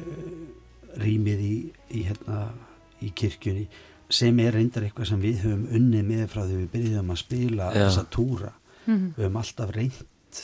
rýmið 1.01 1.41
í, 1.47 1.55
í 1.97 2.03
hérna 2.09 2.41
í 3.01 3.11
kirkjunni 3.17 3.67
sem 4.11 4.39
er 4.43 4.57
reyndar 4.59 4.83
eitthvað 4.89 5.13
sem 5.13 5.21
við 5.23 5.45
höfum 5.45 5.67
unnið 5.79 6.09
með 6.09 6.25
frá 6.33 6.43
því 6.45 6.57
við 6.65 6.71
byrjuðum 6.75 7.13
að 7.15 7.21
spila 7.25 7.69
Já. 7.71 7.77
þessa 7.87 8.07
túra 8.11 8.53
Mhm. 8.87 9.11
við 9.17 9.25
höfum 9.27 9.37
alltaf 9.43 9.71
reynd 9.77 10.41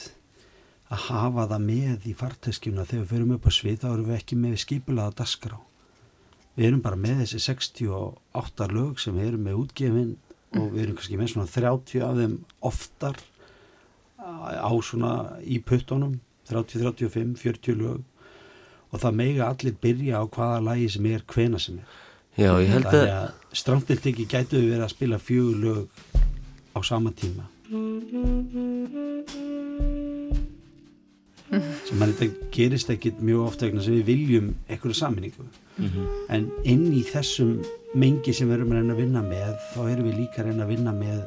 að 0.93 1.01
hafa 1.09 1.47
það 1.51 1.63
með 1.67 2.05
í 2.07 2.13
farteskjuna 2.15 2.85
þegar 2.87 3.03
við 3.05 3.13
förum 3.15 3.33
upp 3.35 3.47
á 3.49 3.51
svið 3.57 3.79
þá 3.83 3.87
erum 3.93 4.07
við 4.11 4.19
ekki 4.21 4.37
með 4.39 4.57
skipulaða 4.63 5.15
dasgrá 5.19 5.57
við 6.57 6.67
erum 6.69 6.83
bara 6.85 6.97
með 7.01 7.23
þessi 7.25 7.41
68 7.43 8.69
lög 8.77 9.01
sem 9.03 9.17
við 9.19 9.27
erum 9.33 9.43
með 9.49 9.59
útgefin 9.65 10.13
og 10.61 10.73
við 10.75 10.83
erum 10.85 10.99
kannski 10.99 11.19
með 11.21 11.33
svona 11.33 11.53
30 11.55 12.05
af 12.07 12.21
þeim 12.21 12.37
oftar 12.71 13.21
á 14.27 14.71
svona 14.83 15.13
í 15.45 15.61
puttunum 15.63 16.19
30, 16.51 16.83
35, 16.83 17.37
40 17.43 17.81
lög. 17.81 18.03
Og 18.95 19.03
það 19.03 19.19
mega 19.19 19.49
allir 19.51 19.75
byrja 19.83 20.23
á 20.23 20.25
hvaða 20.31 20.65
lagi 20.71 20.89
sem 20.95 21.09
er 21.11 21.25
hvena 21.33 21.59
sem 21.61 21.81
er. 21.83 21.97
Já, 22.37 22.53
ég 22.61 22.69
held 22.69 22.87
að 22.93 23.09
að 23.09 23.29
strándilt 23.57 24.07
ekki 24.11 24.27
gætu 24.29 24.61
við 24.61 24.75
verið 24.75 24.85
að 24.85 24.93
spila 24.93 25.19
fjögur 25.23 25.57
lög 25.63 25.87
á 26.77 26.79
sama 26.85 27.13
tíma 27.17 27.49
sem 31.85 32.03
að 32.03 32.13
þetta 32.13 32.51
gerist 32.57 32.91
ekkit 32.91 33.23
mjög 33.23 33.47
ofta 33.47 33.71
sem 33.71 33.95
við 33.99 34.05
viljum 34.11 34.53
einhverju 34.69 34.99
sammenningu 35.01 35.49
en 36.33 36.51
inn 36.65 36.93
í 36.93 37.03
þessum 37.05 37.59
mengi 37.95 38.33
sem 38.33 38.49
við 38.49 38.61
erum 38.61 38.73
að 38.73 38.79
reyna 38.81 38.95
að 38.95 39.03
vinna 39.03 39.23
með 39.23 39.57
þá 39.73 39.81
erum 39.91 40.11
við 40.11 40.21
líka 40.21 40.43
að 40.43 40.51
reyna 40.51 40.65
að 40.65 40.73
vinna 40.75 40.93
með 40.97 41.25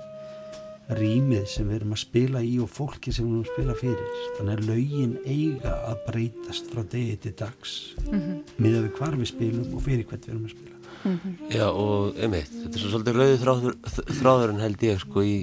rýmið 0.98 1.46
sem 1.50 1.68
við 1.70 1.78
erum 1.80 1.94
að 1.94 2.02
spila 2.02 2.42
í 2.42 2.56
og 2.64 2.70
fólki 2.74 3.12
sem 3.14 3.28
við 3.28 3.36
erum 3.36 3.44
að 3.44 3.52
spila 3.54 3.76
fyrir 3.78 4.14
þannig 4.38 4.54
að 4.56 4.70
lögin 4.72 5.16
eiga 5.28 5.74
að 5.92 6.00
breytast 6.08 6.72
frá 6.74 6.82
degi 6.90 7.18
til 7.26 7.34
dags 7.38 7.76
mm 8.08 8.20
-hmm. 8.20 8.40
með 8.58 8.78
við 8.80 8.92
hvar 8.98 9.18
við 9.20 9.30
spilum 9.30 9.76
og 9.76 9.84
fyrir 9.86 10.06
hvert 10.10 10.26
við 10.26 10.34
erum 10.34 10.46
að 10.46 10.56
spila 10.56 10.76
mm 11.04 11.20
-hmm. 11.20 11.56
Já 11.58 11.68
og 11.70 12.18
einmitt 12.18 12.50
þetta 12.50 12.76
er 12.76 12.80
svo 12.82 12.90
svolítið 12.90 13.20
rauði 13.20 13.38
þráður, 13.44 13.76
þráðurinn 14.22 14.64
held 14.66 14.84
ég 14.84 15.00
sko 15.00 15.22
í, 15.22 15.38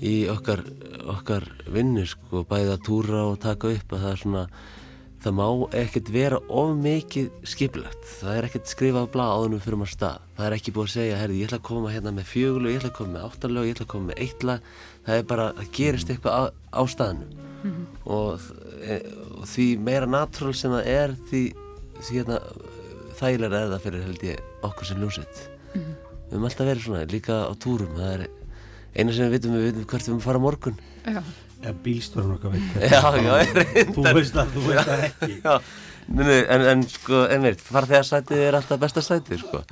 í 0.00 0.14
okkar, 0.28 0.62
okkar 1.12 1.46
vinnu 1.72 2.06
sko 2.08 2.44
bæði 2.48 2.74
að 2.74 2.84
túra 2.88 3.22
og 3.30 3.38
taka 3.42 3.72
upp 3.76 3.92
að 3.92 4.04
það 4.04 4.12
er 4.12 4.22
svona 4.22 4.44
það 5.26 5.34
má 5.34 5.46
ekkert 5.74 6.10
vera 6.12 6.38
of 6.52 6.72
mikið 6.78 7.30
skiplagt, 7.48 8.04
það 8.20 8.36
er 8.36 8.46
ekkert 8.46 8.70
skrifað 8.70 9.08
blá 9.14 9.24
áðunum 9.32 9.62
fyrir 9.64 9.80
maður 9.80 9.94
stað, 9.94 10.26
það 10.36 10.46
er 10.46 10.56
ekki 10.56 10.74
búið 10.76 10.86
að 10.86 10.92
segja 10.92 11.18
herri, 11.20 11.38
ég 11.40 11.48
ætla 11.48 11.58
að 11.58 11.66
koma 11.66 11.92
hérna 11.94 12.12
með 12.14 12.28
fjöglu, 12.30 12.70
ég 12.70 12.78
ætla 12.80 12.90
að 12.92 12.98
koma 13.00 13.14
með 13.14 13.26
áttalög, 13.26 13.66
ég 13.66 13.76
ætla 13.76 13.86
að 13.86 13.92
koma 13.94 14.10
með 14.10 14.22
eitla 14.26 14.56
það 15.06 15.20
er 15.20 15.26
bara, 15.32 15.48
það 15.58 15.72
gerist 15.78 16.12
eitthvað 16.12 16.36
á, 16.36 16.42
á 16.52 16.82
staðinu 16.92 17.26
mm 17.26 17.72
-hmm. 17.72 17.84
og, 18.16 18.48
e, 18.82 18.96
og 19.40 19.44
því 19.50 19.68
meira 19.88 20.06
natúral 20.06 20.54
sem 20.54 20.74
það 20.76 20.90
er 20.94 21.16
því, 21.30 21.42
því 22.00 22.18
hérna, 22.20 22.40
þægilega 23.18 23.60
er 23.62 23.70
það 23.74 23.84
fyrir 23.86 24.06
held 24.06 24.26
ég 24.30 24.40
okkur 24.62 24.86
sem 24.86 25.00
ljósett 25.02 25.36
mm 25.74 25.80
-hmm. 25.80 25.94
við 26.26 26.36
höfum 26.36 26.48
alltaf 26.50 26.66
verið 26.66 26.82
svona, 26.84 27.04
líka 27.04 27.34
á 27.50 27.52
túrum 27.58 27.96
það 27.96 28.12
er 28.14 28.28
eina 28.96 29.12
sem 29.12 29.28
við 29.28 29.36
vitum, 29.36 29.56
við 29.56 29.66
vitum 29.70 29.88
hvert 29.90 30.06
við 30.06 30.12
höfum 30.12 30.22
að 30.22 30.26
fara 30.26 30.40
morgun. 30.40 30.78
Já. 31.04 31.20
Eða 31.56 31.74
bílstörun 31.84 32.36
okkar 32.36 32.52
veit 32.52 32.76
já, 32.92 33.00
já, 33.16 33.34
þú 33.96 34.04
veist 34.16 34.36
það, 34.36 34.54
þú 34.54 34.62
veist 34.66 34.88
það 34.88 35.04
ekki. 35.06 35.36
Já, 35.40 35.54
en, 36.54 36.64
en 36.72 36.84
sko, 36.92 37.22
en 37.32 37.46
veit 37.48 37.64
farþegarsætið 37.64 38.44
er 38.44 38.58
alltaf 38.60 38.80
besta 38.80 39.04
sætið 39.04 39.42
sko. 39.42 39.62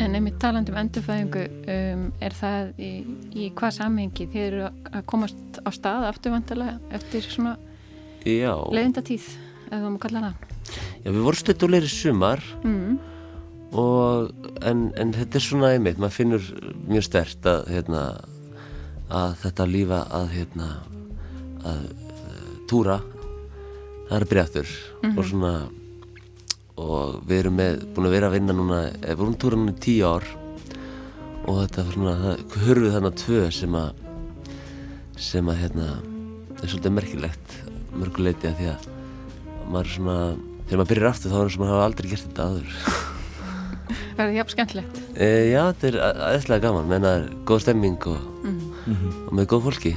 En 0.00 0.18
einmitt 0.18 0.38
talandi 0.42 0.74
um 0.74 0.78
endurfæðingu 0.82 1.46
um, 1.46 2.06
er 2.22 2.38
það 2.38 2.70
í, 2.82 2.92
í 3.34 3.50
hvað 3.56 3.76
samhengi? 3.80 4.30
Þið 4.30 4.46
eru 4.46 4.70
að 4.70 5.02
komast 5.10 5.62
á 5.62 5.70
stað 5.74 6.08
afturvandalega 6.10 6.78
eftir 6.98 7.26
svona 7.30 7.58
leiðindatíð 8.26 9.30
eða 9.70 9.84
þú 9.84 9.90
maður 9.90 10.02
kalla 10.06 10.26
það 10.28 10.49
Já, 11.04 11.10
við 11.10 11.22
vorum 11.24 11.72
leiri 11.72 11.88
sumar. 11.88 12.42
Mm. 12.64 12.98
Og 13.70 14.30
en, 14.66 14.88
en 14.98 15.12
þetta 15.14 15.38
er 15.38 15.44
svona 15.44 15.72
einmitt, 15.76 16.00
maður 16.02 16.16
finnur 16.16 16.46
mjög 16.90 17.06
stert 17.06 17.46
að, 17.46 17.68
hérna, 17.70 18.02
að 19.08 19.36
þetta 19.44 19.66
lífa 19.70 20.00
að, 20.10 20.26
hérna, 20.34 20.68
að 21.70 21.84
túra 22.70 22.98
það 24.10 24.16
er 24.16 24.26
bregðtur 24.30 24.70
mm 24.70 25.10
-hmm. 25.10 25.18
og 25.18 25.24
svona 25.30 25.54
og 26.80 27.20
við 27.28 27.38
erum 27.38 27.56
með, 27.60 27.82
búin 27.94 28.06
að 28.08 28.14
vera 28.16 28.26
að 28.26 28.34
vinna 28.38 28.52
núna 28.56 28.78
við 28.90 29.16
vorum 29.20 29.34
túra 29.38 29.56
núna 29.56 29.72
í 29.72 29.80
tíu 29.84 30.06
ár. 30.06 30.26
Og 31.46 31.60
þetta 31.60 31.84
var 31.84 31.94
svona, 31.94 32.14
það 32.20 32.62
hörfið 32.66 32.94
þarna 32.94 33.10
tvö 33.10 33.50
sem 33.50 33.74
að 33.74 33.90
sem 35.20 35.48
að 35.48 35.60
hérna 35.60 35.86
er 36.62 36.68
svolítið 36.68 36.92
merkilegt 36.96 37.56
mörguleiti 37.92 38.48
að 38.48 38.56
því 38.58 38.68
að 38.72 38.86
maður 39.70 39.86
er 39.86 39.92
svona, 39.94 40.16
þegar 40.70 40.78
maður 40.78 40.90
byrjar 40.92 41.08
aftur 41.10 41.32
þá 41.32 41.34
er 41.34 41.40
það 41.40 41.48
sem 41.52 41.62
maður 41.64 41.74
hafa 41.74 41.86
aldrei 41.88 42.08
gert 42.10 42.26
þetta 42.28 42.44
aður 42.46 42.74
verði 44.20 44.36
hjá 44.36 44.52
skemmtilegt 44.52 45.00
e, 45.16 45.26
Já, 45.50 45.62
þetta 45.72 45.88
er 45.88 45.96
aðeinslega 46.28 46.62
gaman 46.66 46.90
menn 46.90 47.06
að 47.08 47.16
það 47.16 47.24
er 47.24 47.32
góð 47.50 47.62
stemming 47.64 48.06
og, 48.12 48.20
mm 48.44 48.60
-hmm. 48.86 49.16
og 49.26 49.34
með 49.38 49.50
góð 49.50 49.66
fólki 49.66 49.94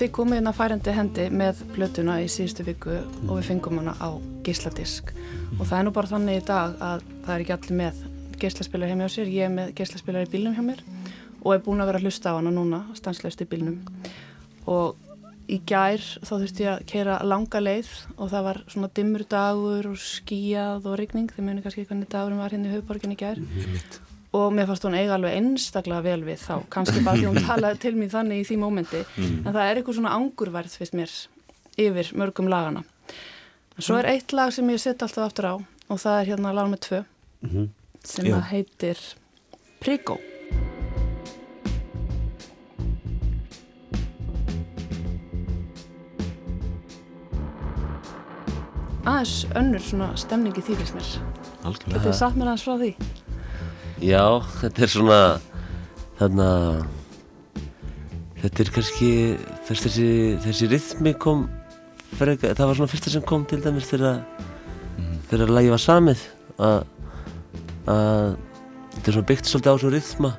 Þið 0.00 0.10
komið 0.16 0.38
inn 0.40 0.48
að 0.48 0.56
færandi 0.56 0.92
hendi 0.96 1.24
með 1.34 1.60
blötuna 1.74 2.20
í 2.22 2.28
síðustu 2.30 2.64
viku 2.64 2.92
mm. 2.94 3.28
og 3.28 3.40
við 3.40 3.48
fengum 3.50 3.80
hana 3.82 3.94
á 3.98 4.10
geysladisk 4.46 5.10
mm. 5.12 5.60
og 5.60 5.66
það 5.66 5.78
er 5.78 5.84
nú 5.84 5.92
bara 5.92 6.10
þannig 6.10 6.40
í 6.40 6.44
dag 6.46 6.76
að 6.80 7.02
það 7.26 7.34
er 7.34 7.44
ekki 7.44 7.54
allir 7.56 7.78
með 7.80 8.00
geyslaspilar 8.40 8.88
heim 8.88 9.02
hjá 9.02 9.10
sér 9.12 9.30
ég 9.30 9.46
er 9.46 9.54
með 9.54 9.74
geyslaspilar 9.76 10.26
í 10.26 10.30
bílnum 10.30 10.56
hjá 10.56 10.64
mér 10.64 10.82
og 11.42 11.54
er 11.54 11.62
búin 11.64 11.82
að 11.82 11.90
vera 11.90 12.00
að 12.00 12.06
hlusta 12.06 12.32
á 12.32 12.38
hana 12.38 12.54
núna 12.54 12.80
stanslöst 12.96 13.42
í 13.44 13.50
bílnum 13.50 13.82
og 14.66 14.96
í 15.50 15.58
gær 15.66 16.00
þá 16.00 16.30
þurfti 16.32 16.64
ég 16.64 16.70
að 16.72 16.84
keira 16.92 17.16
langa 17.26 17.62
leið 17.62 17.90
og 18.16 18.30
það 18.30 18.46
var 18.46 18.62
svona 18.70 18.92
dimmur 18.98 19.24
dagur 19.30 19.90
og 19.90 19.98
skíjað 20.04 20.86
og 20.86 20.96
rigning 21.00 21.32
þið 21.34 21.46
muni 21.48 21.64
kannski 21.64 21.86
hvernig 21.88 22.12
dagurum 22.12 22.40
var 22.42 22.54
hérna 22.54 22.70
í 22.70 22.76
höfuborgin 22.76 23.16
í 23.16 23.18
gær. 23.20 23.42
Og 24.30 24.52
mér 24.54 24.68
fannst 24.68 24.86
hún 24.86 24.94
eiga 24.94 25.16
alveg 25.16 25.34
einstaklega 25.40 26.06
vel 26.06 26.22
við 26.22 26.38
þá 26.44 26.54
kannski 26.70 27.02
bara 27.02 27.18
því 27.18 27.32
hún 27.32 27.46
talaði 27.50 27.82
til 27.82 27.94
mér 27.98 28.14
þannig 28.14 28.44
í 28.44 28.46
því 28.46 28.60
mómenti. 28.62 29.02
Mm. 29.16 29.36
en 29.42 29.52
það 29.52 29.64
er 29.64 29.80
eitthvað 29.80 29.98
svona 29.98 30.14
angurverð 30.14 30.78
fyrst 30.78 30.98
mér 30.98 31.16
yfir 31.80 32.12
mörgum 32.18 32.50
lagana 32.50 32.84
en 33.76 33.86
svo 33.86 33.98
er 34.00 34.10
eitt 34.12 34.34
lag 34.36 34.52
sem 34.54 34.68
ég 34.70 34.82
sett 34.82 35.02
alltaf 35.02 35.30
aftur 35.30 35.50
á 35.50 35.54
og 35.56 36.00
það 36.00 36.18
er 36.18 36.32
hérna 36.32 36.54
lag 36.56 36.68
með 36.70 36.82
tvö 36.86 37.00
mm 37.00 37.50
-hmm. 37.50 37.68
sem 38.04 38.42
heitir 38.52 38.98
Prigo 39.80 40.18
aðeins 49.10 49.34
önnur 49.58 49.82
svona 49.84 50.10
stemningi 50.18 50.64
þýfis 50.64 50.94
mér. 50.96 51.10
Algjörlega. 51.66 51.94
Þetta 51.96 52.10
er 52.12 52.18
satt 52.20 52.38
mér 52.38 52.50
aðeins 52.52 52.66
frá 52.66 52.74
því? 52.80 52.90
Já, 54.00 54.24
þetta 54.60 54.84
er 54.86 54.92
svona 54.94 55.20
þarna 56.20 56.48
þetta 58.40 58.62
er 58.64 58.70
kannski 58.74 59.10
þessi, 59.68 60.10
þessi 60.44 60.68
rithmi 60.70 61.14
kom 61.20 61.46
freka, 62.16 62.54
það 62.56 62.70
var 62.70 62.78
svona 62.78 62.92
fyrsta 62.92 63.12
sem 63.12 63.24
kom 63.28 63.44
til 63.48 63.60
dæmis 63.64 63.88
þegar 63.90 64.22
mm. 64.96 65.16
þegar 65.30 65.52
lagi 65.56 65.72
var 65.74 65.84
samið 65.84 66.24
að 66.60 66.78
að 67.90 68.36
þetta 68.94 69.06
er 69.10 69.16
svona 69.16 69.30
byggt 69.30 69.48
svolítið 69.48 69.72
á 69.72 69.76
svo 69.80 69.90
rithma. 69.92 70.30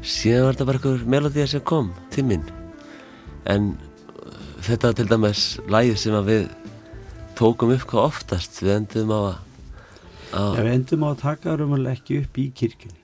Síðan 0.00 0.46
var 0.46 0.54
þetta 0.56 0.66
bara 0.68 0.80
eitthvað 0.80 1.10
melodía 1.12 1.46
sem 1.50 1.64
kom 1.66 1.90
til 2.12 2.24
minn 2.28 2.46
en 3.48 3.74
þetta 4.64 4.92
til 4.96 5.08
dæmis 5.08 5.44
lagið 5.72 5.98
sem 6.00 6.16
að 6.16 6.30
við 6.30 6.48
tókum 7.40 7.72
upp 7.72 7.86
hvað 7.88 8.08
oftast 8.10 8.58
við 8.60 8.74
endum 8.74 9.12
á 9.16 9.20
að 9.20 9.36
ja, 10.30 10.62
við 10.64 10.72
endum 10.74 11.04
á 11.04 11.08
að 11.10 11.22
taka 11.22 11.54
raunverulega 11.56 11.96
ekki 11.96 12.18
upp 12.24 12.40
í 12.40 12.48
kirkjunni 12.56 12.98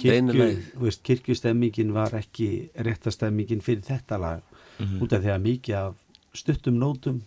Kirkju, 0.00 0.46
veist, 0.82 1.02
kirkjustemmingin 1.06 1.92
var 1.94 2.14
ekki 2.18 2.70
réttastemmingin 2.86 3.60
fyrir 3.62 3.84
þetta 3.86 4.18
lag 4.18 4.40
mm 4.42 4.86
-hmm. 4.86 5.02
út 5.02 5.12
af 5.12 5.22
því 5.22 5.30
að 5.34 5.44
mikið 5.44 5.76
af 5.78 5.94
stuttum 6.34 6.78
nótum 6.78 7.20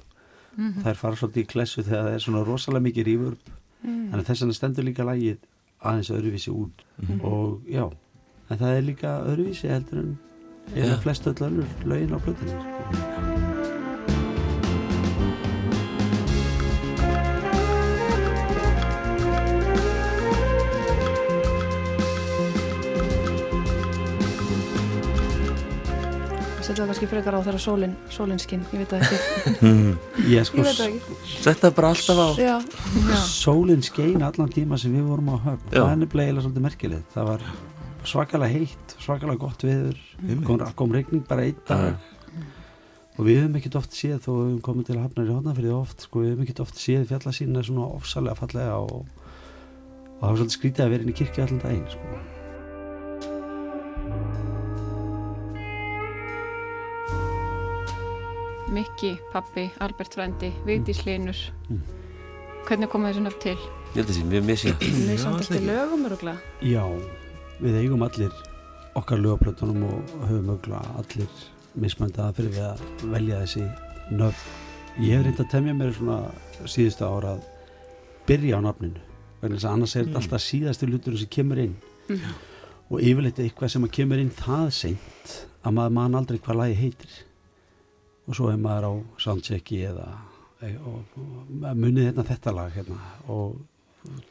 mm 0.56 0.72
-hmm. 0.72 0.84
þær 0.84 1.00
fara 1.02 1.16
svolítið 1.16 1.44
í 1.44 1.52
klessu 1.54 1.84
þegar 1.84 2.04
það 2.04 2.14
er 2.14 2.20
svona 2.20 2.44
rosalega 2.44 2.84
mikið 2.84 3.08
rýfurp 3.08 3.46
mm 3.48 3.90
-hmm. 3.90 4.10
þannig 4.10 4.24
að 4.24 4.28
þess 4.28 4.42
vegna 4.42 4.54
stendur 4.54 4.84
líka 4.84 5.04
lagið 5.04 5.38
aðeins 5.80 6.10
öðruvísi 6.10 6.52
út 6.52 6.86
mhm. 6.98 7.22
og 7.26 7.62
já, 7.68 7.92
en 8.50 8.58
það 8.58 8.78
er 8.78 8.82
líka 8.82 9.10
öðruvísi 9.24 9.68
heldur 9.68 10.00
en 10.00 10.18
eða 10.76 11.02
flest 11.02 11.28
öll 11.28 11.44
öllur 11.48 11.68
lögin 11.86 12.16
á 12.16 12.20
blöðinni 12.24 13.53
setja 26.64 26.84
það 26.84 26.90
kannski 26.92 27.10
frekar 27.12 27.36
á 27.36 27.40
þeirra 27.44 27.60
sólin, 27.62 27.94
sólinskinn, 28.14 28.64
ég 28.72 28.82
veit 28.84 28.94
það 28.94 29.04
ekki. 29.04 29.44
Ég, 30.32 30.48
sko, 30.48 30.60
ég 30.62 30.68
veit 30.68 30.78
það 30.80 30.88
ekki. 30.88 31.18
Setja 31.34 31.60
það 31.66 31.76
bara 31.80 31.92
alltaf 31.94 32.22
á. 32.24 32.28
Já, 32.40 32.56
já. 33.10 33.20
sólinskein 33.28 34.26
allan 34.26 34.52
tíma 34.54 34.80
sem 34.82 34.96
við 34.96 35.06
vorum 35.10 35.32
á 35.34 35.38
höfn. 35.50 35.70
Það 35.74 35.92
er 35.92 36.02
nefnilega 36.02 36.46
svolítið 36.46 36.66
merkilegt. 36.68 37.08
Það 37.14 37.30
var 37.32 37.46
svakalega 38.08 38.58
heitt, 38.58 38.98
svakalega 39.04 39.42
gott 39.44 39.66
viður 39.68 40.02
kom, 40.48 40.66
kom 40.82 40.96
regning 40.96 41.26
bara 41.28 41.48
einn 41.48 41.64
dag. 41.70 42.12
Og 43.14 43.28
við 43.28 43.44
hefum 43.44 43.58
ekkert 43.60 43.80
oft 43.84 43.94
séð 43.94 44.22
þó 44.24 44.30
við 44.34 44.46
hefum 44.48 44.62
komið 44.66 44.88
til 44.88 44.96
að 44.98 45.04
hafna 45.04 45.26
í 45.28 45.34
hodnafrið 45.36 45.76
oft 45.78 46.08
sko, 46.08 46.24
við 46.24 46.32
hefum 46.32 46.46
ekkert 46.48 46.64
oft 46.66 46.80
séð 46.82 47.04
fjallasínuna 47.12 47.66
svona 47.68 47.90
ofsalega 48.00 48.40
fallega 48.40 48.80
og, 48.82 49.04
og 49.06 50.18
það 50.18 50.30
var 50.30 50.40
svolítið 50.40 50.58
skrítið 50.58 50.86
að 50.88 50.96
vera 50.96 51.06
inn 51.06 51.14
í 51.14 51.20
kirkja 51.22 51.46
allan 51.46 51.62
daginn 51.62 51.92
sko 51.94 52.33
Mikki, 58.74 59.12
pappi, 59.30 59.68
Albert 59.86 60.16
Frendi, 60.16 60.50
Vigdís 60.66 61.04
Linur 61.06 61.38
mm. 61.70 61.82
hvernig 62.66 62.90
kom 62.90 63.04
þessu 63.06 63.22
nöfn 63.22 63.42
til? 63.44 63.58
Ég 63.94 64.00
held 64.00 64.08
að 64.08 64.10
það 64.10 64.16
sé 64.18 64.24
mjög 64.32 64.46
misið 64.48 64.86
Við 64.88 65.20
samt 65.22 65.42
eftir 65.44 65.66
lögum 65.68 66.06
öruglega 66.08 66.66
Já, 66.66 66.86
við 67.60 67.78
eigum 67.84 68.06
allir 68.08 68.40
okkar 68.98 69.22
lögaplötunum 69.22 69.84
og 69.92 70.16
höfum 70.26 70.50
öruglega 70.56 70.96
allir 71.04 71.36
mismöndaða 71.84 72.34
fyrir 72.40 72.56
við 72.56 72.66
að 72.72 73.12
velja 73.12 73.42
þessi 73.44 73.68
nöfn 74.18 75.04
Ég 75.04 75.20
hef 75.20 75.26
reyndið 75.28 75.44
að 75.44 75.52
temja 75.52 75.76
mér 75.78 75.94
svona 75.98 76.18
síðustu 76.70 77.06
ára 77.06 77.36
að 77.36 77.46
byrja 78.30 78.58
á 78.58 78.66
nafninu 78.66 79.04
vegna 79.44 79.60
annars 79.70 79.94
er 79.94 80.08
þetta 80.08 80.16
mm. 80.16 80.24
alltaf 80.24 80.46
síðastu 80.48 80.90
lutur 80.90 81.20
sem 81.20 81.30
kemur 81.38 81.62
inn 81.62 81.76
mm. 82.08 82.26
og 82.90 83.06
yfirleitt 83.06 83.44
eitthvað 83.44 83.76
sem 83.76 83.86
kemur 84.00 84.22
inn 84.24 84.34
það 84.34 84.66
seint 84.80 85.38
að 85.62 85.78
maður 85.78 85.96
mann 86.00 86.20
aldrei 86.22 86.42
hvað 86.42 86.60
lagi 86.64 86.80
heitir 86.80 87.16
og 88.28 88.38
svo 88.38 88.50
er 88.52 88.60
maður 88.62 88.90
á 88.90 88.94
soundchecki 89.26 89.82
eða, 89.90 90.08
og, 90.88 91.18
og 91.20 91.54
munið 91.76 92.10
hérna 92.10 92.28
þetta 92.28 92.56
lag 92.56 92.76
hérna 92.76 93.00
og 93.28 93.60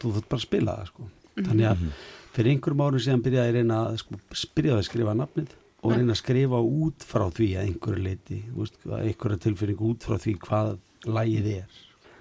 þú 0.00 0.12
þurft 0.14 0.28
bara 0.28 0.40
að 0.40 0.46
spila 0.46 0.76
það 0.78 0.90
sko. 0.92 1.08
Þannig 1.32 1.68
að 1.70 1.84
fyrir 2.32 2.52
einhverjum 2.52 2.84
árum 2.84 3.02
síðan 3.02 3.24
byrjaði 3.24 3.48
ég 3.48 3.52
að 3.52 3.58
reyna 3.58 3.78
að 3.86 3.98
sko, 4.02 4.18
byrjaði 4.56 4.82
að 4.82 4.88
skrifa 4.88 5.14
nafnið 5.16 5.54
og 5.82 5.94
reyna 5.96 6.14
að 6.14 6.20
skrifa 6.20 6.60
út 6.62 7.06
frá 7.08 7.24
því 7.34 7.48
að 7.56 7.70
einhverju 7.70 8.04
leiti, 8.06 8.42
einhverja 8.98 9.40
tilfinning 9.46 9.86
út 9.88 10.06
frá 10.06 10.18
því 10.20 10.36
hvað 10.44 10.76
lagið 11.08 11.48
er. 11.56 11.80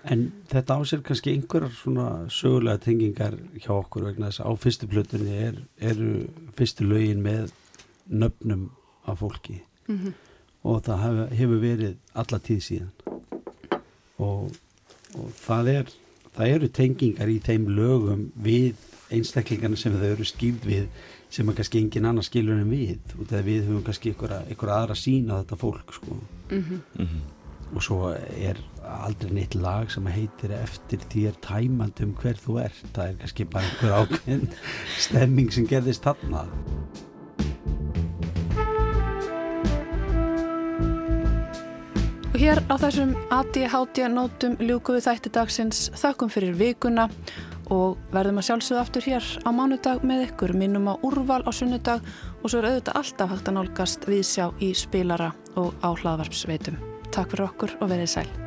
En 0.09 0.23
þetta 0.49 0.79
ásér 0.81 1.03
kannski 1.05 1.35
einhverjar 1.35 1.75
svona 1.77 2.07
sögulega 2.33 2.81
tengingar 2.81 3.35
hjá 3.61 3.71
okkur 3.75 4.07
vegna 4.09 4.31
þess 4.31 4.41
að 4.41 4.49
á 4.49 4.53
fyrstu 4.63 4.89
plötunni 4.89 5.35
er, 5.37 5.59
eru 5.77 6.23
fyrstu 6.57 6.87
lögin 6.89 7.21
með 7.21 7.51
nöfnum 8.09 8.71
af 9.05 9.21
fólki. 9.21 9.61
Mm 9.87 9.97
-hmm. 9.97 10.13
Og 10.63 10.83
það 10.85 11.03
hef, 11.05 11.21
hefur 11.39 11.61
verið 11.61 11.97
alla 12.13 12.39
tíð 12.39 12.61
síðan. 12.67 12.91
Og, 14.21 14.51
og 15.17 15.33
það 15.41 15.73
er 15.75 15.93
það 16.35 16.53
eru 16.55 16.69
tengingar 16.71 17.31
í 17.31 17.39
þeim 17.43 17.67
lögum 17.75 18.29
við 18.39 18.87
einstaklingarna 19.11 19.79
sem 19.79 19.95
þau 19.99 20.07
eru 20.13 20.27
skýrð 20.27 20.67
við 20.69 20.87
sem 21.31 21.47
að 21.47 21.59
kannski 21.59 21.81
engin 21.81 22.07
annar 22.07 22.27
skilur 22.27 22.59
en 22.59 22.71
við. 22.71 22.99
Og 23.17 23.27
þegar 23.27 23.45
við 23.47 23.61
höfum 23.67 23.85
kannski 23.87 24.13
einhverja 24.15 24.77
aðra 24.77 24.97
sína 24.99 25.41
þetta 25.41 25.59
fólk 25.59 25.93
sko. 25.95 26.17
Mm 26.51 26.63
-hmm. 26.63 26.81
Mm 26.97 27.07
-hmm. 27.07 27.75
og 27.75 27.83
svo 27.83 28.09
er 28.37 28.57
aldrei 28.83 29.31
neitt 29.31 29.55
lag 29.55 29.91
sem 29.91 30.05
heitir 30.05 30.51
eftir 30.51 30.99
því 30.99 31.27
er 31.27 31.35
tæmand 31.41 32.01
um 32.01 32.13
hver 32.13 32.35
þú 32.35 32.59
ert. 32.63 32.85
Það 32.93 33.07
er 33.07 33.15
kannski 33.15 33.45
bara 33.45 33.63
einhver 33.63 33.91
ákveðin 33.91 34.49
stemming 35.05 35.53
sem 35.53 35.67
gerðist 35.67 36.03
þarna. 36.03 36.47
Og 36.47 38.00
hér 42.41 42.57
á 42.73 42.75
þessum 42.81 43.11
ADHD 43.29 44.07
nótum 44.09 44.55
ljúku 44.57 44.95
við 44.95 45.05
þætti 45.05 45.31
dagsins 45.35 45.81
þakkum 45.99 46.31
fyrir 46.33 46.55
vikuna 46.57 47.05
og 47.69 47.99
verðum 48.15 48.41
að 48.41 48.47
sjálfsögða 48.47 48.81
aftur 48.81 49.05
hér 49.05 49.29
á 49.45 49.49
mánudag 49.53 50.01
með 50.01 50.25
ykkur, 50.31 50.55
minnum 50.57 50.89
á 50.89 50.97
úrval 51.05 51.43
á 51.45 51.51
sunnudag 51.53 52.01
og 52.41 52.49
svo 52.49 52.63
er 52.63 52.71
auðvitað 52.71 53.01
alltaf 53.03 53.33
hægt 53.35 53.51
að 53.51 53.59
nálgast 53.59 54.09
við 54.09 54.25
sjá 54.33 54.45
í 54.57 54.73
spilara 54.73 55.33
og 55.53 55.75
á 55.85 55.89
hlaðvarpsveitum. 55.93 56.81
Takk 57.13 57.35
fyrir 57.35 57.51
okkur 57.51 57.77
og 57.77 57.93
verið 57.93 58.15
sæl. 58.17 58.40